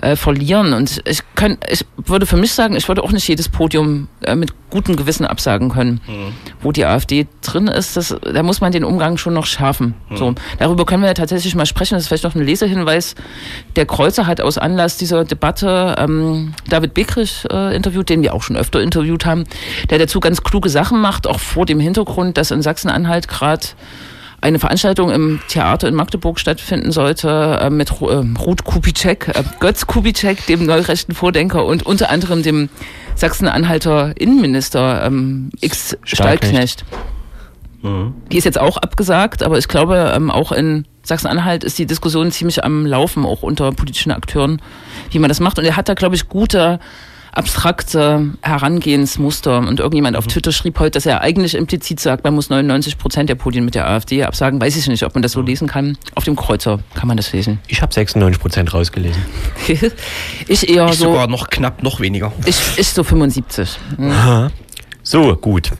äh, 0.00 0.16
verlieren. 0.16 0.72
Und 0.72 1.02
ich, 1.06 1.20
kann, 1.34 1.58
ich 1.70 1.84
würde 1.96 2.26
für 2.26 2.36
mich 2.36 2.52
sagen, 2.52 2.76
ich 2.76 2.88
würde 2.88 3.02
auch 3.02 3.12
nicht 3.12 3.26
jedes 3.28 3.48
Podium 3.48 4.08
äh, 4.22 4.34
mit 4.34 4.52
gutem 4.68 4.96
Gewissen 4.96 5.24
absagen 5.24 5.70
können. 5.70 6.00
Mhm. 6.06 6.32
Wo 6.60 6.72
die 6.72 6.84
AfD 6.84 7.26
drin 7.42 7.66
ist, 7.66 7.96
das, 7.96 8.14
da 8.20 8.42
muss 8.42 8.60
man 8.60 8.72
den 8.72 8.84
Umgang 8.84 9.16
schon 9.16 9.32
noch 9.32 9.46
schärfen. 9.46 9.94
Mhm. 10.10 10.16
So, 10.16 10.34
darüber 10.58 10.84
können 10.84 11.02
wir 11.02 11.08
ja 11.08 11.14
tatsächlich 11.14 11.54
mal 11.54 11.66
sprechen. 11.66 11.94
Das 11.94 12.04
ist 12.04 12.08
vielleicht 12.08 12.24
noch 12.24 12.34
ein 12.34 12.44
Lesehinweis. 12.44 13.14
Der 13.76 13.86
Kreuzer 13.86 14.26
hat 14.26 14.40
aus 14.40 14.58
Anlass 14.58 14.98
dieser 14.98 15.24
Debatte 15.24 15.96
ähm, 15.98 16.52
David 16.68 16.94
Beckrich 16.94 17.44
äh, 17.50 17.74
interviewt, 17.74 18.08
den 18.08 18.22
wir 18.22 18.34
auch 18.34 18.42
schon 18.42 18.56
öfter 18.56 18.80
interviewt 18.80 19.24
haben, 19.24 19.44
der 19.90 19.98
dazu 19.98 20.20
ganz 20.20 20.42
kluge 20.42 20.68
Sachen 20.68 21.00
macht, 21.00 21.26
auch 21.26 21.40
vor 21.40 21.64
dem 21.64 21.80
Hintergrund, 21.80 22.36
dass 22.36 22.50
in 22.50 22.60
Sachsen-Anhalt 22.60 23.28
gerade 23.28 23.66
eine 24.40 24.58
Veranstaltung 24.58 25.10
im 25.10 25.40
Theater 25.48 25.88
in 25.88 25.94
Magdeburg 25.94 26.38
stattfinden 26.38 26.92
sollte 26.92 27.58
äh, 27.60 27.70
mit 27.70 27.90
äh, 27.90 28.04
Ruth 28.04 28.64
Kubitschek, 28.64 29.28
äh, 29.28 29.42
Götz 29.60 29.86
Kubitschek, 29.86 30.46
dem 30.46 30.66
neurechten 30.66 31.14
Vordenker 31.14 31.64
und 31.64 31.84
unter 31.84 32.10
anderem 32.10 32.42
dem 32.42 32.68
Sachsen-Anhalter 33.14 34.12
Innenminister 34.18 35.04
ähm, 35.04 35.50
X 35.60 35.96
Stallknecht. 36.04 36.84
Mhm. 37.82 38.14
Die 38.30 38.36
ist 38.36 38.44
jetzt 38.44 38.60
auch 38.60 38.76
abgesagt, 38.76 39.42
aber 39.42 39.58
ich 39.58 39.68
glaube, 39.68 40.12
ähm, 40.14 40.30
auch 40.30 40.52
in 40.52 40.86
Sachsen-Anhalt 41.02 41.64
ist 41.64 41.78
die 41.78 41.86
Diskussion 41.86 42.30
ziemlich 42.30 42.64
am 42.64 42.84
Laufen, 42.84 43.24
auch 43.24 43.42
unter 43.42 43.72
politischen 43.72 44.12
Akteuren, 44.12 44.60
wie 45.10 45.18
man 45.18 45.28
das 45.28 45.40
macht. 45.40 45.58
Und 45.58 45.64
er 45.64 45.76
hat 45.76 45.88
da, 45.88 45.94
glaube 45.94 46.16
ich, 46.16 46.28
gute 46.28 46.80
abstrakte 47.36 48.32
Herangehensmuster. 48.42 49.58
Und 49.58 49.80
irgendjemand 49.80 50.16
auf 50.16 50.24
mhm. 50.24 50.30
Twitter 50.30 50.52
schrieb 50.52 50.78
heute, 50.78 50.92
dass 50.92 51.06
er 51.06 51.20
eigentlich 51.20 51.54
implizit 51.54 52.00
sagt, 52.00 52.24
man 52.24 52.34
muss 52.34 52.50
99 52.50 52.98
Prozent 52.98 53.28
der 53.28 53.34
Podien 53.34 53.64
mit 53.64 53.74
der 53.74 53.88
AfD 53.88 54.24
absagen. 54.24 54.60
Weiß 54.60 54.76
ich 54.76 54.86
nicht, 54.86 55.02
ob 55.02 55.14
man 55.14 55.22
das 55.22 55.32
so 55.32 55.40
mhm. 55.40 55.46
lesen 55.46 55.68
kann. 55.68 55.98
Auf 56.14 56.24
dem 56.24 56.36
Kreuzer 56.36 56.80
kann 56.94 57.08
man 57.08 57.16
das 57.16 57.32
lesen. 57.32 57.58
Ich 57.68 57.82
habe 57.82 57.92
96 57.92 58.40
Prozent 58.40 58.72
rausgelesen. 58.72 59.22
ich 60.48 60.68
eher 60.68 60.86
ich 60.86 60.98
so. 60.98 61.04
sogar 61.04 61.26
noch 61.26 61.48
knapp 61.48 61.82
noch 61.82 62.00
weniger. 62.00 62.32
Ich, 62.46 62.58
ich 62.78 62.88
so 62.88 63.04
75. 63.04 63.78
Mhm. 63.98 64.50
So, 65.02 65.36
gut. 65.36 65.72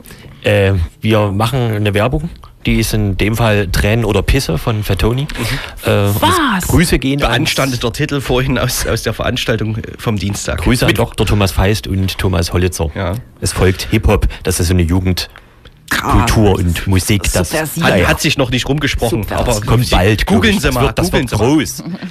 Äh, 0.42 0.74
wir 1.00 1.32
machen 1.32 1.58
eine 1.58 1.94
Werbung 1.94 2.30
die 2.66 2.80
ist 2.80 2.92
in 2.92 3.16
dem 3.16 3.36
Fall 3.36 3.68
Tränen 3.68 4.04
oder 4.04 4.22
Pisse 4.22 4.58
von 4.58 4.82
Fatoni. 4.82 5.22
Mhm. 5.22 5.90
Äh, 5.90 6.08
Was? 6.20 6.66
Grüße 6.68 6.98
gehen 6.98 7.20
Beanstandeter 7.20 7.92
Titel 7.92 8.20
vorhin 8.20 8.58
aus, 8.58 8.86
aus 8.86 9.02
der 9.02 9.14
Veranstaltung 9.14 9.78
vom 9.98 10.18
Dienstag. 10.18 10.58
Grüße 10.58 10.86
Mit 10.86 10.98
an 10.98 11.06
Dr. 11.06 11.26
Thomas 11.26 11.52
Feist 11.52 11.86
und 11.86 12.18
Thomas 12.18 12.52
Hollitzer. 12.52 12.90
Ja. 12.94 13.14
Es 13.40 13.52
folgt 13.52 13.88
Hip-Hop, 13.90 14.26
das 14.42 14.60
ist 14.60 14.68
so 14.68 14.74
eine 14.74 14.82
Jugend. 14.82 15.30
Kultur 15.88 16.56
und 16.56 16.86
Musik, 16.88 17.22
das 17.32 17.54
hat, 17.54 17.68
hat, 17.80 18.20
sich 18.20 18.36
noch 18.36 18.50
nicht 18.50 18.68
rumgesprochen, 18.68 19.22
Super. 19.22 19.38
aber 19.38 19.60
kommt 19.60 19.88
bald. 19.88 20.26
Googeln 20.26 20.58
Sie 20.58 20.70
mal, 20.72 20.92
das 20.92 21.12
wird, 21.12 21.30
das 21.30 21.38
wird 21.38 21.40
groß. 21.40 21.84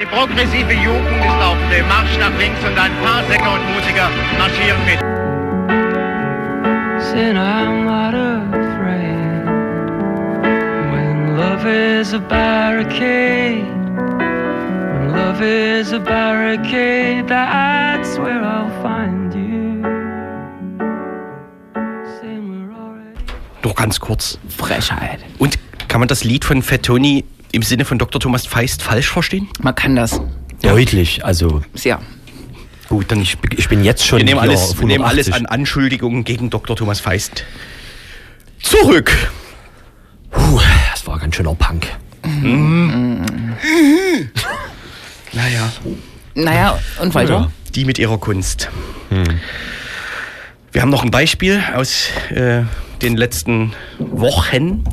Die 0.00 0.06
progressive 0.06 0.72
Jugend 0.72 1.20
ist 1.20 1.42
auf 1.42 1.58
dem 1.70 1.86
Marsch 1.88 2.18
nach 2.18 2.38
links 2.38 2.58
und 2.60 2.78
ein 2.78 2.92
paar 3.02 3.22
Sänger 3.28 3.52
und 3.52 3.60
Musiker 3.74 4.08
marschieren 4.38 4.84
mit. 4.86 4.98
Sin, 7.02 7.36
I'm 7.36 7.84
not 7.84 8.14
afraid. 8.14 8.59
Love 11.40 11.66
is 11.66 12.12
a 12.12 12.18
barricade. 12.18 13.64
When 14.92 15.12
love 15.12 15.40
is 15.42 15.92
a 15.92 15.98
barricade, 15.98 17.28
that's 17.28 18.18
where 18.18 18.42
I'll 18.44 18.70
find 18.82 19.32
you. 19.34 19.60
Doch 23.62 23.74
ganz 23.74 24.00
kurz. 24.00 24.38
Frechheit. 24.48 25.20
Und 25.38 25.58
kann 25.88 26.00
man 26.00 26.08
das 26.08 26.24
Lied 26.24 26.44
von 26.44 26.62
Fettoni 26.62 27.24
im 27.52 27.62
Sinne 27.62 27.84
von 27.84 27.98
Dr. 27.98 28.20
Thomas 28.20 28.46
Feist 28.46 28.82
falsch 28.82 29.10
verstehen? 29.10 29.48
Man 29.60 29.74
kann 29.74 29.96
das. 29.96 30.20
Deutlich, 30.62 31.24
also. 31.24 31.62
Sehr. 31.74 32.00
Gut, 32.88 33.10
dann 33.10 33.20
ich, 33.20 33.38
ich 33.56 33.68
bin 33.68 33.82
jetzt 33.82 34.06
schon. 34.06 34.18
Wir 34.18 34.24
nehmen, 34.24 34.40
alles, 34.40 34.78
wir 34.78 34.86
nehmen 34.86 35.04
alles 35.04 35.32
an 35.32 35.46
Anschuldigungen 35.46 36.24
gegen 36.24 36.50
Dr. 36.50 36.76
Thomas 36.76 37.00
Feist 37.00 37.44
zurück. 38.62 39.10
Puh, 40.30 40.60
war 41.10 41.18
ganz 41.18 41.34
schöner 41.34 41.56
Punk. 41.56 41.88
Mhm. 42.24 43.24
naja. 45.32 45.72
Naja, 46.34 46.78
und 47.00 47.14
weiter? 47.14 47.32
Ja, 47.32 47.50
die 47.74 47.84
mit 47.84 47.98
ihrer 47.98 48.18
Kunst. 48.18 48.70
Hm. 49.08 49.24
Wir 50.70 50.82
haben 50.82 50.90
noch 50.90 51.02
ein 51.02 51.10
Beispiel 51.10 51.64
aus 51.74 52.10
äh, 52.30 52.62
den 53.02 53.16
letzten 53.16 53.72
Wochen. 53.98 54.84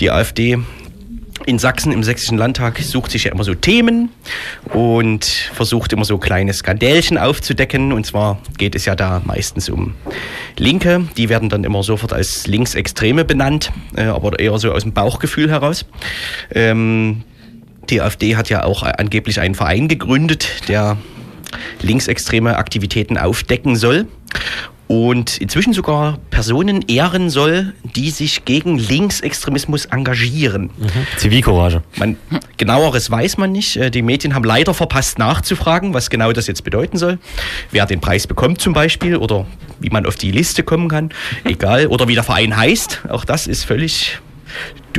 Die 0.00 0.10
AfD 0.10 0.58
in 1.46 1.58
Sachsen 1.58 1.92
im 1.92 2.02
Sächsischen 2.02 2.38
Landtag 2.38 2.78
sucht 2.78 3.10
sich 3.10 3.24
ja 3.24 3.32
immer 3.32 3.44
so 3.44 3.54
Themen 3.54 4.10
und 4.72 5.24
versucht 5.24 5.92
immer 5.92 6.04
so 6.04 6.18
kleine 6.18 6.52
Skandälchen 6.52 7.18
aufzudecken. 7.18 7.92
Und 7.92 8.06
zwar 8.06 8.38
geht 8.56 8.74
es 8.74 8.84
ja 8.84 8.94
da 8.94 9.20
meistens 9.24 9.68
um 9.68 9.94
Linke. 10.56 11.06
Die 11.16 11.28
werden 11.28 11.48
dann 11.48 11.64
immer 11.64 11.82
sofort 11.82 12.12
als 12.12 12.46
Linksextreme 12.46 13.24
benannt, 13.24 13.72
äh, 13.96 14.04
aber 14.04 14.38
eher 14.38 14.58
so 14.58 14.72
aus 14.72 14.82
dem 14.82 14.92
Bauchgefühl 14.92 15.50
heraus. 15.50 15.86
Ähm, 16.54 17.24
die 17.90 18.00
AfD 18.00 18.36
hat 18.36 18.48
ja 18.48 18.64
auch 18.64 18.82
angeblich 18.82 19.40
einen 19.40 19.54
Verein 19.54 19.88
gegründet, 19.88 20.68
der 20.68 20.96
linksextreme 21.82 22.56
Aktivitäten 22.56 23.18
aufdecken 23.18 23.76
soll 23.76 24.06
und 24.86 25.38
inzwischen 25.38 25.72
sogar 25.72 26.18
Personen 26.30 26.82
ehren 26.88 27.30
soll, 27.30 27.72
die 27.96 28.10
sich 28.10 28.44
gegen 28.44 28.78
Linksextremismus 28.78 29.86
engagieren. 29.86 30.70
Mhm. 30.76 31.06
Zivilcourage. 31.16 31.82
Man, 31.96 32.16
genaueres 32.56 33.10
weiß 33.10 33.38
man 33.38 33.52
nicht. 33.52 33.76
Äh, 33.76 33.90
die 33.90 34.02
Medien 34.02 34.34
haben 34.34 34.44
leider 34.44 34.74
verpasst 34.74 35.18
nachzufragen, 35.18 35.94
was 35.94 36.10
genau 36.10 36.32
das 36.32 36.46
jetzt 36.46 36.64
bedeuten 36.64 36.98
soll. 36.98 37.18
Wer 37.70 37.86
den 37.86 38.00
Preis 38.00 38.26
bekommt 38.26 38.60
zum 38.60 38.72
Beispiel 38.72 39.16
oder 39.16 39.46
wie 39.80 39.90
man 39.90 40.06
auf 40.06 40.16
die 40.16 40.30
Liste 40.30 40.62
kommen 40.62 40.88
kann. 40.88 41.10
Egal. 41.44 41.86
Oder 41.86 42.08
wie 42.08 42.14
der 42.14 42.24
Verein 42.24 42.56
heißt. 42.56 43.02
Auch 43.08 43.24
das 43.24 43.46
ist 43.46 43.64
völlig 43.64 44.18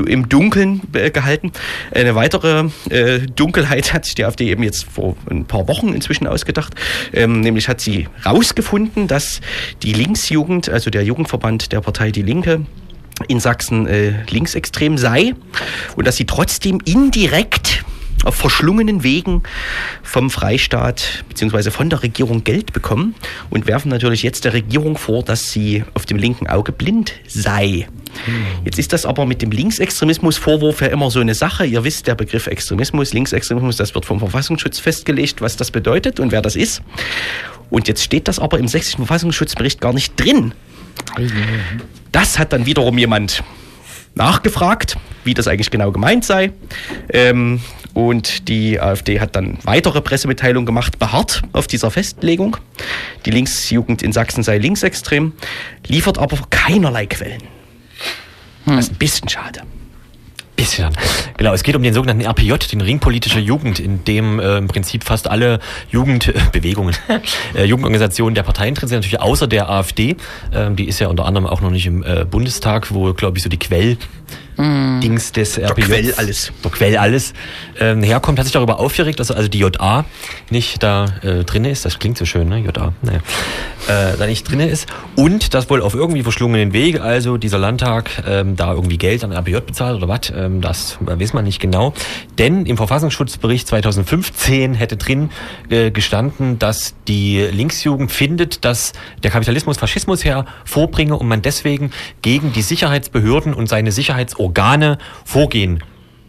im 0.07 0.27
Dunkeln 0.29 0.81
äh, 0.93 1.11
gehalten. 1.11 1.51
Eine 1.93 2.15
weitere 2.15 2.69
äh, 2.89 3.19
Dunkelheit 3.19 3.93
hat 3.93 4.05
sich 4.05 4.15
die 4.15 4.25
AfD 4.25 4.49
eben 4.49 4.63
jetzt 4.63 4.85
vor 4.91 5.15
ein 5.29 5.45
paar 5.45 5.67
Wochen 5.67 5.93
inzwischen 5.93 6.27
ausgedacht. 6.27 6.75
Ähm, 7.13 7.41
nämlich 7.41 7.67
hat 7.67 7.81
sie 7.81 8.07
herausgefunden, 8.23 9.07
dass 9.07 9.41
die 9.83 9.93
Linksjugend, 9.93 10.69
also 10.69 10.89
der 10.89 11.03
Jugendverband 11.03 11.71
der 11.71 11.81
Partei 11.81 12.11
Die 12.11 12.21
Linke, 12.21 12.65
in 13.27 13.39
Sachsen 13.39 13.87
äh, 13.87 14.25
linksextrem 14.29 14.97
sei 14.97 15.35
und 15.95 16.05
dass 16.05 16.17
sie 16.17 16.25
trotzdem 16.25 16.81
indirekt 16.83 17.85
auf 18.25 18.35
verschlungenen 18.35 19.03
Wegen 19.03 19.43
vom 20.03 20.29
Freistaat 20.29 21.23
bzw. 21.29 21.69
von 21.69 21.89
der 21.89 22.03
Regierung 22.03 22.43
Geld 22.43 22.73
bekommen 22.73 23.15
und 23.49 23.67
werfen 23.67 23.89
natürlich 23.89 24.23
jetzt 24.23 24.45
der 24.45 24.53
Regierung 24.53 24.97
vor, 24.97 25.23
dass 25.23 25.51
sie 25.51 25.83
auf 25.93 26.05
dem 26.05 26.17
linken 26.17 26.47
Auge 26.47 26.71
blind 26.71 27.13
sei. 27.27 27.87
Jetzt 28.63 28.79
ist 28.79 28.93
das 28.93 29.05
aber 29.05 29.25
mit 29.25 29.41
dem 29.41 29.51
Linksextremismus-Vorwurf 29.51 30.81
ja 30.81 30.87
immer 30.87 31.11
so 31.11 31.19
eine 31.19 31.35
Sache. 31.35 31.65
Ihr 31.65 31.83
wisst, 31.83 32.07
der 32.07 32.15
Begriff 32.15 32.47
Extremismus, 32.47 33.13
Linksextremismus, 33.13 33.77
das 33.77 33.93
wird 33.95 34.05
vom 34.05 34.19
Verfassungsschutz 34.19 34.79
festgelegt, 34.79 35.41
was 35.41 35.57
das 35.57 35.71
bedeutet 35.71 36.19
und 36.19 36.31
wer 36.31 36.41
das 36.41 36.55
ist. 36.55 36.81
Und 37.69 37.87
jetzt 37.87 38.03
steht 38.03 38.27
das 38.27 38.39
aber 38.39 38.59
im 38.59 38.67
sächsischen 38.67 39.05
Verfassungsschutzbericht 39.05 39.81
gar 39.81 39.93
nicht 39.93 40.19
drin. 40.19 40.53
Das 42.11 42.39
hat 42.39 42.53
dann 42.53 42.65
wiederum 42.65 42.97
jemand 42.97 43.43
nachgefragt, 44.15 44.97
wie 45.23 45.33
das 45.33 45.47
eigentlich 45.47 45.71
genau 45.71 45.91
gemeint 45.91 46.23
sei. 46.23 46.51
Ähm, 47.09 47.59
und 47.93 48.49
die 48.49 48.79
AfD 48.79 49.19
hat 49.19 49.35
dann 49.35 49.57
weitere 49.63 50.01
Pressemitteilungen 50.01 50.65
gemacht, 50.65 50.99
beharrt 50.99 51.41
auf 51.53 51.67
dieser 51.67 51.91
Festlegung. 51.91 52.57
Die 53.25 53.31
Linksjugend 53.31 54.01
in 54.01 54.11
Sachsen 54.11 54.43
sei 54.43 54.57
linksextrem, 54.57 55.33
liefert 55.87 56.17
aber 56.17 56.37
keinerlei 56.49 57.05
Quellen. 57.05 57.54
Hm. 58.65 58.75
Das 58.75 58.85
ist 58.85 58.93
ein 58.93 58.97
bisschen 58.97 59.29
schade. 59.29 59.61
Bisschen. 60.55 60.89
Genau, 61.35 61.53
es 61.53 61.63
geht 61.63 61.75
um 61.75 61.83
den 61.83 61.93
sogenannten 61.93 62.25
RPJ, 62.25 62.53
den 62.71 62.79
Ringpolitische 62.79 63.39
Jugend, 63.39 63.77
in 63.77 64.05
dem 64.05 64.39
äh, 64.39 64.57
im 64.57 64.69
Prinzip 64.69 65.03
fast 65.03 65.27
alle 65.27 65.59
Jugendbewegungen, 65.91 66.95
äh, 67.55 67.65
Jugendorganisationen 67.65 68.35
der 68.35 68.43
Parteien 68.43 68.73
drin 68.73 68.87
sind, 68.87 68.99
natürlich 68.99 69.19
außer 69.19 69.47
der 69.47 69.69
AfD. 69.69 70.15
Ähm, 70.53 70.77
die 70.77 70.85
ist 70.85 70.99
ja 70.99 71.09
unter 71.09 71.25
anderem 71.25 71.45
auch 71.45 71.59
noch 71.59 71.71
nicht 71.71 71.85
im 71.85 72.03
äh, 72.03 72.23
Bundestag, 72.23 72.93
wo, 72.93 73.13
glaube 73.13 73.37
ich, 73.37 73.43
so 73.43 73.49
die 73.49 73.59
Quell 73.59 73.97
Dings 74.57 75.31
des 75.31 75.57
RPJ. 75.57 75.83
Quell 75.83 76.13
alles. 76.17 76.51
Der 76.63 76.71
Quell 76.71 76.97
alles 76.97 77.33
ähm, 77.79 78.03
herkommt, 78.03 78.39
hat 78.39 78.45
sich 78.45 78.53
darüber 78.53 78.79
aufgeregt, 78.79 79.19
dass 79.19 79.31
also 79.31 79.49
die 79.49 79.59
JA 79.59 80.05
nicht 80.49 80.81
da 80.81 81.05
äh, 81.23 81.43
drinne 81.43 81.71
ist. 81.71 81.85
Das 81.85 81.99
klingt 81.99 82.17
so 82.17 82.25
schön, 82.25 82.47
ne? 82.47 82.59
JA. 82.59 82.93
Naja. 83.01 83.19
Äh, 83.87 84.17
da 84.17 84.25
nicht 84.25 84.49
drinne 84.49 84.67
ist. 84.67 84.87
Und 85.15 85.53
das 85.53 85.69
wohl 85.69 85.81
auf 85.81 85.93
irgendwie 85.93 86.23
verschlungenen 86.23 86.73
Weg, 86.73 87.01
also 87.01 87.37
dieser 87.37 87.59
Landtag 87.59 88.09
ähm, 88.25 88.55
da 88.55 88.73
irgendwie 88.73 88.97
Geld 88.97 89.23
an 89.23 89.31
RPJ 89.31 89.57
bezahlt 89.59 89.97
oder 89.97 90.07
was, 90.07 90.33
ähm, 90.35 90.61
das 90.61 90.97
weiß 91.01 91.33
man 91.33 91.43
nicht 91.43 91.59
genau. 91.59 91.93
Denn 92.39 92.65
im 92.65 92.77
Verfassungsschutzbericht 92.77 93.67
2015 93.67 94.73
hätte 94.73 94.97
drin 94.97 95.29
äh, 95.69 95.91
gestanden, 95.91 96.57
dass 96.57 96.95
die 97.07 97.39
Linksjugend 97.39 98.11
findet, 98.11 98.65
dass 98.65 98.93
der 99.21 99.29
Kapitalismus 99.29 99.77
Faschismus 99.77 100.25
hervorbringe 100.25 101.15
und 101.15 101.27
man 101.27 101.43
deswegen 101.43 101.91
gegen 102.23 102.53
die 102.53 102.63
Sicherheitsbehörden 102.63 103.53
und 103.53 103.67
seine 103.69 103.91
Sicherheitsorgane 104.15 104.97
vorgehen 105.23 105.83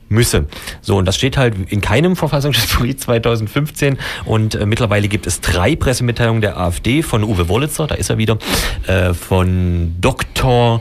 müsse. 0.08 0.46
So, 0.82 0.98
und 0.98 1.04
das 1.04 1.16
steht 1.16 1.36
halt 1.36 1.54
in 1.70 1.80
keinem 1.80 2.14
Verfassungsschutzbericht 2.14 3.00
2015 3.00 3.98
und 4.24 4.54
äh, 4.54 4.64
mittlerweile 4.64 5.08
gibt 5.08 5.26
es 5.26 5.40
drei 5.40 5.74
Pressemitteilungen 5.74 6.40
der 6.40 6.58
AfD 6.58 7.02
von 7.02 7.24
Uwe 7.24 7.48
Wollitzer, 7.48 7.88
da 7.88 7.96
ist 7.96 8.10
er 8.10 8.18
wieder, 8.18 8.38
äh, 8.86 9.14
von 9.14 9.96
Dr. 10.00 10.80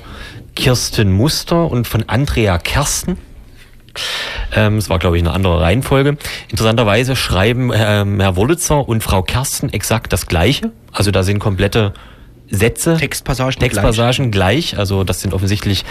Kirsten 0.55 1.11
Muster 1.11 1.69
und 1.71 1.87
von 1.87 2.03
Andrea 2.07 2.59
Kersten. 2.59 3.17
Ähm, 4.53 4.77
es 4.77 4.89
war, 4.89 4.99
glaube 4.99 5.17
ich, 5.17 5.23
eine 5.23 5.31
andere 5.31 5.59
Reihenfolge. 5.59 6.17
Interessanterweise 6.49 7.15
schreiben 7.15 7.71
ähm, 7.73 8.19
Herr 8.19 8.35
Wollitzer 8.35 8.87
und 8.87 9.01
Frau 9.01 9.23
Kersten 9.23 9.69
exakt 9.69 10.13
das 10.13 10.27
Gleiche. 10.27 10.71
Also 10.91 11.11
da 11.11 11.23
sind 11.23 11.39
komplette 11.39 11.93
Sätze, 12.49 12.97
Textpassagen 12.97 13.59
Textpassagen 13.59 14.31
gleich. 14.31 14.77
Also 14.77 15.03
das 15.03 15.21
sind 15.21 15.33
offensichtlich 15.33 15.83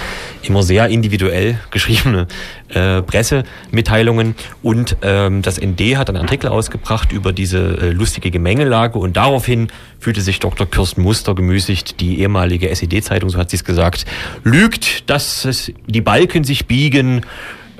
immer 0.43 0.63
sehr 0.63 0.89
individuell 0.89 1.59
geschriebene 1.71 2.27
äh, 2.69 3.03
Pressemitteilungen. 3.03 4.35
Und 4.63 4.97
ähm, 5.03 5.43
das 5.43 5.61
ND 5.61 5.97
hat 5.97 6.09
einen 6.09 6.19
Artikel 6.19 6.49
ausgebracht 6.49 7.13
über 7.13 7.33
diese 7.33 7.59
äh, 7.59 7.91
lustige 7.91 8.31
Gemengelage 8.31 8.99
und 8.99 9.17
daraufhin 9.17 9.69
fühlte 9.99 10.21
sich 10.21 10.39
Dr. 10.39 10.69
Kirsten 10.71 11.03
Muster 11.03 11.35
gemüßigt, 11.35 12.01
die 12.01 12.21
ehemalige 12.21 12.69
SED-Zeitung, 12.69 13.31
so 13.31 13.39
hat 13.39 13.51
sie 13.51 13.57
es 13.57 13.65
gesagt, 13.65 14.05
lügt, 14.45 15.09
dass 15.09 15.45
es, 15.45 15.73
die 15.87 16.01
Balken 16.01 16.45
sich 16.45 16.67
biegen. 16.67 17.23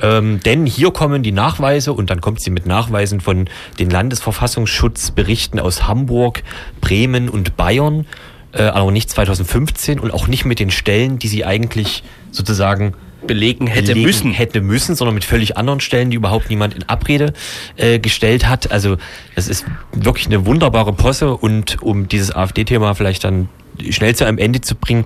Ähm, 0.03 0.41
denn 0.41 0.67
hier 0.67 0.91
kommen 0.91 1.23
die 1.23 1.33
Nachweise 1.33 1.93
und 1.93 2.11
dann 2.11 2.21
kommt 2.21 2.41
sie 2.41 2.51
mit 2.51 2.67
Nachweisen 2.67 3.21
von 3.21 3.49
den 3.79 3.91
Landesverfassungsschutzberichten 3.91 5.61
aus 5.61 5.87
Hamburg, 5.87 6.43
Bremen 6.81 7.29
und 7.29 7.57
Bayern 7.57 8.07
äh, 8.55 8.63
aber 8.63 8.91
nicht 8.91 9.11
2015 9.11 9.99
und 9.99 10.13
auch 10.13 10.27
nicht 10.27 10.45
mit 10.45 10.59
den 10.59 10.71
Stellen, 10.71 11.19
die 11.19 11.29
sie 11.29 11.45
eigentlich 11.45 12.03
sozusagen 12.31 12.95
belegen 13.27 13.67
hätte 13.67 13.93
belegen 13.93 14.07
müssen. 14.07 14.33
hätte 14.33 14.61
müssen, 14.61 14.95
sondern 14.95 15.15
mit 15.15 15.25
völlig 15.25 15.57
anderen 15.57 15.81
Stellen, 15.81 16.11
die 16.11 16.17
überhaupt 16.17 16.51
niemand 16.51 16.75
in 16.75 16.83
Abrede 16.89 17.33
äh, 17.77 17.99
gestellt 17.99 18.47
hat. 18.47 18.71
Also 18.71 18.97
das 19.35 19.49
ist 19.49 19.65
wirklich 19.93 20.27
eine 20.27 20.47
wunderbare 20.47 20.93
Posse 20.93 21.35
und 21.35 21.83
um 21.83 22.09
dieses 22.09 22.35
AfD-Thema 22.35 22.95
vielleicht 22.95 23.25
dann 23.25 23.49
schnell 23.91 24.15
zu 24.15 24.25
einem 24.25 24.39
Ende 24.39 24.61
zu 24.61 24.75
bringen, 24.75 25.05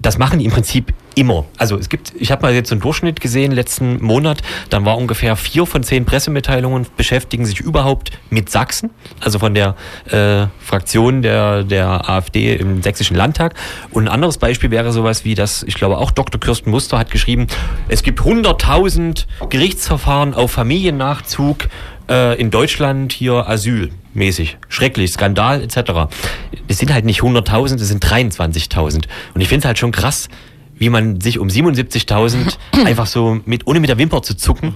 das 0.00 0.18
machen 0.18 0.38
die 0.38 0.44
im 0.44 0.50
Prinzip 0.50 0.92
immer. 1.14 1.44
Also 1.56 1.76
es 1.76 1.88
gibt, 1.88 2.12
ich 2.18 2.30
habe 2.30 2.42
mal 2.42 2.54
jetzt 2.54 2.72
einen 2.72 2.80
Durchschnitt 2.80 3.20
gesehen 3.20 3.52
letzten 3.52 4.02
Monat, 4.02 4.42
dann 4.70 4.84
war 4.84 4.96
ungefähr 4.96 5.36
vier 5.36 5.66
von 5.66 5.82
zehn 5.82 6.04
Pressemitteilungen 6.04 6.86
beschäftigen 6.96 7.46
sich 7.46 7.60
überhaupt 7.60 8.10
mit 8.30 8.50
Sachsen, 8.50 8.90
also 9.20 9.38
von 9.38 9.54
der 9.54 9.76
äh, 10.10 10.46
Fraktion 10.58 11.22
der, 11.22 11.64
der 11.64 12.08
AfD 12.08 12.54
im 12.54 12.82
sächsischen 12.82 13.16
Landtag. 13.16 13.54
Und 13.90 14.04
ein 14.04 14.08
anderes 14.08 14.38
Beispiel 14.38 14.70
wäre 14.70 14.92
sowas 14.92 15.24
wie 15.24 15.34
das, 15.34 15.62
ich 15.62 15.74
glaube 15.74 15.98
auch 15.98 16.10
Dr. 16.10 16.40
Kirsten 16.40 16.70
Muster 16.70 16.98
hat 16.98 17.10
geschrieben, 17.10 17.46
es 17.88 18.02
gibt 18.02 18.20
100.000 18.20 19.26
Gerichtsverfahren 19.48 20.34
auf 20.34 20.52
Familiennachzug 20.52 21.68
äh, 22.08 22.40
in 22.40 22.50
Deutschland 22.50 23.12
hier 23.12 23.48
asylmäßig. 23.48 24.58
Schrecklich, 24.68 25.12
Skandal 25.12 25.62
etc. 25.62 26.12
Es 26.68 26.78
sind 26.78 26.92
halt 26.92 27.04
nicht 27.04 27.20
100.000, 27.20 27.76
es 27.76 27.88
sind 27.88 28.04
23.000. 28.04 29.04
Und 29.34 29.40
ich 29.40 29.48
finde 29.48 29.60
es 29.60 29.64
halt 29.66 29.78
schon 29.78 29.92
krass, 29.92 30.28
wie 30.76 30.88
man 30.88 31.20
sich 31.20 31.38
um 31.38 31.48
77.000 31.48 32.56
einfach 32.84 33.06
so 33.06 33.40
mit, 33.44 33.66
ohne 33.66 33.80
mit 33.80 33.90
der 33.90 33.98
Wimper 33.98 34.22
zu 34.22 34.36
zucken, 34.36 34.74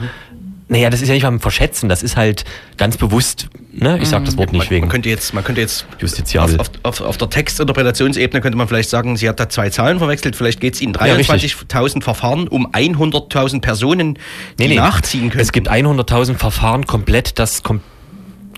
naja, 0.70 0.90
das 0.90 1.00
ist 1.00 1.08
ja 1.08 1.14
nicht 1.14 1.22
mal 1.22 1.32
ein 1.32 1.40
Verschätzen, 1.40 1.88
das 1.88 2.02
ist 2.02 2.16
halt 2.16 2.44
ganz 2.76 2.98
bewusst, 2.98 3.48
ne? 3.72 3.98
Ich 4.02 4.08
sag 4.08 4.26
das 4.26 4.36
Wort 4.36 4.52
nicht 4.52 4.64
man, 4.64 4.70
wegen 4.70 4.80
man 4.82 4.90
könnte 4.90 5.08
jetzt, 5.08 5.32
man 5.32 5.42
könnte 5.42 5.62
jetzt 5.62 5.86
justiziabel. 5.98 6.60
auf, 6.60 6.70
auf, 6.82 7.00
auf 7.00 7.16
der 7.16 7.30
Textinterpretationsebene 7.30 8.42
könnte 8.42 8.58
man 8.58 8.68
vielleicht 8.68 8.90
sagen, 8.90 9.16
sie 9.16 9.28
hat 9.30 9.40
da 9.40 9.48
zwei 9.48 9.70
Zahlen 9.70 9.98
verwechselt. 9.98 10.36
Vielleicht 10.36 10.60
geht 10.60 10.74
es 10.74 10.82
in 10.82 10.92
Ja, 10.92 11.14
richtig. 11.14 11.54
23.000 11.54 12.02
Verfahren 12.02 12.48
um 12.48 12.66
100.000 12.66 13.62
Personen, 13.62 14.14
die 14.58 14.64
Nee, 14.64 14.68
nee. 14.68 14.74
nachziehen 14.76 15.30
können. 15.30 15.40
Es 15.40 15.52
gibt 15.52 15.70
100.000 15.70 16.36
Verfahren 16.36 16.86
komplett 16.86 17.38
das 17.38 17.62
kom 17.62 17.80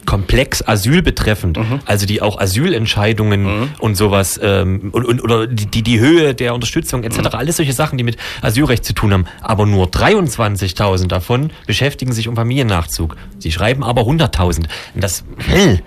komplex 0.07 0.67
Asyl 0.67 1.03
betreffend, 1.03 1.57
Mhm. 1.59 1.81
also 1.87 2.07
die 2.07 2.23
auch 2.23 2.39
Asylentscheidungen 2.41 3.71
und 3.79 3.95
sowas 3.97 4.41
ähm, 4.43 4.91
und, 4.93 5.05
und 5.05 5.23
oder 5.23 5.47
die, 5.47 5.83
die 5.83 6.01
Höhe 6.01 6.35
der 6.35 6.55
Unterstützung 6.55 7.05
etc. 7.05 7.19
Mhm. 7.19 7.27
Alles 7.33 7.57
solche 7.57 7.73
Sachen, 7.73 7.99
die 7.99 8.05
mit 8.05 8.17
Asylrecht 8.43 8.85
zu 8.85 8.93
tun 8.95 9.13
haben. 9.13 9.27
Aber 9.41 9.67
nur 9.67 9.87
23.000 9.87 11.07
davon 11.09 11.51
beschäftigen 11.67 12.13
sich 12.13 12.29
um 12.29 12.37
Familiennachzug. 12.37 13.17
Sie 13.39 13.53
schreiben 13.53 13.83
aber 13.85 14.03
100.000. 14.03 14.65
Und 14.95 15.05
Das 15.05 15.25
hell. 15.47 15.81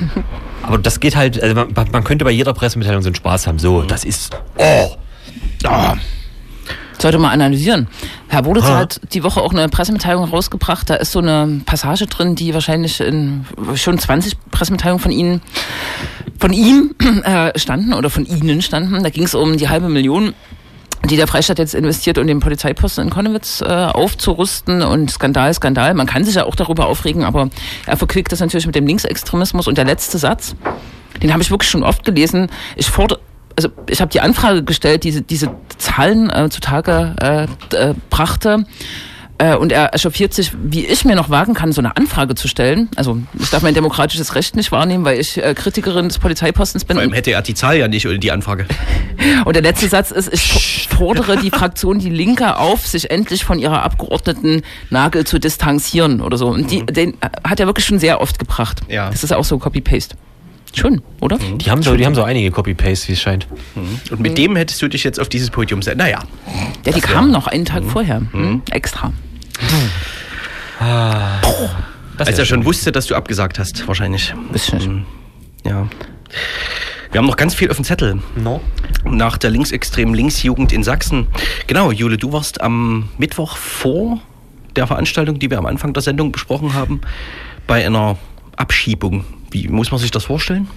Aber 0.62 0.78
das 0.78 1.00
geht 1.00 1.16
halt, 1.16 1.42
also 1.42 1.54
man, 1.54 1.72
man 1.90 2.04
könnte 2.04 2.24
bei 2.24 2.30
jeder 2.30 2.52
Pressemitteilung 2.54 3.02
so 3.02 3.08
einen 3.08 3.14
Spaß 3.14 3.46
haben. 3.46 3.56
Mhm. 3.56 3.60
So, 3.60 3.82
das 3.82 4.04
ist, 4.04 4.30
oh, 4.56 4.94
ah, 5.64 5.96
Sollte 7.00 7.18
mal 7.18 7.30
analysieren. 7.30 7.88
Herr 8.28 8.42
Boditz 8.42 8.64
hat 8.64 9.00
die 9.14 9.22
Woche 9.22 9.40
auch 9.40 9.52
eine 9.52 9.68
Pressemitteilung 9.70 10.24
rausgebracht. 10.24 10.90
Da 10.90 10.96
ist 10.96 11.12
so 11.12 11.20
eine 11.20 11.62
Passage 11.64 12.06
drin, 12.06 12.34
die 12.34 12.52
wahrscheinlich 12.52 13.00
in 13.00 13.46
schon 13.74 13.98
20 13.98 14.36
Pressemitteilungen 14.50 15.00
von 15.00 15.10
Ihnen, 15.10 15.40
von 16.38 16.52
ihm 16.52 16.94
äh, 17.24 17.58
standen 17.58 17.94
oder 17.94 18.10
von 18.10 18.26
Ihnen 18.26 18.60
standen. 18.60 19.02
Da 19.02 19.08
ging 19.08 19.24
es 19.24 19.34
um 19.34 19.56
die 19.56 19.70
halbe 19.70 19.88
Million 19.88 20.34
die 21.08 21.16
der 21.16 21.26
Freistaat 21.26 21.58
jetzt 21.58 21.74
investiert, 21.74 22.18
um 22.18 22.26
den 22.26 22.40
Polizeiposten 22.40 23.04
in 23.04 23.10
Konnewitz 23.10 23.62
äh, 23.62 23.64
aufzurüsten 23.64 24.82
und 24.82 25.10
Skandal, 25.10 25.54
Skandal. 25.54 25.94
Man 25.94 26.06
kann 26.06 26.24
sich 26.24 26.34
ja 26.34 26.44
auch 26.44 26.54
darüber 26.54 26.86
aufregen, 26.86 27.24
aber 27.24 27.48
er 27.86 27.96
verquickt 27.96 28.30
das 28.30 28.40
natürlich 28.40 28.66
mit 28.66 28.74
dem 28.74 28.86
Linksextremismus. 28.86 29.66
Und 29.66 29.78
der 29.78 29.86
letzte 29.86 30.18
Satz, 30.18 30.54
den 31.22 31.32
habe 31.32 31.42
ich 31.42 31.50
wirklich 31.50 31.70
schon 31.70 31.82
oft 31.82 32.04
gelesen. 32.04 32.50
Ich 32.76 32.90
fordere, 32.90 33.20
also 33.64 33.70
ich 33.88 34.00
habe 34.00 34.10
die 34.10 34.20
Anfrage 34.20 34.64
gestellt, 34.64 35.04
diese 35.04 35.22
diese 35.22 35.50
Zahlen 35.78 36.30
äh, 36.30 36.48
zutage 36.50 37.14
äh, 37.20 37.76
äh, 37.76 37.94
brachte. 38.08 38.64
Äh, 39.38 39.56
und 39.56 39.72
er 39.72 39.94
echauffiert 39.94 40.34
sich, 40.34 40.52
wie 40.62 40.84
ich 40.84 41.04
mir 41.06 41.16
noch 41.16 41.30
wagen 41.30 41.54
kann, 41.54 41.72
so 41.72 41.80
eine 41.80 41.96
Anfrage 41.96 42.34
zu 42.34 42.46
stellen. 42.46 42.90
Also 42.96 43.18
ich 43.38 43.48
darf 43.48 43.62
mein 43.62 43.72
demokratisches 43.72 44.34
Recht 44.34 44.54
nicht 44.54 44.70
wahrnehmen, 44.70 45.04
weil 45.04 45.18
ich 45.18 45.42
äh, 45.42 45.54
Kritikerin 45.54 46.08
des 46.08 46.18
Polizeipostens 46.18 46.84
bin. 46.84 46.96
Vor 46.96 47.02
allem 47.02 47.12
hätte 47.12 47.32
er 47.32 47.40
die 47.40 47.54
Zahl 47.54 47.78
ja 47.78 47.88
nicht 47.88 48.06
oder 48.06 48.18
die 48.18 48.32
Anfrage. 48.32 48.66
Und 49.46 49.54
der 49.54 49.62
letzte 49.62 49.88
Satz 49.88 50.10
ist, 50.10 50.32
ich 50.32 50.88
fordere 50.90 51.38
die 51.38 51.50
Fraktion 51.58 51.98
Die 51.98 52.10
Linke 52.10 52.58
auf, 52.58 52.86
sich 52.86 53.10
endlich 53.10 53.44
von 53.44 53.58
ihrer 53.58 53.82
Abgeordneten 53.82 54.62
Nagel 54.90 55.26
zu 55.26 55.38
distanzieren 55.38 56.20
oder 56.20 56.36
so. 56.36 56.48
Und 56.48 56.70
die, 56.70 56.84
den 56.84 57.16
hat 57.42 57.60
er 57.60 57.66
wirklich 57.66 57.86
schon 57.86 57.98
sehr 57.98 58.20
oft 58.20 58.38
gebracht. 58.38 58.80
Ja. 58.88 59.10
Das 59.10 59.24
ist 59.24 59.32
auch 59.32 59.44
so 59.44 59.58
Copy-Paste. 59.58 60.16
Schon, 60.74 61.02
oder? 61.20 61.36
die 61.38 61.70
haben 61.70 61.82
so, 61.82 61.96
die 61.96 62.06
haben 62.06 62.14
so 62.14 62.22
einige 62.22 62.50
Copy-Paste, 62.50 63.08
wie 63.08 63.12
es 63.12 63.20
scheint. 63.20 63.48
Und 63.74 64.10
Mhm. 64.12 64.22
mit 64.22 64.38
dem 64.38 64.54
hättest 64.56 64.80
du 64.82 64.88
dich 64.88 65.02
jetzt 65.04 65.18
auf 65.18 65.28
dieses 65.28 65.50
Podium 65.50 65.82
setzen. 65.82 65.98
Naja. 65.98 66.20
Ja, 66.86 66.92
die 66.92 67.00
kamen 67.00 67.30
noch 67.32 67.46
einen 67.48 67.64
Tag 67.64 67.82
vorher. 67.84 68.22
Hm? 68.32 68.62
Extra. 68.70 69.12
Das 72.16 72.28
Als 72.28 72.38
er 72.38 72.44
schon 72.44 72.64
wusste, 72.64 72.92
dass 72.92 73.06
du 73.06 73.14
abgesagt 73.14 73.58
hast, 73.58 73.86
wahrscheinlich. 73.88 74.34
Bisschen. 74.52 75.04
Ja. 75.64 75.88
Wir 77.12 77.18
haben 77.18 77.26
noch 77.26 77.36
ganz 77.36 77.54
viel 77.54 77.68
auf 77.70 77.76
dem 77.76 77.84
Zettel. 77.84 78.20
No. 78.36 78.60
Nach 79.04 79.36
der 79.38 79.50
linksextremen 79.50 80.14
Linksjugend 80.14 80.72
in 80.72 80.82
Sachsen. 80.84 81.26
Genau, 81.66 81.90
Jule, 81.90 82.16
du 82.18 82.32
warst 82.32 82.60
am 82.60 83.08
Mittwoch 83.18 83.56
vor 83.56 84.20
der 84.76 84.86
Veranstaltung, 84.86 85.38
die 85.38 85.50
wir 85.50 85.58
am 85.58 85.66
Anfang 85.66 85.92
der 85.92 86.02
Sendung 86.02 86.30
besprochen 86.30 86.74
haben, 86.74 87.00
bei 87.66 87.84
einer 87.84 88.16
Abschiebung. 88.56 89.24
Wie 89.50 89.68
muss 89.68 89.90
man 89.90 90.00
sich 90.00 90.10
das 90.10 90.24
vorstellen? 90.24 90.68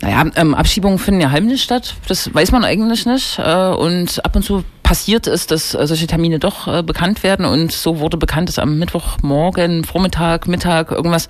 Naja, 0.00 0.30
ähm, 0.36 0.54
Abschiebungen 0.54 0.98
finden 0.98 1.20
ja 1.20 1.30
heimlich 1.30 1.62
statt. 1.62 1.96
Das 2.06 2.32
weiß 2.32 2.52
man 2.52 2.64
eigentlich 2.64 3.04
nicht. 3.04 3.38
Äh, 3.38 3.68
und 3.68 4.24
ab 4.24 4.36
und 4.36 4.42
zu 4.42 4.64
passiert 4.88 5.26
es, 5.26 5.46
dass 5.46 5.74
äh, 5.74 5.86
solche 5.86 6.06
Termine 6.06 6.38
doch 6.38 6.66
äh, 6.66 6.82
bekannt 6.82 7.22
werden. 7.22 7.44
Und 7.44 7.72
so 7.72 8.00
wurde 8.00 8.16
bekannt, 8.16 8.48
dass 8.48 8.58
am 8.58 8.78
Mittwochmorgen, 8.78 9.84
Vormittag, 9.84 10.48
Mittag 10.48 10.92
irgendwas 10.92 11.28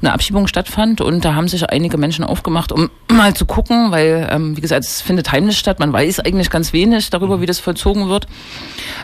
eine 0.00 0.14
Abschiebung 0.14 0.46
stattfand. 0.46 1.02
Und 1.02 1.22
da 1.22 1.34
haben 1.34 1.46
sich 1.46 1.68
einige 1.68 1.98
Menschen 1.98 2.24
aufgemacht, 2.24 2.72
um 2.72 2.88
mal 3.12 3.34
zu 3.34 3.44
gucken, 3.44 3.90
weil, 3.90 4.26
ähm, 4.32 4.56
wie 4.56 4.62
gesagt, 4.62 4.84
es 4.86 5.02
findet 5.02 5.30
heimlich 5.32 5.58
statt. 5.58 5.80
Man 5.80 5.92
weiß 5.92 6.20
eigentlich 6.20 6.48
ganz 6.48 6.72
wenig 6.72 7.10
darüber, 7.10 7.42
wie 7.42 7.46
das 7.46 7.58
vollzogen 7.60 8.08
wird. 8.08 8.26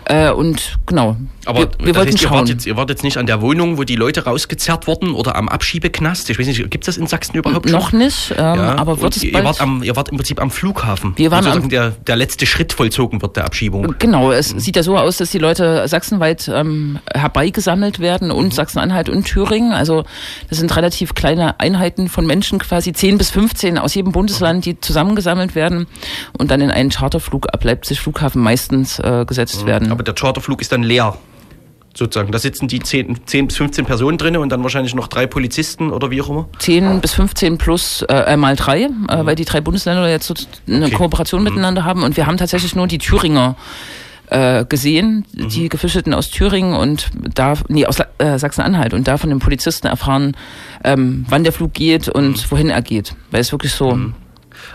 Äh, 0.06 0.30
und 0.30 0.78
genau, 0.86 1.16
Aber 1.44 1.58
wir, 1.60 1.68
wir 1.80 1.92
das 1.92 1.96
wollten 1.96 2.12
heißt, 2.12 2.22
ihr, 2.22 2.30
wart 2.30 2.48
jetzt, 2.48 2.66
ihr 2.66 2.76
wart 2.78 2.88
jetzt 2.88 3.04
nicht 3.04 3.18
an 3.18 3.26
der 3.26 3.42
Wohnung, 3.42 3.76
wo 3.76 3.84
die 3.84 3.96
Leute 3.96 4.24
rausgezerrt 4.24 4.86
wurden 4.86 5.12
oder 5.12 5.36
am 5.36 5.50
Abschiebeknast. 5.50 6.30
Ich 6.30 6.38
weiß 6.38 6.46
nicht, 6.46 6.70
gibt 6.70 6.84
es 6.84 6.86
das 6.86 6.96
in 6.96 7.06
Sachsen 7.06 7.36
überhaupt 7.36 7.68
schon? 7.68 7.78
Noch 7.78 7.92
nicht, 7.92 8.30
ähm, 8.30 8.36
Ja, 8.38 8.76
aber 8.78 8.96
wird 8.96 9.04
und 9.04 9.16
es 9.16 9.24
ihr, 9.24 9.32
bald... 9.32 9.44
wart 9.44 9.60
am, 9.60 9.82
ihr 9.82 9.94
wart 9.94 10.08
im 10.08 10.16
Prinzip 10.16 10.40
am 10.40 10.50
Flughafen. 10.50 11.12
Wir 11.16 11.30
waren 11.30 11.40
wo 11.44 11.50
sozusagen 11.50 11.64
am- 11.64 11.68
der, 11.68 11.90
der 11.90 12.16
letzte 12.16 12.46
Schritt 12.46 12.72
vollzogen 12.72 13.20
wird 13.20 13.36
der 13.36 13.44
Abschiebung. 13.44 13.89
Genau, 13.98 14.32
es 14.32 14.48
sieht 14.48 14.76
ja 14.76 14.82
so 14.82 14.96
aus, 14.96 15.16
dass 15.18 15.30
die 15.30 15.38
Leute 15.38 15.86
sachsenweit 15.88 16.50
ähm, 16.52 16.98
herbeigesammelt 17.14 18.00
werden 18.00 18.30
und 18.30 18.54
Sachsen-Anhalt 18.54 19.08
und 19.08 19.24
Thüringen. 19.24 19.72
Also 19.72 20.04
das 20.48 20.58
sind 20.58 20.74
relativ 20.76 21.14
kleine 21.14 21.60
Einheiten 21.60 22.08
von 22.08 22.26
Menschen, 22.26 22.58
quasi 22.58 22.92
10 22.92 23.18
bis 23.18 23.30
15 23.30 23.78
aus 23.78 23.94
jedem 23.94 24.12
Bundesland, 24.12 24.64
die 24.64 24.80
zusammengesammelt 24.80 25.54
werden 25.54 25.86
und 26.38 26.50
dann 26.50 26.60
in 26.60 26.70
einen 26.70 26.90
Charterflug 26.90 27.52
ab 27.52 27.64
Leipzig 27.64 28.00
Flughafen 28.00 28.42
meistens 28.42 28.98
äh, 28.98 29.24
gesetzt 29.26 29.66
werden. 29.66 29.90
Aber 29.92 30.02
der 30.02 30.14
Charterflug 30.14 30.60
ist 30.60 30.72
dann 30.72 30.82
leer. 30.82 31.16
Sozusagen. 31.92 32.30
Da 32.30 32.38
sitzen 32.38 32.68
die 32.68 32.78
10, 32.80 33.26
10 33.26 33.48
bis 33.48 33.56
15 33.56 33.84
Personen 33.84 34.16
drin 34.16 34.36
und 34.36 34.50
dann 34.50 34.62
wahrscheinlich 34.62 34.94
noch 34.94 35.08
drei 35.08 35.26
Polizisten 35.26 35.90
oder 35.90 36.10
wie 36.10 36.22
auch 36.22 36.28
immer. 36.30 36.48
10 36.60 37.00
bis 37.00 37.14
15 37.14 37.58
plus 37.58 38.02
äh, 38.08 38.36
mal 38.36 38.54
drei, 38.56 38.82
äh, 38.82 38.88
weil 39.08 39.34
die 39.34 39.44
drei 39.44 39.60
Bundesländer 39.60 40.08
jetzt 40.08 40.26
so 40.26 40.34
eine 40.68 40.86
Okay. 40.86 40.94
Kooperation 40.94 41.42
miteinander 41.42 41.84
haben. 41.84 42.02
Und 42.04 42.16
wir 42.16 42.26
haben 42.26 42.36
tatsächlich 42.36 42.76
nur 42.76 42.86
die 42.86 42.98
Thüringer 42.98 43.56
äh, 44.28 44.64
gesehen, 44.64 45.24
die 45.32 45.68
Geflüchteten 45.68 46.14
aus 46.14 46.30
Thüringen 46.30 46.74
und 46.74 47.10
da, 47.34 47.54
nee, 47.68 47.84
aus 47.86 47.98
äh, 48.18 48.38
Sachsen-Anhalt 48.38 48.94
und 48.94 49.08
da 49.08 49.16
von 49.18 49.28
den 49.28 49.40
Polizisten 49.40 49.88
erfahren, 49.88 50.36
ähm, 50.84 51.26
wann 51.28 51.42
der 51.42 51.52
Flug 51.52 51.74
geht 51.74 52.08
und 52.08 52.48
wohin 52.52 52.70
er 52.70 52.82
geht. 52.82 53.16
Weil 53.32 53.40
es 53.40 53.50
wirklich 53.50 53.72
so 53.72 53.98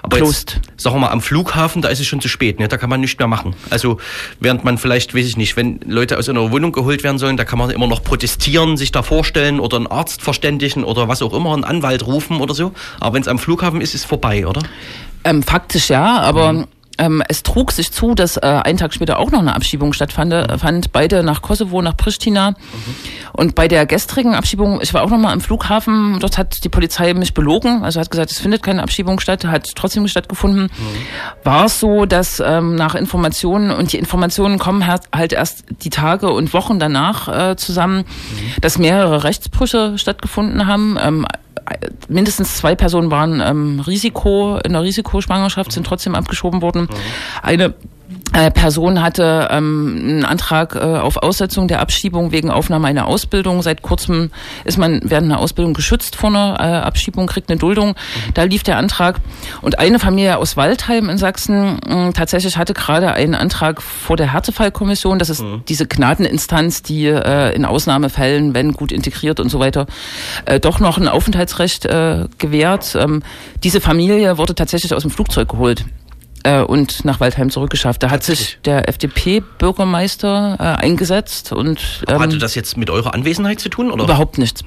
Aber 0.05 0.19
jetzt, 0.19 0.61
sagen 0.77 0.95
wir 0.95 0.99
mal, 0.99 1.09
am 1.09 1.21
Flughafen, 1.21 1.81
da 1.81 1.89
ist 1.89 1.99
es 1.99 2.05
schon 2.05 2.21
zu 2.21 2.27
spät, 2.27 2.59
ne? 2.59 2.67
da 2.67 2.77
kann 2.77 2.89
man 2.89 3.01
nichts 3.01 3.17
mehr 3.17 3.27
machen. 3.27 3.55
Also 3.69 3.97
während 4.39 4.63
man 4.63 4.77
vielleicht, 4.77 5.15
weiß 5.15 5.25
ich 5.25 5.35
nicht, 5.35 5.57
wenn 5.57 5.79
Leute 5.85 6.17
aus 6.17 6.29
einer 6.29 6.51
Wohnung 6.51 6.71
geholt 6.71 7.03
werden 7.03 7.17
sollen, 7.17 7.37
da 7.37 7.43
kann 7.43 7.57
man 7.57 7.71
immer 7.71 7.87
noch 7.87 8.03
protestieren, 8.03 8.77
sich 8.77 8.91
da 8.91 9.01
vorstellen 9.01 9.59
oder 9.59 9.77
einen 9.77 9.87
Arzt 9.87 10.21
verständigen 10.21 10.83
oder 10.83 11.07
was 11.07 11.21
auch 11.21 11.33
immer, 11.33 11.53
einen 11.53 11.63
Anwalt 11.63 12.05
rufen 12.05 12.39
oder 12.39 12.53
so. 12.53 12.71
Aber 12.99 13.15
wenn 13.15 13.21
es 13.21 13.27
am 13.27 13.39
Flughafen 13.39 13.81
ist, 13.81 13.95
ist 13.95 14.01
es 14.01 14.05
vorbei, 14.05 14.45
oder? 14.45 14.61
Ähm, 15.23 15.41
faktisch 15.41 15.89
ja, 15.89 16.19
aber 16.19 16.67
ähm, 16.97 17.23
es 17.27 17.43
trug 17.43 17.71
sich 17.71 17.91
zu, 17.91 18.15
dass 18.15 18.37
äh, 18.37 18.41
einen 18.41 18.77
Tag 18.77 18.93
später 18.93 19.19
auch 19.19 19.31
noch 19.31 19.39
eine 19.39 19.55
Abschiebung 19.55 19.93
stattfand, 19.93 20.33
äh, 20.33 20.57
fand 20.57 20.91
beide 20.91 21.23
nach 21.23 21.41
Kosovo, 21.41 21.81
nach 21.81 21.97
Pristina. 21.97 22.55
Und 23.33 23.55
bei 23.55 23.67
der 23.67 23.85
gestrigen 23.85 24.35
Abschiebung, 24.35 24.79
ich 24.81 24.93
war 24.93 25.03
auch 25.03 25.09
noch 25.09 25.17
mal 25.17 25.33
am 25.33 25.41
Flughafen, 25.41 26.19
dort 26.19 26.37
hat 26.37 26.63
die 26.63 26.69
Polizei 26.69 27.13
mich 27.13 27.33
belogen, 27.33 27.83
also 27.83 27.99
hat 27.99 28.11
gesagt, 28.11 28.31
es 28.31 28.39
findet 28.39 28.63
keine 28.63 28.83
Abschiebung 28.83 29.19
statt, 29.19 29.45
hat 29.45 29.67
trotzdem 29.75 30.07
stattgefunden. 30.07 30.69
War 31.43 31.65
es 31.65 31.79
so, 31.79 32.05
dass 32.05 32.39
ähm, 32.39 32.75
nach 32.75 32.95
Informationen, 32.95 33.71
und 33.71 33.93
die 33.93 33.97
Informationen 33.97 34.59
kommen 34.59 34.87
halt 34.87 35.33
erst 35.33 35.65
die 35.83 35.89
Tage 35.89 36.31
und 36.31 36.53
Wochen 36.53 36.79
danach 36.79 37.27
äh, 37.27 37.55
zusammen, 37.55 38.05
dass 38.61 38.77
mehrere 38.77 39.23
Rechtsbrüche 39.23 39.97
stattgefunden 39.97 40.67
haben. 40.67 40.97
Ähm, 41.01 41.25
mindestens 42.07 42.57
zwei 42.57 42.75
Personen 42.75 43.11
waren 43.11 43.41
ähm, 43.41 43.79
Risiko 43.79 44.57
in 44.63 44.73
der 44.73 44.83
Risikoschwangerschaft, 44.83 45.71
sind 45.71 45.85
trotzdem 45.85 46.15
abgeschoben 46.15 46.61
worden. 46.61 46.87
Eine 47.41 47.65
äh, 47.65 47.73
Person 48.49 49.01
hatte 49.01 49.47
ähm, 49.49 49.95
einen 49.97 50.25
Antrag 50.25 50.75
äh, 50.75 50.79
auf 50.79 51.17
Aussetzung 51.17 51.67
der 51.67 51.79
Abschiebung 51.79 52.31
wegen 52.31 52.51
Aufnahme 52.51 52.87
einer 52.87 53.07
Ausbildung. 53.07 53.61
Seit 53.61 53.81
kurzem 53.81 54.29
ist 54.65 54.77
man 54.77 54.99
während 55.03 55.31
einer 55.31 55.39
Ausbildung 55.39 55.73
geschützt 55.73 56.15
vor 56.15 56.29
einer 56.29 56.57
äh, 56.59 56.85
Abschiebung, 56.85 57.27
kriegt 57.27 57.49
eine 57.49 57.57
Duldung. 57.57 57.95
Da 58.33 58.43
lief 58.43 58.63
der 58.63 58.77
Antrag. 58.77 59.21
Und 59.61 59.79
eine 59.79 59.99
Familie 59.99 60.37
aus 60.37 60.57
Waldheim 60.57 61.09
in 61.09 61.17
Sachsen 61.17 61.79
mh, 61.87 62.11
tatsächlich 62.11 62.57
hatte 62.57 62.73
gerade 62.73 63.13
einen 63.13 63.35
Antrag 63.35 63.81
vor 63.81 64.17
der 64.17 64.33
Härtefallkommission. 64.33 65.17
Das 65.17 65.29
ist 65.29 65.43
diese 65.69 65.87
Gnadeninstanz, 65.87 66.81
die 66.83 67.05
äh, 67.05 67.55
in 67.55 67.63
Ausnahmefällen, 67.63 68.53
wenn 68.53 68.73
gut 68.73 68.91
integriert 68.91 69.39
und 69.39 69.49
so 69.49 69.59
weiter, 69.59 69.85
äh, 70.45 70.59
doch 70.59 70.79
noch 70.79 70.97
ein 70.97 71.07
Aufenthaltsrecht 71.07 71.85
äh, 71.85 72.25
gewährt. 72.37 72.95
Ähm, 72.99 73.23
diese 73.63 73.79
Familie 73.79 74.37
wurde 74.37 74.55
tatsächlich 74.55 74.93
aus 74.93 75.03
dem 75.03 75.11
Flugzeug 75.11 75.49
geholt 75.49 75.85
äh, 76.45 76.61
und 76.61 77.03
nach 77.03 77.19
Waldheim 77.19 77.49
zurückgeschafft. 77.49 78.01
Da 78.03 78.09
hat 78.11 78.23
sich 78.23 78.59
der 78.63 78.87
FDP-Bürgermeister 78.87 80.55
äh, 80.59 80.63
eingesetzt 80.83 81.51
und 81.51 82.03
ähm, 82.07 82.19
Hatte 82.19 82.37
das 82.37 82.55
jetzt 82.55 82.77
mit 82.77 82.89
eurer 82.89 83.13
Anwesenheit 83.13 83.59
zu 83.59 83.69
tun? 83.69 83.91
Oder? 83.91 84.03
überhaupt 84.03 84.37
nichts. 84.37 84.61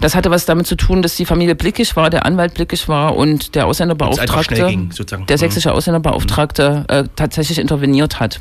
Das 0.00 0.14
hatte 0.16 0.30
was 0.30 0.46
damit 0.46 0.66
zu 0.66 0.74
tun, 0.74 1.02
dass 1.02 1.14
die 1.14 1.24
Familie 1.26 1.54
blickig 1.54 1.94
war, 1.94 2.10
der 2.10 2.26
Anwalt 2.26 2.54
blickig 2.54 2.88
war 2.88 3.16
und 3.16 3.54
der 3.54 3.66
Ausländerbeauftragte, 3.66 4.66
ging, 4.66 4.90
der 4.90 5.18
Mhm. 5.18 5.26
sächsische 5.38 5.72
Ausländerbeauftragte 5.72 6.84
äh, 6.88 7.04
tatsächlich 7.14 7.58
interveniert 7.58 8.18
hat. 8.18 8.40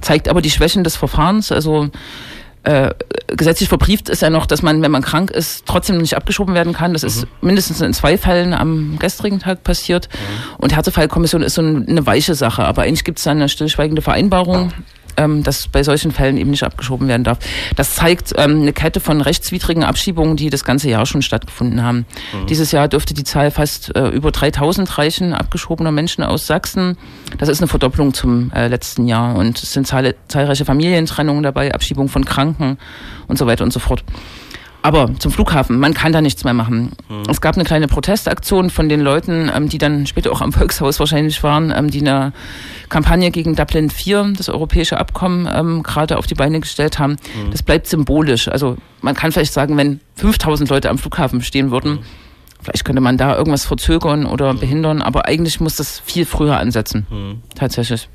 Zeigt 0.00 0.28
aber 0.28 0.42
die 0.42 0.50
Schwächen 0.50 0.84
des 0.84 0.94
Verfahrens. 0.94 1.50
Also 1.50 1.88
äh, 2.66 2.90
gesetzlich 3.28 3.68
verbrieft 3.68 4.08
ist 4.08 4.22
ja 4.22 4.30
noch, 4.30 4.46
dass 4.46 4.60
man, 4.62 4.82
wenn 4.82 4.90
man 4.90 5.02
krank 5.02 5.30
ist, 5.30 5.64
trotzdem 5.66 5.98
nicht 5.98 6.16
abgeschoben 6.16 6.54
werden 6.54 6.72
kann. 6.72 6.92
Das 6.92 7.02
ist 7.04 7.26
mindestens 7.40 7.80
in 7.80 7.92
zwei 7.94 8.18
Fällen 8.18 8.52
am 8.52 8.98
gestrigen 8.98 9.38
Tag 9.38 9.62
passiert. 9.62 10.08
Und 10.58 10.74
Härtefallkommission 10.74 11.42
ist 11.42 11.54
so 11.54 11.62
ein- 11.62 11.88
eine 11.88 12.04
weiche 12.06 12.34
Sache. 12.34 12.64
Aber 12.64 12.82
eigentlich 12.82 13.04
gibt 13.04 13.18
es 13.18 13.24
da 13.24 13.30
eine 13.30 13.48
stillschweigende 13.48 14.02
Vereinbarung, 14.02 14.72
ähm, 15.16 15.42
dass 15.42 15.68
bei 15.68 15.82
solchen 15.82 16.10
Fällen 16.12 16.36
eben 16.36 16.50
nicht 16.50 16.62
abgeschoben 16.62 17.08
werden 17.08 17.24
darf. 17.24 17.38
Das 17.76 17.94
zeigt 17.94 18.32
ähm, 18.36 18.62
eine 18.62 18.72
Kette 18.72 19.00
von 19.00 19.20
rechtswidrigen 19.20 19.84
Abschiebungen, 19.84 20.36
die 20.36 20.50
das 20.50 20.64
ganze 20.64 20.88
Jahr 20.90 21.06
schon 21.06 21.22
stattgefunden 21.22 21.82
haben. 21.82 22.06
Dieses 22.48 22.72
Jahr 22.72 22.88
dürfte 22.88 23.14
die 23.14 23.24
Zahl 23.24 23.50
fast 23.50 23.94
äh, 23.96 24.08
über 24.08 24.30
3000 24.30 24.98
reichen, 24.98 25.32
abgeschobener 25.32 25.92
Menschen 25.92 26.24
aus 26.24 26.46
Sachsen. 26.46 26.96
Das 27.38 27.48
ist 27.48 27.60
eine 27.60 27.68
Verdopplung 27.68 28.14
zum 28.14 28.50
äh, 28.52 28.68
letzten 28.68 29.06
Jahr. 29.06 29.36
Und 29.36 29.62
es 29.62 29.72
sind 29.72 29.86
zahle- 29.86 30.14
zahlreiche 30.28 30.64
Familientrennungen 30.64 31.42
dabei, 31.42 31.74
Abschiebung 31.74 32.08
von 32.08 32.24
Kranken 32.24 32.78
und 33.28 33.38
so 33.38 33.46
weiter 33.46 33.64
und 33.64 33.72
so 33.72 33.80
fort. 33.80 34.04
Aber 34.86 35.10
zum 35.18 35.32
Flughafen, 35.32 35.80
man 35.80 35.94
kann 35.94 36.12
da 36.12 36.20
nichts 36.20 36.44
mehr 36.44 36.54
machen. 36.54 36.92
Es 37.28 37.40
gab 37.40 37.56
eine 37.56 37.64
kleine 37.64 37.88
Protestaktion 37.88 38.70
von 38.70 38.88
den 38.88 39.00
Leuten, 39.00 39.50
ähm, 39.52 39.68
die 39.68 39.78
dann 39.78 40.06
später 40.06 40.30
auch 40.30 40.40
am 40.40 40.52
Volkshaus 40.52 41.00
wahrscheinlich 41.00 41.42
waren, 41.42 41.74
ähm, 41.76 41.90
die 41.90 41.98
eine 41.98 42.32
Kampagne 42.88 43.32
gegen 43.32 43.56
Dublin 43.56 43.90
4, 43.90 44.34
das 44.36 44.48
europäische 44.48 44.98
Abkommen, 44.98 45.48
ähm, 45.52 45.82
gerade 45.82 46.16
auf 46.18 46.28
die 46.28 46.36
Beine 46.36 46.60
gestellt 46.60 47.00
haben. 47.00 47.16
Das 47.50 47.64
bleibt 47.64 47.88
symbolisch. 47.88 48.46
Also 48.46 48.76
man 49.00 49.16
kann 49.16 49.32
vielleicht 49.32 49.52
sagen, 49.52 49.76
wenn 49.76 49.98
5000 50.14 50.70
Leute 50.70 50.88
am 50.88 50.98
Flughafen 50.98 51.42
stehen 51.42 51.72
würden, 51.72 51.98
vielleicht 52.62 52.84
könnte 52.84 53.02
man 53.02 53.16
da 53.16 53.36
irgendwas 53.36 53.66
verzögern 53.66 54.24
oder 54.24 54.54
behindern, 54.54 55.02
aber 55.02 55.26
eigentlich 55.26 55.58
muss 55.58 55.74
das 55.74 55.98
viel 55.98 56.24
früher 56.26 56.60
ansetzen. 56.60 57.42
Tatsächlich. 57.56 58.08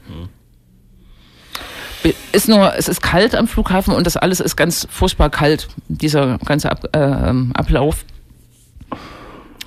Ist 2.32 2.48
nur, 2.48 2.76
es 2.76 2.88
ist 2.88 3.02
kalt 3.02 3.36
am 3.36 3.48
Flughafen 3.48 3.94
und 3.94 4.08
das 4.08 4.18
alles 4.18 4.40
ist 4.40 4.56
ganz 4.56 4.88
furchtbar 4.90 5.30
kalt, 5.30 5.68
dieser 5.88 6.38
ganze 6.40 6.72
Ab, 6.72 6.90
äh, 6.96 7.00
ähm, 7.00 7.52
Ablauf. 7.54 8.06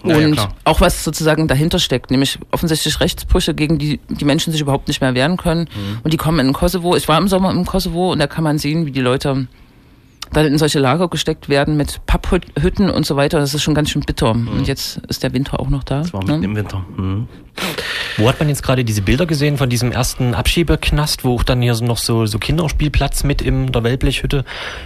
Ja, 0.05 0.19
ja, 0.19 0.27
und 0.27 0.33
klar. 0.35 0.55
auch 0.65 0.81
was 0.81 1.03
sozusagen 1.03 1.49
dahinter 1.49 1.79
steckt, 1.79 2.11
nämlich 2.11 2.39
offensichtlich 2.51 3.01
Rechtsbrüche, 3.01 3.55
gegen 3.55 3.79
die 3.79 4.01
die 4.09 4.25
Menschen 4.27 4.53
sich 4.53 4.61
überhaupt 4.61 4.89
nicht 4.89 5.01
mehr 5.01 5.15
wehren 5.15 5.39
können. 5.39 5.63
Mhm. 5.63 6.01
Und 6.03 6.13
die 6.13 6.19
kommen 6.19 6.41
in 6.41 6.49
den 6.49 6.53
Kosovo. 6.53 6.95
Ich 6.95 7.09
war 7.09 7.17
im 7.19 7.29
Sommer 7.29 7.51
im 7.51 7.65
Kosovo 7.65 8.13
und 8.13 8.19
da 8.19 8.27
kann 8.27 8.45
man 8.45 8.59
sehen, 8.59 8.85
wie 8.85 8.91
die 8.91 9.01
Leute 9.01 9.47
dann 10.33 10.47
in 10.47 10.59
solche 10.59 10.79
Lager 10.79 11.09
gesteckt 11.09 11.49
werden 11.49 11.77
mit 11.77 12.05
Papphütten 12.07 12.91
und 12.91 13.07
so 13.07 13.17
weiter. 13.17 13.39
Das 13.39 13.55
ist 13.55 13.63
schon 13.63 13.75
ganz 13.75 13.91
schön 13.91 14.03
bitter. 14.03 14.33
Und 14.33 14.67
jetzt 14.67 14.99
ist 15.09 15.23
der 15.23 15.33
Winter 15.33 15.61
auch 15.61 15.71
noch 15.71 15.85
da. 15.85 15.99
Mhm. 15.99 16.03
Das 16.03 16.13
war 16.13 16.25
ne? 16.25 16.33
mitten 16.33 16.45
im 16.45 16.57
Winter. 16.57 16.85
Mhm. 16.97 17.29
Wo 18.17 18.29
hat 18.29 18.39
man 18.39 18.49
jetzt 18.49 18.63
gerade 18.63 18.85
diese 18.85 19.03
Bilder 19.03 19.27
gesehen 19.27 19.59
von 19.59 19.69
diesem 19.69 19.91
ersten 19.91 20.35
Abschiebeknast, 20.35 21.25
wo 21.25 21.35
auch 21.35 21.43
dann 21.43 21.61
hier 21.63 21.75
so 21.75 21.85
noch 21.85 21.99
so, 21.99 22.27
so 22.27 22.39
Kinderspielplatz 22.39 23.25
mit 23.25 23.43
in 23.43 23.73
der 23.73 23.83
Wellblechhütte 23.83 24.45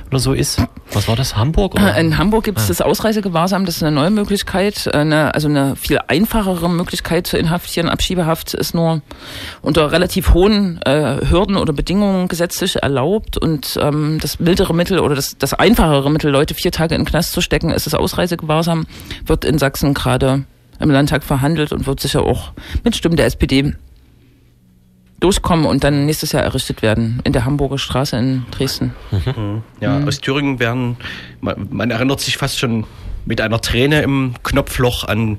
oder 0.09 0.19
so 0.19 0.33
ist? 0.33 0.63
Was 0.93 1.09
war 1.09 1.17
das? 1.17 1.37
Hamburg? 1.37 1.75
Oder? 1.75 1.95
In 1.97 2.17
Hamburg 2.17 2.45
gibt 2.45 2.59
es 2.59 2.69
das 2.69 2.81
Ausreisegewahrsam, 2.81 3.67
das 3.67 3.77
ist 3.77 3.83
eine 3.83 3.95
neue 3.95 4.11
Möglichkeit, 4.11 4.93
eine, 4.95 5.35
also 5.35 5.49
eine 5.49 5.77
viel 5.77 5.99
einfachere 6.07 6.71
Möglichkeit 6.71 7.27
zu 7.27 7.37
inhaftieren. 7.37 7.91
Abschiebehaft 7.91 8.55
ist 8.55 8.75
nur 8.75 9.03
unter 9.61 9.93
relativ 9.93 10.33
hohen 10.33 10.81
äh, 10.83 11.19
Hürden 11.29 11.57
oder 11.57 11.75
Bedingungen 11.75 12.29
gesetzlich 12.29 12.77
erlaubt 12.77 13.37
und 13.37 13.79
ähm, 13.81 14.19
das 14.21 14.41
mildere 14.41 14.75
Mittel 14.75 15.01
oder 15.01 15.15
das, 15.15 15.37
das 15.39 15.53
einfachere 15.53 16.11
Mittel, 16.11 16.31
Leute 16.31 16.55
vier 16.55 16.73
Tage 16.73 16.95
in 16.95 17.03
den 17.03 17.07
Knast 17.07 17.33
zu 17.33 17.43
stecken, 17.43 17.71
ist 17.71 17.87
das 17.87 17.95
Ausreisegewahrsam, 17.95 18.87
wird 19.27 19.45
in 19.45 19.59
Sachsen 19.59 19.93
gerade 19.93 20.45
im 20.81 20.91
Landtag 20.91 21.23
verhandelt 21.25 21.73
und 21.73 21.87
wird 21.87 22.01
sicher 22.01 22.23
auch 22.23 22.53
mit 22.85 22.95
Stimmen 22.97 23.17
der 23.17 23.27
SPD 23.27 23.75
durchkommen 25.21 25.67
und 25.67 25.83
dann 25.83 26.07
nächstes 26.07 26.33
Jahr 26.33 26.45
errichtet 26.45 26.81
werden 26.83 27.21
in 27.25 27.33
der 27.33 27.45
Hamburger 27.45 27.79
Straße 27.79 28.17
in 28.17 28.45
Dresden. 28.53 28.95
Ja, 29.81 29.99
Mhm. 29.99 30.07
aus 30.09 30.21
Thüringen 30.21 30.61
werden, 30.61 30.97
man, 31.41 31.67
man 31.71 31.91
erinnert 31.91 32.21
sich 32.21 32.37
fast 32.37 32.59
schon 32.59 32.85
mit 33.25 33.41
einer 33.41 33.61
Träne 33.61 34.03
im 34.03 34.35
Knopfloch 34.45 35.05
an 35.05 35.39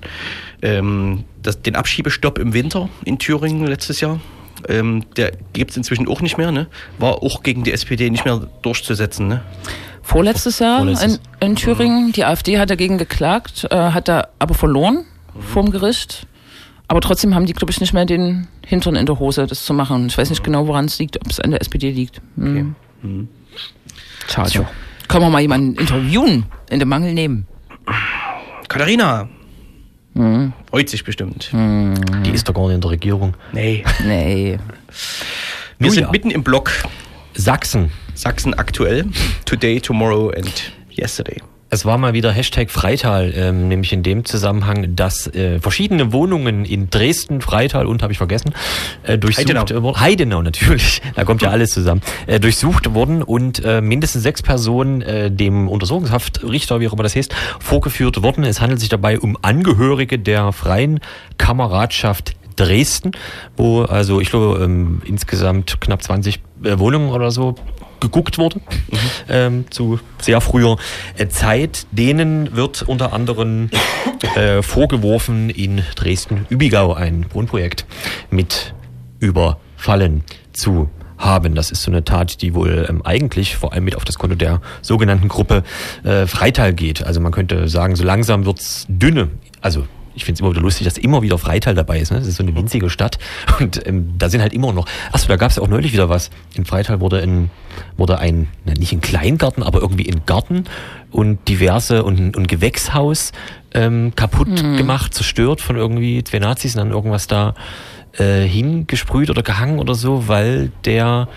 ähm, 0.62 1.24
das, 1.42 1.62
den 1.62 1.76
Abschiebestopp 1.78 2.38
im 2.38 2.54
Winter 2.54 2.90
in 3.06 3.18
Thüringen 3.20 3.66
letztes 3.68 4.02
Jahr. 4.02 4.20
Ähm, 4.68 5.06
der 5.16 5.32
gibt 5.54 5.72
es 5.72 5.78
inzwischen 5.78 6.10
auch 6.10 6.20
nicht 6.20 6.38
mehr, 6.38 6.52
ne? 6.52 6.68
War 6.98 7.24
auch 7.24 7.44
gegen 7.44 7.64
die 7.64 7.72
SPD 7.72 8.10
nicht 8.10 8.26
mehr 8.26 8.46
durchzusetzen, 8.62 9.30
ne? 9.30 9.42
Vorletztes 10.04 10.60
Jahr 10.60 10.80
Vorletztes. 10.80 11.22
In, 11.40 11.48
in 11.52 11.56
Thüringen. 11.56 12.12
Die 12.12 12.26
AfD 12.26 12.60
hat 12.60 12.70
dagegen 12.70 12.98
geklagt, 12.98 13.66
äh, 13.72 13.76
hat 13.76 14.10
da 14.10 14.28
aber 14.38 14.54
verloren 14.56 15.06
vorm 15.40 15.72
Gericht. 15.72 16.28
Aber 16.88 17.02
trotzdem 17.02 17.36
haben 17.36 17.46
die, 17.46 17.54
glaube 17.54 17.72
ich, 17.72 17.80
nicht 17.80 17.94
mehr 17.94 18.06
den 18.06 18.48
Hintern 18.66 18.96
in 18.96 19.06
der 19.06 19.20
Hose, 19.20 19.46
das 19.46 19.64
zu 19.64 19.74
machen. 19.74 20.08
Ich 20.08 20.18
weiß 20.18 20.30
nicht 20.32 20.44
genau, 20.44 20.68
woran 20.68 20.86
es 20.86 20.98
liegt, 20.98 21.22
ob 21.22 21.30
es 21.30 21.40
an 21.40 21.52
der 21.52 21.62
SPD 21.62 21.92
liegt. 21.92 22.20
Hm. 22.36 22.76
Schade. 24.28 24.68
Können 25.08 25.24
wir 25.24 25.30
mal 25.30 25.42
jemanden 25.42 25.76
interviewen, 25.76 26.46
in 26.70 26.80
den 26.80 26.88
Mangel 26.88 27.14
nehmen. 27.14 27.48
Katharina! 28.68 29.30
Mhm. 30.14 30.54
Freut 30.70 30.90
sich 30.90 31.04
bestimmt. 31.04 31.52
Die 31.54 32.32
ist 32.32 32.48
doch 32.50 32.54
gar 32.54 32.66
nicht 32.68 32.76
in 32.76 32.82
der 32.82 32.92
Regierung. 32.92 33.36
Nee. 33.54 33.84
Nee. 34.04 34.60
Wir 35.78 35.88
Nun 35.88 35.92
sind 35.92 36.04
ja. 36.04 36.12
mitten 36.12 36.32
im 36.32 36.44
Block 36.44 36.72
Sachsen. 37.34 37.92
Sachsen 38.16 38.54
aktuell. 38.54 39.06
Today, 39.46 39.80
tomorrow 39.80 40.30
and 40.36 40.72
yesterday. 40.92 41.42
Es 41.72 41.86
war 41.86 42.00
mal 42.00 42.14
wieder 42.14 42.32
Hashtag 42.32 42.72
Freital, 42.72 43.32
ähm, 43.36 43.68
nämlich 43.68 43.94
in 43.94 44.02
dem 44.02 44.26
Zusammenhang, 44.26 44.96
dass 44.96 45.28
äh, 45.28 45.60
verschiedene 45.60 46.12
Wohnungen 46.12 46.66
in 46.66 46.90
Dresden, 46.90 47.42
Freital 47.42 47.86
und, 47.86 48.02
habe 48.02 48.12
ich 48.12 48.18
vergessen, 48.18 48.54
äh, 49.04 49.20
durchsucht 49.20 49.50
Heidenau. 49.50 49.84
wurden. 49.84 50.00
Heidenau 50.00 50.42
natürlich, 50.42 51.04
da 51.16 51.26
kommt 51.26 51.44
ja 51.44 51.50
alles 51.52 51.70
zusammen. 51.70 52.02
Äh, 52.26 52.40
durchsucht 52.40 52.94
wurden 52.96 53.22
und 53.22 53.64
äh, 53.64 53.82
mindestens 53.82 54.24
sechs 54.24 54.42
Personen 54.42 55.04
äh, 55.04 55.30
dem 55.30 55.68
Untersuchungshaftrichter, 55.68 56.80
wie 56.80 56.88
auch 56.88 56.94
immer 56.94 57.04
das 57.04 57.16
heißt, 57.16 57.36
vorgeführt 57.60 58.24
wurden. 58.24 58.44
Es 58.46 58.62
handelt 58.62 58.80
sich 58.80 58.90
dabei 58.90 59.20
um 59.20 59.38
Angehörige 59.44 60.18
der 60.18 60.52
Freien 60.54 61.00
Kameradschaft 61.38 62.36
Dresden, 62.56 63.12
wo 63.56 63.84
also 63.84 64.20
ich 64.20 64.32
glaube 64.32 64.64
ähm, 64.64 65.02
insgesamt 65.06 65.80
knapp 65.80 66.02
20 66.02 66.42
äh, 66.64 66.80
Wohnungen 66.80 67.12
oder 67.12 67.32
so 67.32 67.56
geguckt 68.00 68.38
wurde 68.38 68.62
ähm, 69.30 69.66
zu 69.70 70.00
sehr 70.22 70.42
früher 70.42 70.78
Zeit. 71.30 71.88
Denen 71.92 72.56
wird 72.56 72.82
unter 72.84 73.14
anderem 73.14 73.70
äh, 74.36 74.62
vorgeworfen, 74.62 75.50
in 75.50 75.84
Dresden-Übigau 75.96 76.94
ein 76.94 77.26
Wohnprojekt 77.34 77.86
mit 78.30 78.74
überfallen 79.20 80.24
zu 80.54 80.90
haben. 81.18 81.54
Das 81.54 81.70
ist 81.70 81.84
so 81.84 81.92
eine 81.92 82.04
Tat, 82.04 82.42
die 82.42 82.54
wohl 82.54 82.88
ähm, 82.90 83.02
eigentlich 83.06 83.58
vor 83.58 83.74
allem 83.74 83.84
mit 83.84 83.96
auf 83.96 84.06
das 84.06 84.18
Konto 84.18 84.36
der 84.36 84.62
sogenannten 84.82 85.28
Gruppe 85.28 85.64
äh, 86.04 86.26
Freital 86.26 86.74
geht. 86.74 87.06
Also 87.06 87.20
man 87.20 87.32
könnte 87.32 87.68
sagen, 87.68 87.96
so 87.96 88.04
langsam 88.04 88.46
wird's 88.46 88.86
dünne. 88.88 89.30
Also 89.62 89.86
ich 90.20 90.26
finde 90.26 90.36
es 90.36 90.42
immer 90.42 90.52
wieder 90.52 90.62
lustig, 90.62 90.86
dass 90.86 90.98
immer 90.98 91.22
wieder 91.22 91.38
Freital 91.38 91.76
dabei 91.76 92.00
ist. 92.00 92.12
Ne? 92.12 92.20
Das 92.20 92.28
ist 92.28 92.36
so 92.36 92.44
eine 92.44 92.54
winzige 92.54 92.90
Stadt 92.90 93.18
und 93.60 93.88
ähm, 93.88 94.14
da 94.18 94.30
sind 94.30 94.42
halt 94.42 94.54
immer 94.54 94.74
noch. 94.74 94.86
Achso, 95.14 95.28
da 95.30 95.38
gab 95.38 95.50
es 95.50 95.56
ja 95.56 95.64
auch 95.64 95.70
neulich 95.70 95.94
wieder 95.94 96.10
was. 96.10 96.30
In 96.56 96.66
Freital 96.66 97.00
wurde 97.00 97.22
ein 97.22 97.50
wurde 97.96 98.20
ein 98.20 98.50
na, 98.66 98.74
nicht 98.74 98.92
ein 98.92 99.00
Kleingarten, 99.00 99.64
aber 99.64 99.80
irgendwie 99.80 100.12
ein 100.12 100.24
Garten 100.26 100.66
und 101.12 101.48
diverse 101.48 102.04
und 102.04 102.36
ein, 102.36 102.48
Gewächshaus 102.48 103.32
ähm, 103.74 104.12
kaputt 104.16 104.54
gemacht, 104.78 105.14
zerstört 105.14 105.62
von 105.62 105.78
irgendwie 105.78 106.24
zwei 106.24 106.40
Nazis 106.40 106.76
und 106.76 106.80
dann 106.80 106.92
irgendwas 106.92 107.28
da 107.28 107.56
äh, 108.18 108.42
hingesprüht 108.42 109.30
oder 109.30 109.44
gehangen 109.44 109.80
oder 109.80 109.96
so, 109.96 110.28
weil 110.28 110.72
der 110.84 111.30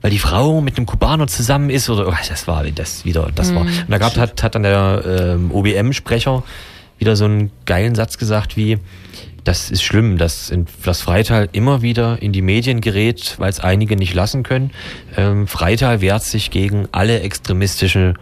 weil 0.00 0.10
die 0.10 0.18
Frau 0.18 0.60
mit 0.60 0.76
einem 0.76 0.86
Kubaner 0.86 1.26
zusammen 1.26 1.70
ist 1.70 1.90
oder 1.90 2.08
oh, 2.08 2.14
das 2.28 2.46
war 2.46 2.64
das 2.64 3.04
wieder 3.04 3.30
das 3.34 3.54
war 3.54 3.62
und 3.62 3.86
da 3.88 3.98
gab 3.98 4.16
hat 4.16 4.42
hat 4.42 4.54
dann 4.54 4.62
der 4.62 5.02
ähm, 5.36 5.50
OBM 5.52 5.92
Sprecher 5.92 6.44
wieder 7.02 7.16
so 7.16 7.24
einen 7.24 7.50
geilen 7.66 7.96
Satz 7.96 8.16
gesagt 8.16 8.56
wie 8.56 8.78
das 9.44 9.72
ist 9.72 9.82
schlimm, 9.82 10.18
dass 10.18 10.52
das 10.84 11.00
Freital 11.00 11.48
immer 11.50 11.82
wieder 11.82 12.22
in 12.22 12.30
die 12.32 12.42
Medien 12.42 12.80
gerät, 12.80 13.34
weil 13.38 13.50
es 13.50 13.58
einige 13.58 13.96
nicht 13.96 14.14
lassen 14.14 14.44
können. 14.44 14.70
Ähm, 15.16 15.48
Freital 15.48 16.00
wehrt 16.00 16.22
sich 16.22 16.52
gegen 16.52 16.86
alle 16.92 17.20
extremistische 17.22 18.14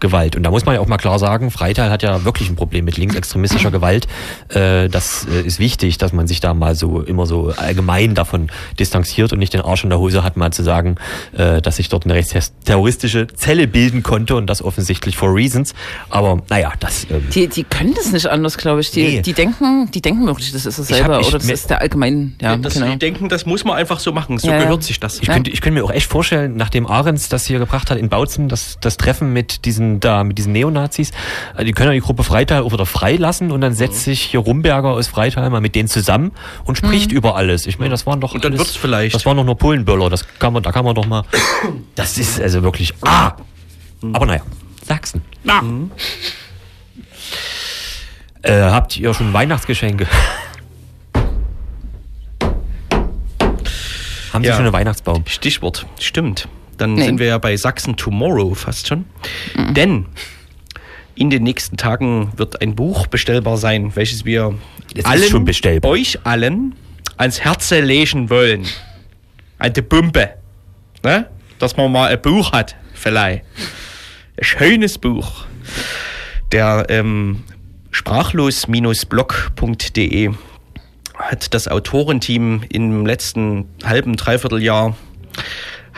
Gewalt. 0.00 0.36
Und 0.36 0.42
da 0.42 0.50
muss 0.50 0.64
man 0.64 0.74
ja 0.74 0.80
auch 0.80 0.86
mal 0.86 0.96
klar 0.98 1.18
sagen, 1.18 1.50
Freital 1.50 1.90
hat 1.90 2.02
ja 2.02 2.24
wirklich 2.24 2.48
ein 2.50 2.56
Problem 2.56 2.84
mit 2.84 2.96
linksextremistischer 2.96 3.70
Gewalt. 3.70 4.06
Äh, 4.48 4.88
das 4.88 5.26
äh, 5.30 5.40
ist 5.42 5.58
wichtig, 5.58 5.98
dass 5.98 6.12
man 6.12 6.26
sich 6.26 6.40
da 6.40 6.54
mal 6.54 6.74
so 6.74 7.00
immer 7.00 7.26
so 7.26 7.52
allgemein 7.56 8.14
davon 8.14 8.48
distanziert 8.78 9.32
und 9.32 9.38
nicht 9.38 9.52
den 9.54 9.60
Arsch 9.60 9.84
in 9.84 9.90
der 9.90 9.98
Hose 9.98 10.22
hat, 10.24 10.36
mal 10.36 10.52
zu 10.52 10.62
sagen, 10.62 10.96
äh, 11.36 11.60
dass 11.62 11.76
sich 11.76 11.88
dort 11.88 12.04
eine 12.04 12.14
rechtsterroristische 12.14 13.26
Zelle 13.28 13.66
bilden 13.66 14.02
konnte 14.02 14.36
und 14.36 14.46
das 14.46 14.62
offensichtlich 14.62 15.16
for 15.16 15.34
reasons. 15.34 15.74
Aber 16.10 16.42
naja, 16.48 16.72
das 16.80 17.06
ähm, 17.10 17.26
Die, 17.34 17.48
die 17.48 17.64
können 17.64 17.94
das 17.94 18.12
nicht 18.12 18.26
anders, 18.26 18.56
glaube 18.58 18.80
ich. 18.80 18.90
Die, 18.90 19.02
Nee. 19.08 19.22
die 19.22 19.32
denken, 19.32 19.90
die 19.92 20.00
denken 20.02 20.26
wirklich, 20.26 20.52
das 20.52 20.66
ist 20.66 20.78
es 20.78 20.90
Ich 20.90 20.96
hab- 20.96 21.06
selber 21.06 21.20
ich- 21.20 21.28
oder 21.28 21.38
das 21.38 21.46
mir- 21.46 21.52
ist 21.54 21.70
der 21.70 21.80
allgemein. 21.80 22.36
Ja, 22.40 22.56
das, 22.56 22.74
genau. 22.74 22.86
Die 22.92 22.98
denken, 22.98 23.28
das 23.28 23.46
muss 23.46 23.64
man 23.64 23.76
einfach 23.76 23.98
so 24.00 24.12
machen. 24.12 24.38
So 24.38 24.48
Ja, 24.48 24.54
ja. 24.56 24.62
gehört 24.64 24.82
sich 24.82 25.00
das. 25.00 25.20
Ich 25.20 25.28
könnte, 25.28 25.50
ich 25.50 25.60
könnte 25.60 25.80
mir 25.80 25.84
auch 25.84 25.90
echt 25.90 26.10
vorstellen, 26.10 26.56
nachdem 26.56 26.86
Ahrens 26.86 27.28
das 27.28 27.46
hier 27.46 27.58
gebracht 27.58 27.90
hat 27.90 27.98
in 27.98 28.08
Bautzen, 28.08 28.48
das, 28.48 28.78
das 28.80 28.96
Treffen 28.96 29.32
mit 29.32 29.64
diesen 29.64 29.87
da, 30.00 30.24
mit 30.24 30.38
diesen 30.38 30.52
Neonazis, 30.52 31.10
äh, 31.56 31.64
die 31.64 31.72
können 31.72 31.88
ja 31.88 31.94
die 31.94 32.00
Gruppe 32.00 32.22
Freital 32.24 32.62
auch 32.62 32.72
wieder 32.72 32.86
freilassen 32.86 33.50
und 33.50 33.60
dann 33.60 33.74
setzt 33.74 34.04
sich 34.04 34.20
hier 34.22 34.40
Rumberger 34.40 34.90
aus 34.90 35.06
Freital 35.08 35.48
mal 35.50 35.60
mit 35.60 35.74
denen 35.74 35.88
zusammen 35.88 36.32
und 36.64 36.76
spricht 36.78 37.12
über 37.12 37.36
alles. 37.36 37.66
Ich 37.66 37.78
meine, 37.78 37.90
das 37.90 38.06
waren 38.06 38.20
doch 38.20 38.34
Und 38.34 38.44
dann 38.44 38.52
alles, 38.52 38.60
wird's 38.60 38.76
vielleicht. 38.76 39.14
Das 39.14 39.26
waren 39.26 39.36
doch 39.36 39.44
nur 39.44 39.56
Polenböller, 39.58 40.10
das 40.10 40.24
kann 40.38 40.52
man, 40.52 40.62
da 40.62 40.70
kann 40.72 40.84
man 40.84 40.94
doch 40.94 41.06
mal, 41.06 41.24
das 41.94 42.18
ist 42.18 42.40
also 42.40 42.62
wirklich, 42.62 42.92
ah! 43.02 43.32
Aber 44.12 44.26
naja, 44.26 44.42
Sachsen. 44.84 45.22
Ah. 45.46 45.60
Äh, 48.42 48.62
habt 48.62 48.96
ihr 48.96 49.12
schon 49.14 49.32
Weihnachtsgeschenke? 49.32 50.06
Haben 54.32 54.44
Sie 54.44 54.48
Ja. 54.50 54.54
schon 54.54 54.64
einen 54.64 54.72
Weihnachtsbaum? 54.72 55.24
Stichwort, 55.26 55.86
stimmt. 55.98 56.48
Dann 56.78 56.94
Nee. 56.94 57.04
sind 57.04 57.18
wir 57.18 57.26
ja 57.26 57.36
bei 57.38 57.54
Sachsen 57.56 57.96
Tomorrow 57.96 58.54
fast 58.54 58.88
schon. 58.88 59.04
Denn 59.72 60.06
in 61.14 61.28
den 61.30 61.42
nächsten 61.42 61.76
Tagen 61.76 62.32
wird 62.36 62.62
ein 62.62 62.74
Buch 62.74 63.06
bestellbar 63.08 63.56
sein, 63.58 63.94
welches 63.96 64.24
wir 64.24 64.54
ist 64.94 65.06
allen, 65.06 65.46
euch 65.84 66.18
allen 66.24 66.74
ans 67.16 67.40
Herze 67.40 67.80
legen 67.80 68.30
wollen. 68.30 68.64
Eine 69.58 69.82
Pumpe. 69.82 70.30
Ne? 71.04 71.28
Dass 71.58 71.76
man 71.76 71.90
mal 71.92 72.08
ein 72.10 72.22
Buch 72.22 72.52
hat, 72.52 72.76
vielleicht. 72.94 73.44
Ein 74.36 74.44
schönes 74.44 74.96
Buch. 74.98 75.44
Der 76.52 76.86
ähm, 76.88 77.42
sprachlos-blog.de 77.90 80.30
hat 81.16 81.52
das 81.52 81.66
Autorenteam 81.68 82.62
im 82.70 83.04
letzten 83.04 83.68
halben, 83.84 84.16
dreiviertel 84.16 84.62
Jahr 84.62 84.96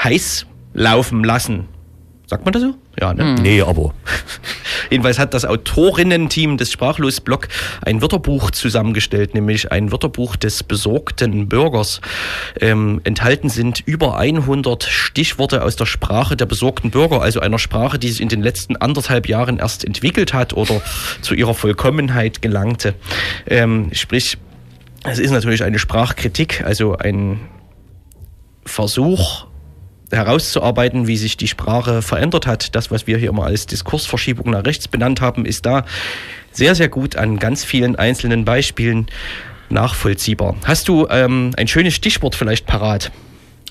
heiß 0.02 0.46
laufen 0.80 1.22
lassen. 1.22 1.68
Sagt 2.26 2.44
man 2.44 2.52
das 2.52 2.62
so? 2.62 2.74
Ja, 2.98 3.12
ne? 3.12 3.34
Nee, 3.40 3.60
aber. 3.60 3.92
Jedenfalls 4.90 5.18
hat 5.18 5.34
das 5.34 5.44
Autorinnen-Team 5.44 6.56
des 6.58 6.70
Sprachlos-Blog 6.70 7.48
ein 7.82 8.00
Wörterbuch 8.00 8.52
zusammengestellt, 8.52 9.34
nämlich 9.34 9.72
ein 9.72 9.90
Wörterbuch 9.90 10.36
des 10.36 10.62
besorgten 10.62 11.48
Bürgers. 11.48 12.00
Ähm, 12.60 13.00
enthalten 13.02 13.48
sind 13.48 13.80
über 13.84 14.16
100 14.16 14.84
Stichworte 14.84 15.62
aus 15.64 15.74
der 15.74 15.86
Sprache 15.86 16.36
der 16.36 16.46
besorgten 16.46 16.90
Bürger, 16.90 17.20
also 17.20 17.40
einer 17.40 17.58
Sprache, 17.58 17.98
die 17.98 18.08
sich 18.08 18.20
in 18.20 18.28
den 18.28 18.42
letzten 18.42 18.76
anderthalb 18.76 19.28
Jahren 19.28 19.58
erst 19.58 19.84
entwickelt 19.84 20.32
hat 20.32 20.52
oder 20.52 20.80
zu 21.20 21.34
ihrer 21.34 21.54
Vollkommenheit 21.54 22.42
gelangte. 22.42 22.94
Ähm, 23.46 23.90
sprich, 23.92 24.38
es 25.02 25.18
ist 25.18 25.32
natürlich 25.32 25.64
eine 25.64 25.80
Sprachkritik, 25.80 26.62
also 26.64 26.96
ein 26.96 27.40
Versuch, 28.64 29.49
herauszuarbeiten, 30.10 31.06
wie 31.06 31.16
sich 31.16 31.36
die 31.36 31.48
Sprache 31.48 32.02
verändert 32.02 32.46
hat. 32.46 32.74
Das, 32.74 32.90
was 32.90 33.06
wir 33.06 33.18
hier 33.18 33.30
immer 33.30 33.44
als 33.44 33.66
Diskursverschiebung 33.66 34.50
nach 34.50 34.64
rechts 34.64 34.88
benannt 34.88 35.20
haben, 35.20 35.44
ist 35.44 35.66
da 35.66 35.84
sehr, 36.52 36.74
sehr 36.74 36.88
gut 36.88 37.16
an 37.16 37.38
ganz 37.38 37.64
vielen 37.64 37.96
einzelnen 37.96 38.44
Beispielen 38.44 39.06
nachvollziehbar. 39.68 40.56
Hast 40.64 40.88
du 40.88 41.06
ähm, 41.10 41.52
ein 41.56 41.68
schönes 41.68 41.94
Stichwort 41.94 42.34
vielleicht 42.34 42.66
parat? 42.66 43.12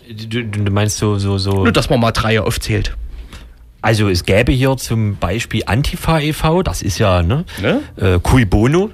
Du, 0.10 0.44
du 0.44 0.72
meinst 0.72 0.98
so, 0.98 1.18
so, 1.18 1.38
so. 1.38 1.64
Nur, 1.64 1.72
dass 1.72 1.90
man 1.90 2.00
mal 2.00 2.12
Dreier 2.12 2.46
aufzählt. 2.46 2.96
Also 3.82 4.10
es 4.10 4.26
gäbe 4.26 4.52
hier 4.52 4.76
zum 4.78 5.16
Beispiel 5.18 5.64
Antifa 5.66 6.20
e.V., 6.20 6.64
das 6.64 6.82
ist 6.82 6.98
ja, 7.00 7.22
ne? 7.22 7.46
Ne? 7.62 7.82
Äh, 7.96 8.20
Cui 8.20 8.44
Bono 8.44 8.92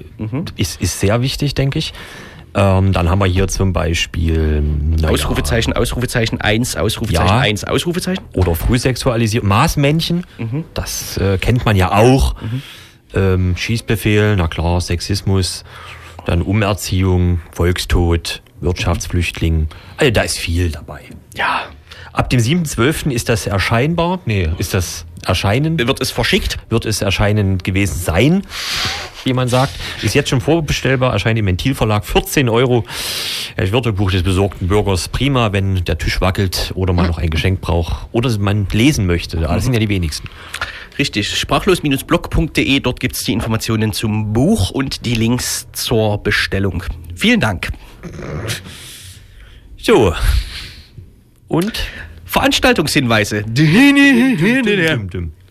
ist, 0.57 0.79
ist 0.79 0.99
sehr 0.99 1.21
wichtig, 1.21 1.55
denke 1.55 1.79
ich. 1.79 1.93
Ähm, 2.57 2.93
dann 2.93 3.09
haben 3.09 3.19
wir 3.19 3.25
hier 3.25 3.47
zum 3.49 3.73
Beispiel 3.73 4.61
naja, 4.61 5.09
Ausrufezeichen, 5.09 5.73
Ausrufezeichen 5.73 6.39
1, 6.39 6.77
Ausrufezeichen 6.77 7.27
Ja. 7.27 7.39
1, 7.39 7.65
Ausrufezeichen. 7.65 8.23
oder 8.33 8.55
Frühsexualisierung, 8.55 9.47
Maßmännchen, 9.49 10.23
das 10.73 11.17
äh, 11.17 11.37
kennt 11.37 11.65
man 11.65 11.75
ja 11.75 11.91
auch. 11.91 12.35
Ähm, 13.13 13.55
Schießbefehl, 13.57 14.35
na 14.37 14.47
klar, 14.47 14.79
Sexismus, 14.81 15.63
dann 16.25 16.41
Umerziehung, 16.41 17.41
Volkstod, 17.51 18.41
Wirtschaftsflüchtling. 18.61 19.67
Also 19.97 20.11
da 20.11 20.21
ist 20.21 20.37
viel 20.37 20.69
dabei. 20.71 21.01
Ja. 21.35 21.63
Ab 22.15 22.29
dem 22.29 22.39
7.12. 22.39 23.11
ist 23.11 23.27
das 23.27 23.45
erscheinbar. 23.45 24.19
Nee, 24.25 24.49
ist 24.57 24.73
das 24.73 25.05
erscheinen? 25.25 25.77
Wird 25.77 25.99
es 25.99 26.11
verschickt? 26.11 26.57
Wird 26.69 26.85
es 26.85 27.01
erscheinen 27.01 27.57
gewesen 27.57 27.99
sein, 27.99 28.43
wie 29.25 29.33
man 29.33 29.49
sagt. 29.49 29.73
Ist 30.01 30.15
jetzt 30.15 30.29
schon 30.29 30.39
vorbestellbar, 30.39 31.11
erscheint 31.11 31.37
im 31.37 31.45
Ventilverlag 31.45 32.05
14 32.05 32.47
Euro. 32.47 32.85
Das 33.57 33.73
Wörterbuch 33.73 34.11
des 34.11 34.23
besorgten 34.23 34.69
Bürgers. 34.69 35.09
Prima, 35.09 35.51
wenn 35.51 35.83
der 35.83 35.97
Tisch 35.97 36.21
wackelt 36.21 36.71
oder 36.75 36.93
man 36.93 37.07
noch 37.07 37.17
ein 37.17 37.29
Geschenk 37.29 37.59
braucht 37.59 38.07
oder 38.13 38.29
man 38.37 38.65
lesen 38.71 39.07
möchte. 39.07 39.35
Das 39.37 39.65
sind 39.65 39.73
ja 39.73 39.79
die 39.79 39.89
wenigsten. 39.89 40.29
Richtig. 40.97 41.37
Sprachlos-blog.de, 41.37 42.79
dort 42.79 43.01
gibt 43.01 43.17
es 43.17 43.23
die 43.25 43.33
Informationen 43.33 43.91
zum 43.91 44.31
Buch 44.31 44.69
und 44.69 45.05
die 45.05 45.15
Links 45.15 45.67
zur 45.73 46.23
Bestellung. 46.23 46.81
Vielen 47.13 47.41
Dank. 47.41 47.71
So. 49.77 50.13
Und? 51.49 51.73
Veranstaltungshinweise. 52.35 53.43
Düm. 53.43 55.31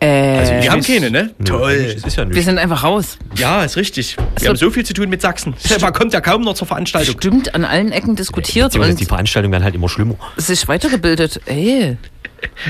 Äh, 0.00 0.38
Also 0.38 0.52
Wir 0.54 0.72
haben 0.72 0.82
keine, 0.82 1.10
ne? 1.12 1.30
Nö, 1.38 1.44
Toll. 1.44 1.72
Ist 2.04 2.16
ja 2.16 2.28
Wir 2.28 2.42
sind 2.42 2.58
einfach 2.58 2.82
raus. 2.82 3.18
Ja, 3.36 3.62
ist 3.62 3.76
richtig. 3.76 4.16
Wir 4.16 4.24
Also- 4.34 4.48
haben 4.48 4.56
so 4.56 4.70
viel 4.72 4.84
zu 4.84 4.94
tun 4.94 5.08
mit 5.08 5.22
Sachsen. 5.22 5.54
Man 5.80 5.92
kommt 5.92 6.12
ja 6.12 6.20
kaum 6.20 6.42
noch 6.42 6.54
zur 6.54 6.66
Veranstaltung. 6.66 7.14
Stimmt, 7.18 7.54
an 7.54 7.64
allen 7.64 7.92
Ecken 7.92 8.16
diskutiert 8.16 8.66
Beziehungsweise 8.72 8.96
die 8.96 9.04
und 9.04 9.08
Veranstaltungen 9.08 9.52
werden 9.52 9.62
halt 9.62 9.76
immer 9.76 9.88
schlimmer. 9.88 10.16
sich 10.38 10.66
weitergebildet. 10.66 11.40
Ey, 11.46 11.96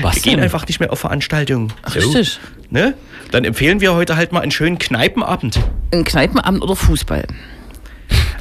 Was 0.03 0.17
Wir 0.17 0.21
gehen 0.21 0.33
denn? 0.35 0.43
einfach 0.43 0.67
nicht 0.67 0.79
mehr 0.79 0.91
auf 0.91 0.99
Veranstaltungen. 0.99 1.73
So. 1.87 1.99
richtig. 1.99 2.39
Ne? 2.69 2.93
Dann 3.31 3.45
empfehlen 3.45 3.81
wir 3.81 3.95
heute 3.95 4.15
halt 4.15 4.31
mal 4.31 4.41
einen 4.41 4.51
schönen 4.51 4.77
Kneipenabend. 4.77 5.59
Ein 5.91 6.03
Kneipenabend 6.03 6.61
oder 6.61 6.75
Fußball. 6.75 7.25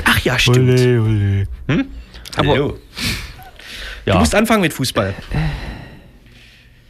Ach 0.04 0.20
ja, 0.20 0.38
stimmt. 0.38 0.58
Ole, 0.78 1.00
ole. 1.00 1.44
Hm? 1.68 1.86
Aber- 2.36 2.52
Hallo. 2.52 2.78
Ja. 4.06 4.14
Du 4.14 4.18
musst 4.18 4.34
anfangen 4.34 4.62
mit 4.62 4.72
Fußball. 4.72 5.14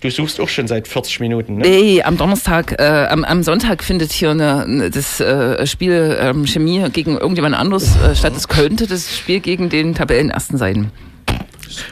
Du 0.01 0.11
suchst 0.11 0.41
auch 0.41 0.49
schon 0.49 0.67
seit 0.67 0.89
40 0.89 1.21
Minuten, 1.21 1.59
ne? 1.59 1.69
Nee, 1.69 2.03
am 2.03 2.17
Donnerstag, 2.17 2.75
äh, 2.81 3.07
am, 3.09 3.23
am 3.23 3.45
Sonntag 3.45 3.85
findet 3.85 4.11
hier 4.11 4.31
eine, 4.31 4.65
eine, 4.65 4.91
das 4.91 5.21
äh, 5.21 5.65
Spiel 5.65 6.17
ähm, 6.21 6.45
Chemie 6.45 6.85
gegen 6.93 7.17
irgendjemand 7.17 7.55
anderes 7.55 7.95
äh, 7.97 8.17
statt. 8.17 8.33
Es 8.37 8.49
könnte 8.49 8.89
das 8.89 9.17
Spiel 9.17 9.39
gegen 9.39 9.69
den 9.69 9.95
Tabellenersten 9.95 10.59
sein. 10.59 10.91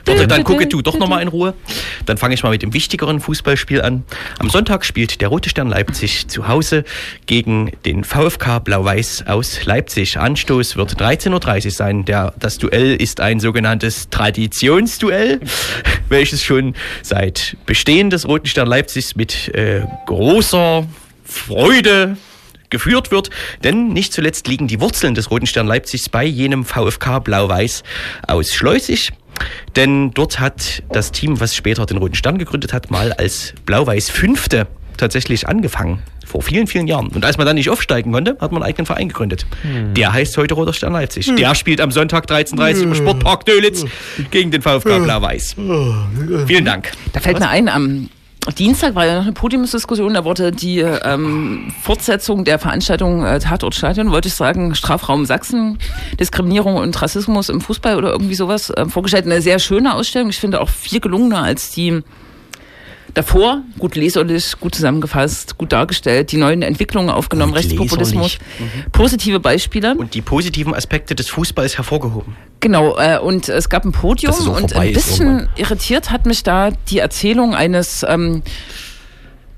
Warte, 0.05 0.27
dann 0.27 0.45
gucke 0.45 0.67
du 0.67 0.83
doch 0.83 0.99
nochmal 0.99 1.23
in 1.23 1.29
Ruhe. 1.29 1.55
Dann 2.07 2.17
fange 2.17 2.35
ich 2.35 2.43
mal 2.43 2.51
mit 2.51 2.63
dem 2.63 2.73
wichtigeren 2.75 3.21
Fußballspiel 3.21 3.81
an. 3.83 4.05
Am 4.39 4.51
Sonntag 4.51 4.85
spielt 4.85 5.21
der 5.21 5.29
Rote 5.29 5.49
Stern 5.49 5.69
Leipzig 5.69 6.29
zu 6.29 6.49
Hause 6.49 6.85
gegen 7.27 7.73
den 7.85 8.05
VfK 8.05 8.59
Blau-Weiß 8.61 9.25
aus 9.27 9.65
Leipzig. 9.65 10.19
Anstoß 10.19 10.77
wird 10.77 11.01
13.30 11.01 11.65
Uhr 11.65 11.71
sein. 11.71 12.05
Der, 12.05 12.35
das 12.39 12.59
Duell 12.59 12.97
ist 12.97 13.21
ein 13.21 13.41
sogenanntes 13.41 14.11
Traditionsduell, 14.11 15.41
welches 16.09 16.43
schon 16.45 16.75
seit 17.03 17.57
Bestehen 17.67 18.11
des 18.11 18.27
Roten 18.27 18.47
Stern 18.47 18.69
Leipzigs 18.69 19.17
mit 19.17 19.49
äh, 19.55 19.83
großer 20.07 20.87
Freude 21.25 22.17
geführt 22.71 23.11
wird, 23.11 23.31
denn 23.63 23.89
nicht 23.89 24.13
zuletzt 24.13 24.47
liegen 24.49 24.69
die 24.69 24.81
Wurzeln 24.81 25.15
des 25.15 25.31
Roten 25.31 25.47
Stern 25.47 25.67
Leipzigs 25.67 26.09
bei 26.09 26.25
jenem 26.25 26.65
VfK 26.65 27.19
Blau-Weiß 27.19 27.83
aus 28.27 28.55
Schleusig. 28.55 29.11
Denn 29.77 30.13
dort 30.13 30.41
hat 30.41 30.83
das 30.91 31.13
Team, 31.13 31.41
was 31.41 31.55
später 31.55 31.87
den 31.87 31.99
Roten 31.99 32.15
Stern 32.15 32.39
gegründet 32.39 32.73
hat, 32.73 32.91
mal 32.91 33.13
als 33.13 33.55
Blau-Weiß 33.67 34.11
Fünfte 34.11 34.67
tatsächlich 34.97 35.49
angefangen. 35.49 36.03
Vor 36.27 36.43
vielen, 36.43 36.69
vielen 36.69 36.87
Jahren. 36.87 37.09
Und 37.09 37.25
als 37.25 37.39
man 37.39 37.47
dann 37.47 37.57
nicht 37.57 37.71
aufsteigen 37.71 38.13
konnte, 38.13 38.37
hat 38.41 38.53
man 38.53 38.63
einen 38.63 38.71
eigenen 38.71 38.87
Verein 38.87 39.09
gegründet. 39.09 39.47
Der 39.97 40.13
heißt 40.13 40.37
heute 40.37 40.55
Roter 40.55 40.73
Stern 40.73 40.93
Leipzig. 40.93 41.35
Der 41.35 41.55
spielt 41.57 41.81
am 41.81 41.91
Sonntag 41.91 42.27
13.30 42.27 42.77
Uhr 42.77 42.83
im 42.83 42.95
Sportpark 42.95 43.45
Dölitz 43.47 43.85
gegen 44.31 44.53
den 44.53 44.63
VfK 44.63 45.01
Blau-Weiß. 45.01 45.57
Vielen 46.47 46.65
Dank. 46.65 46.93
Da 47.13 47.21
fällt 47.21 47.41
mir 47.41 47.49
ein, 47.49 47.69
am 47.69 48.11
Dienstag 48.57 48.95
war 48.95 49.07
ja 49.07 49.17
noch 49.17 49.23
eine 49.23 49.33
Podiumsdiskussion, 49.33 50.15
da 50.15 50.25
wurde 50.25 50.51
die 50.51 50.79
ähm, 50.79 51.73
Fortsetzung 51.83 52.45
der 52.45 52.59
Veranstaltung 52.59 53.25
äh, 53.25 53.39
Tatort 53.39 53.75
Stadion, 53.75 54.11
wollte 54.11 54.29
ich 54.29 54.35
sagen, 54.35 54.75
Strafraum 54.75 55.27
Sachsen, 55.27 55.79
Diskriminierung 56.19 56.77
und 56.77 57.01
Rassismus 57.01 57.51
im 57.51 57.61
Fußball 57.61 57.97
oder 57.97 58.11
irgendwie 58.13 58.35
sowas 58.35 58.71
äh, 58.71 58.87
vorgestellt. 58.87 59.27
Eine 59.27 59.43
sehr 59.43 59.59
schöne 59.59 59.95
Ausstellung, 59.95 60.31
ich 60.31 60.41
finde 60.41 60.63
auch 60.63 60.71
viel 60.71 61.01
gelungener 61.01 61.43
als 61.43 61.71
die 61.71 62.03
davor. 63.15 63.63
Gut 63.79 63.97
leserlich, 63.97 64.59
gut 64.61 64.75
zusammengefasst, 64.75 65.59
gut 65.59 65.73
dargestellt, 65.73 66.33
die 66.33 66.37
neuen 66.37 66.63
Entwicklungen 66.63 67.11
aufgenommen, 67.11 67.53
Gut 67.53 67.65
Rechtspopulismus, 67.65 68.39
positive 68.93 69.41
Beispiele. 69.41 69.95
Und 69.97 70.15
die 70.15 70.23
positiven 70.23 70.75
Aspekte 70.75 71.15
des 71.15 71.29
Fußballs 71.29 71.77
hervorgehoben. 71.77 72.37
Genau, 72.61 72.99
äh, 72.99 73.19
und 73.19 73.49
es 73.49 73.69
gab 73.69 73.85
ein 73.85 73.93
Podium 73.93 74.35
und 74.49 74.77
ein 74.77 74.93
bisschen 74.93 75.49
irritiert 75.57 76.11
hat 76.11 76.27
mich 76.27 76.43
da 76.43 76.71
die 76.89 76.99
Erzählung 76.99 77.55
eines 77.55 78.05
ähm, 78.07 78.43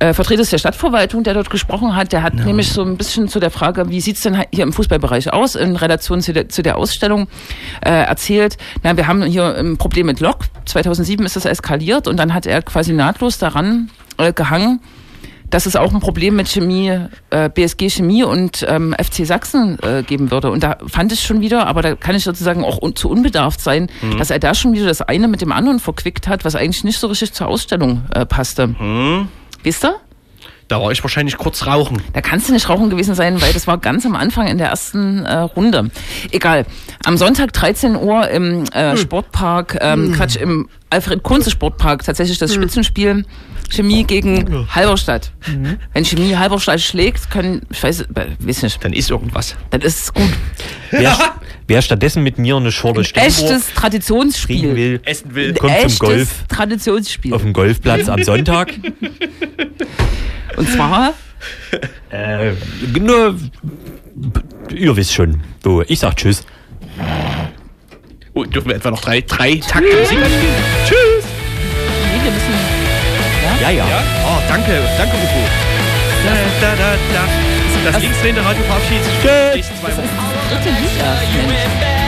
äh, 0.02 0.14
Vertreters 0.14 0.50
der 0.50 0.58
Stadtverwaltung, 0.58 1.22
der 1.22 1.34
dort 1.34 1.48
gesprochen 1.48 1.94
hat. 1.94 2.12
Der 2.12 2.22
hat 2.22 2.34
nämlich 2.34 2.72
so 2.72 2.82
ein 2.82 2.96
bisschen 2.96 3.28
zu 3.28 3.38
der 3.38 3.50
Frage, 3.50 3.88
wie 3.88 4.00
sieht's 4.00 4.22
denn 4.22 4.42
hier 4.52 4.64
im 4.64 4.72
Fußballbereich 4.72 5.32
aus, 5.32 5.54
in 5.54 5.76
Relation 5.76 6.20
zu 6.20 6.32
der, 6.32 6.48
zu 6.48 6.62
der 6.62 6.76
Ausstellung 6.76 7.28
äh, 7.84 7.90
erzählt. 7.90 8.56
Na, 8.82 8.96
wir 8.96 9.06
haben 9.06 9.22
hier 9.22 9.56
ein 9.56 9.76
Problem 9.76 10.06
mit 10.06 10.18
Lok. 10.18 10.46
2007 10.64 11.24
ist 11.24 11.36
das 11.36 11.44
eskaliert 11.44 12.08
und 12.08 12.16
dann 12.16 12.34
hat 12.34 12.46
er 12.46 12.62
quasi 12.62 12.92
nahtlos 12.92 13.38
daran 13.38 13.90
äh, 14.18 14.32
gehangen, 14.32 14.80
dass 15.50 15.66
es 15.66 15.76
auch 15.76 15.94
ein 15.94 16.00
Problem 16.00 16.34
mit 16.34 16.48
Chemie, 16.48 16.98
äh, 17.30 17.48
BSG 17.48 17.88
Chemie 17.88 18.24
und 18.24 18.66
ähm, 18.68 18.96
FC 18.98 19.24
Sachsen 19.24 19.78
äh, 19.82 20.02
geben 20.02 20.32
würde. 20.32 20.50
Und 20.50 20.64
da 20.64 20.78
fand 20.86 21.12
ich 21.12 21.20
schon 21.20 21.42
wieder, 21.42 21.68
aber 21.68 21.82
da 21.82 21.94
kann 21.94 22.16
ich 22.16 22.24
sozusagen 22.24 22.64
auch 22.64 22.82
un 22.82 22.96
zu 22.96 23.08
unbedarft 23.08 23.60
sein, 23.60 23.88
dass 24.18 24.30
er 24.30 24.40
da 24.40 24.54
schon 24.54 24.72
wieder 24.72 24.86
das 24.86 25.02
eine 25.02 25.28
mit 25.28 25.42
dem 25.42 25.52
anderen 25.52 25.78
verquickt 25.78 26.26
hat, 26.26 26.44
was 26.44 26.56
eigentlich 26.56 26.82
nicht 26.82 26.98
so 26.98 27.06
richtig 27.06 27.34
zur 27.34 27.46
Ausstellung 27.46 28.02
äh, 28.14 28.26
passte. 28.26 28.74
Wisst 29.62 29.84
ihr? 29.84 30.00
Da 30.72 30.80
war 30.80 30.90
ich 30.90 31.04
wahrscheinlich 31.04 31.36
kurz 31.36 31.66
rauchen. 31.66 32.00
Da 32.14 32.22
kannst 32.22 32.48
du 32.48 32.54
nicht 32.54 32.66
rauchen 32.66 32.88
gewesen 32.88 33.14
sein, 33.14 33.42
weil 33.42 33.52
das 33.52 33.66
war 33.66 33.76
ganz 33.76 34.06
am 34.06 34.14
Anfang 34.14 34.46
in 34.46 34.56
der 34.56 34.68
ersten 34.68 35.22
äh, 35.22 35.40
Runde. 35.40 35.90
Egal. 36.30 36.64
Am 37.04 37.18
Sonntag 37.18 37.52
13 37.52 37.94
Uhr 37.94 38.26
im 38.30 38.64
äh, 38.72 38.96
Sportpark, 38.96 39.76
ähm, 39.82 40.14
Quatsch, 40.14 40.36
im 40.36 40.70
Alfred-Kunze-Sportpark 40.88 42.04
tatsächlich 42.04 42.38
das 42.38 42.54
Spitzenspiel 42.54 43.26
Chemie 43.68 44.04
gegen 44.04 44.66
Halberstadt. 44.74 45.32
Wenn 45.92 46.04
Chemie 46.06 46.36
Halberstadt 46.36 46.80
schlägt, 46.80 47.30
können, 47.30 47.66
ich 47.70 47.82
weiß, 47.82 48.00
äh, 48.00 48.06
weiß 48.38 48.62
nicht, 48.62 48.82
Dann 48.82 48.94
ist 48.94 49.10
irgendwas. 49.10 49.56
das 49.68 49.84
ist 49.84 50.14
gut. 50.14 50.30
Wer, 50.90 51.18
wer 51.66 51.82
stattdessen 51.82 52.22
mit 52.22 52.38
mir 52.38 52.56
eine 52.56 52.72
Schorle 52.72 53.04
Steinbohr 53.04 53.50
Echtes 53.50 53.74
Traditionsspiel. 53.74 54.74
will, 54.74 55.00
Essen 55.04 55.34
will. 55.34 55.52
kommt 55.52 55.90
zum 55.90 55.98
Golf 55.98 56.44
Traditionsspiel. 56.48 57.34
auf 57.34 57.42
dem 57.42 57.52
Golfplatz 57.52 58.08
am 58.08 58.22
Sonntag. 58.22 58.72
Und 60.56 60.68
zwar, 60.68 61.14
äh, 62.10 62.52
nur, 62.98 63.36
ihr 64.74 64.96
wisst 64.96 65.12
schon. 65.14 65.40
So, 65.62 65.82
ich 65.82 65.98
sag 65.98 66.16
Tschüss. 66.16 66.44
Oh, 68.34 68.44
dürfen 68.44 68.68
wir 68.68 68.76
etwa 68.76 68.90
noch 68.90 69.00
drei, 69.00 69.20
drei 69.20 69.56
Takte 69.56 69.82
Musik 69.88 70.06
spielen? 70.06 70.22
Tschüss. 70.86 71.24
nee, 71.24 72.24
wir 72.24 72.32
müssen, 72.32 72.54
Ja, 73.60 73.70
ja. 73.70 73.88
Ja? 73.88 74.02
Oh, 74.26 74.40
danke, 74.48 74.80
danke, 74.96 75.16
Ufo. 75.16 75.48
Da, 76.24 76.30
da, 76.60 76.76
da, 76.76 76.94
da. 77.12 77.28
Das 77.90 78.00
linksdrehende 78.00 78.44
Radio 78.44 78.62
verabschiedet 78.64 79.04
sich 79.04 79.14
die 79.22 79.56
nächsten 79.56 79.76
zwei 79.80 79.88
Wochen. 79.88 80.08
dritte. 80.48 80.70
Mensch. 80.70 82.02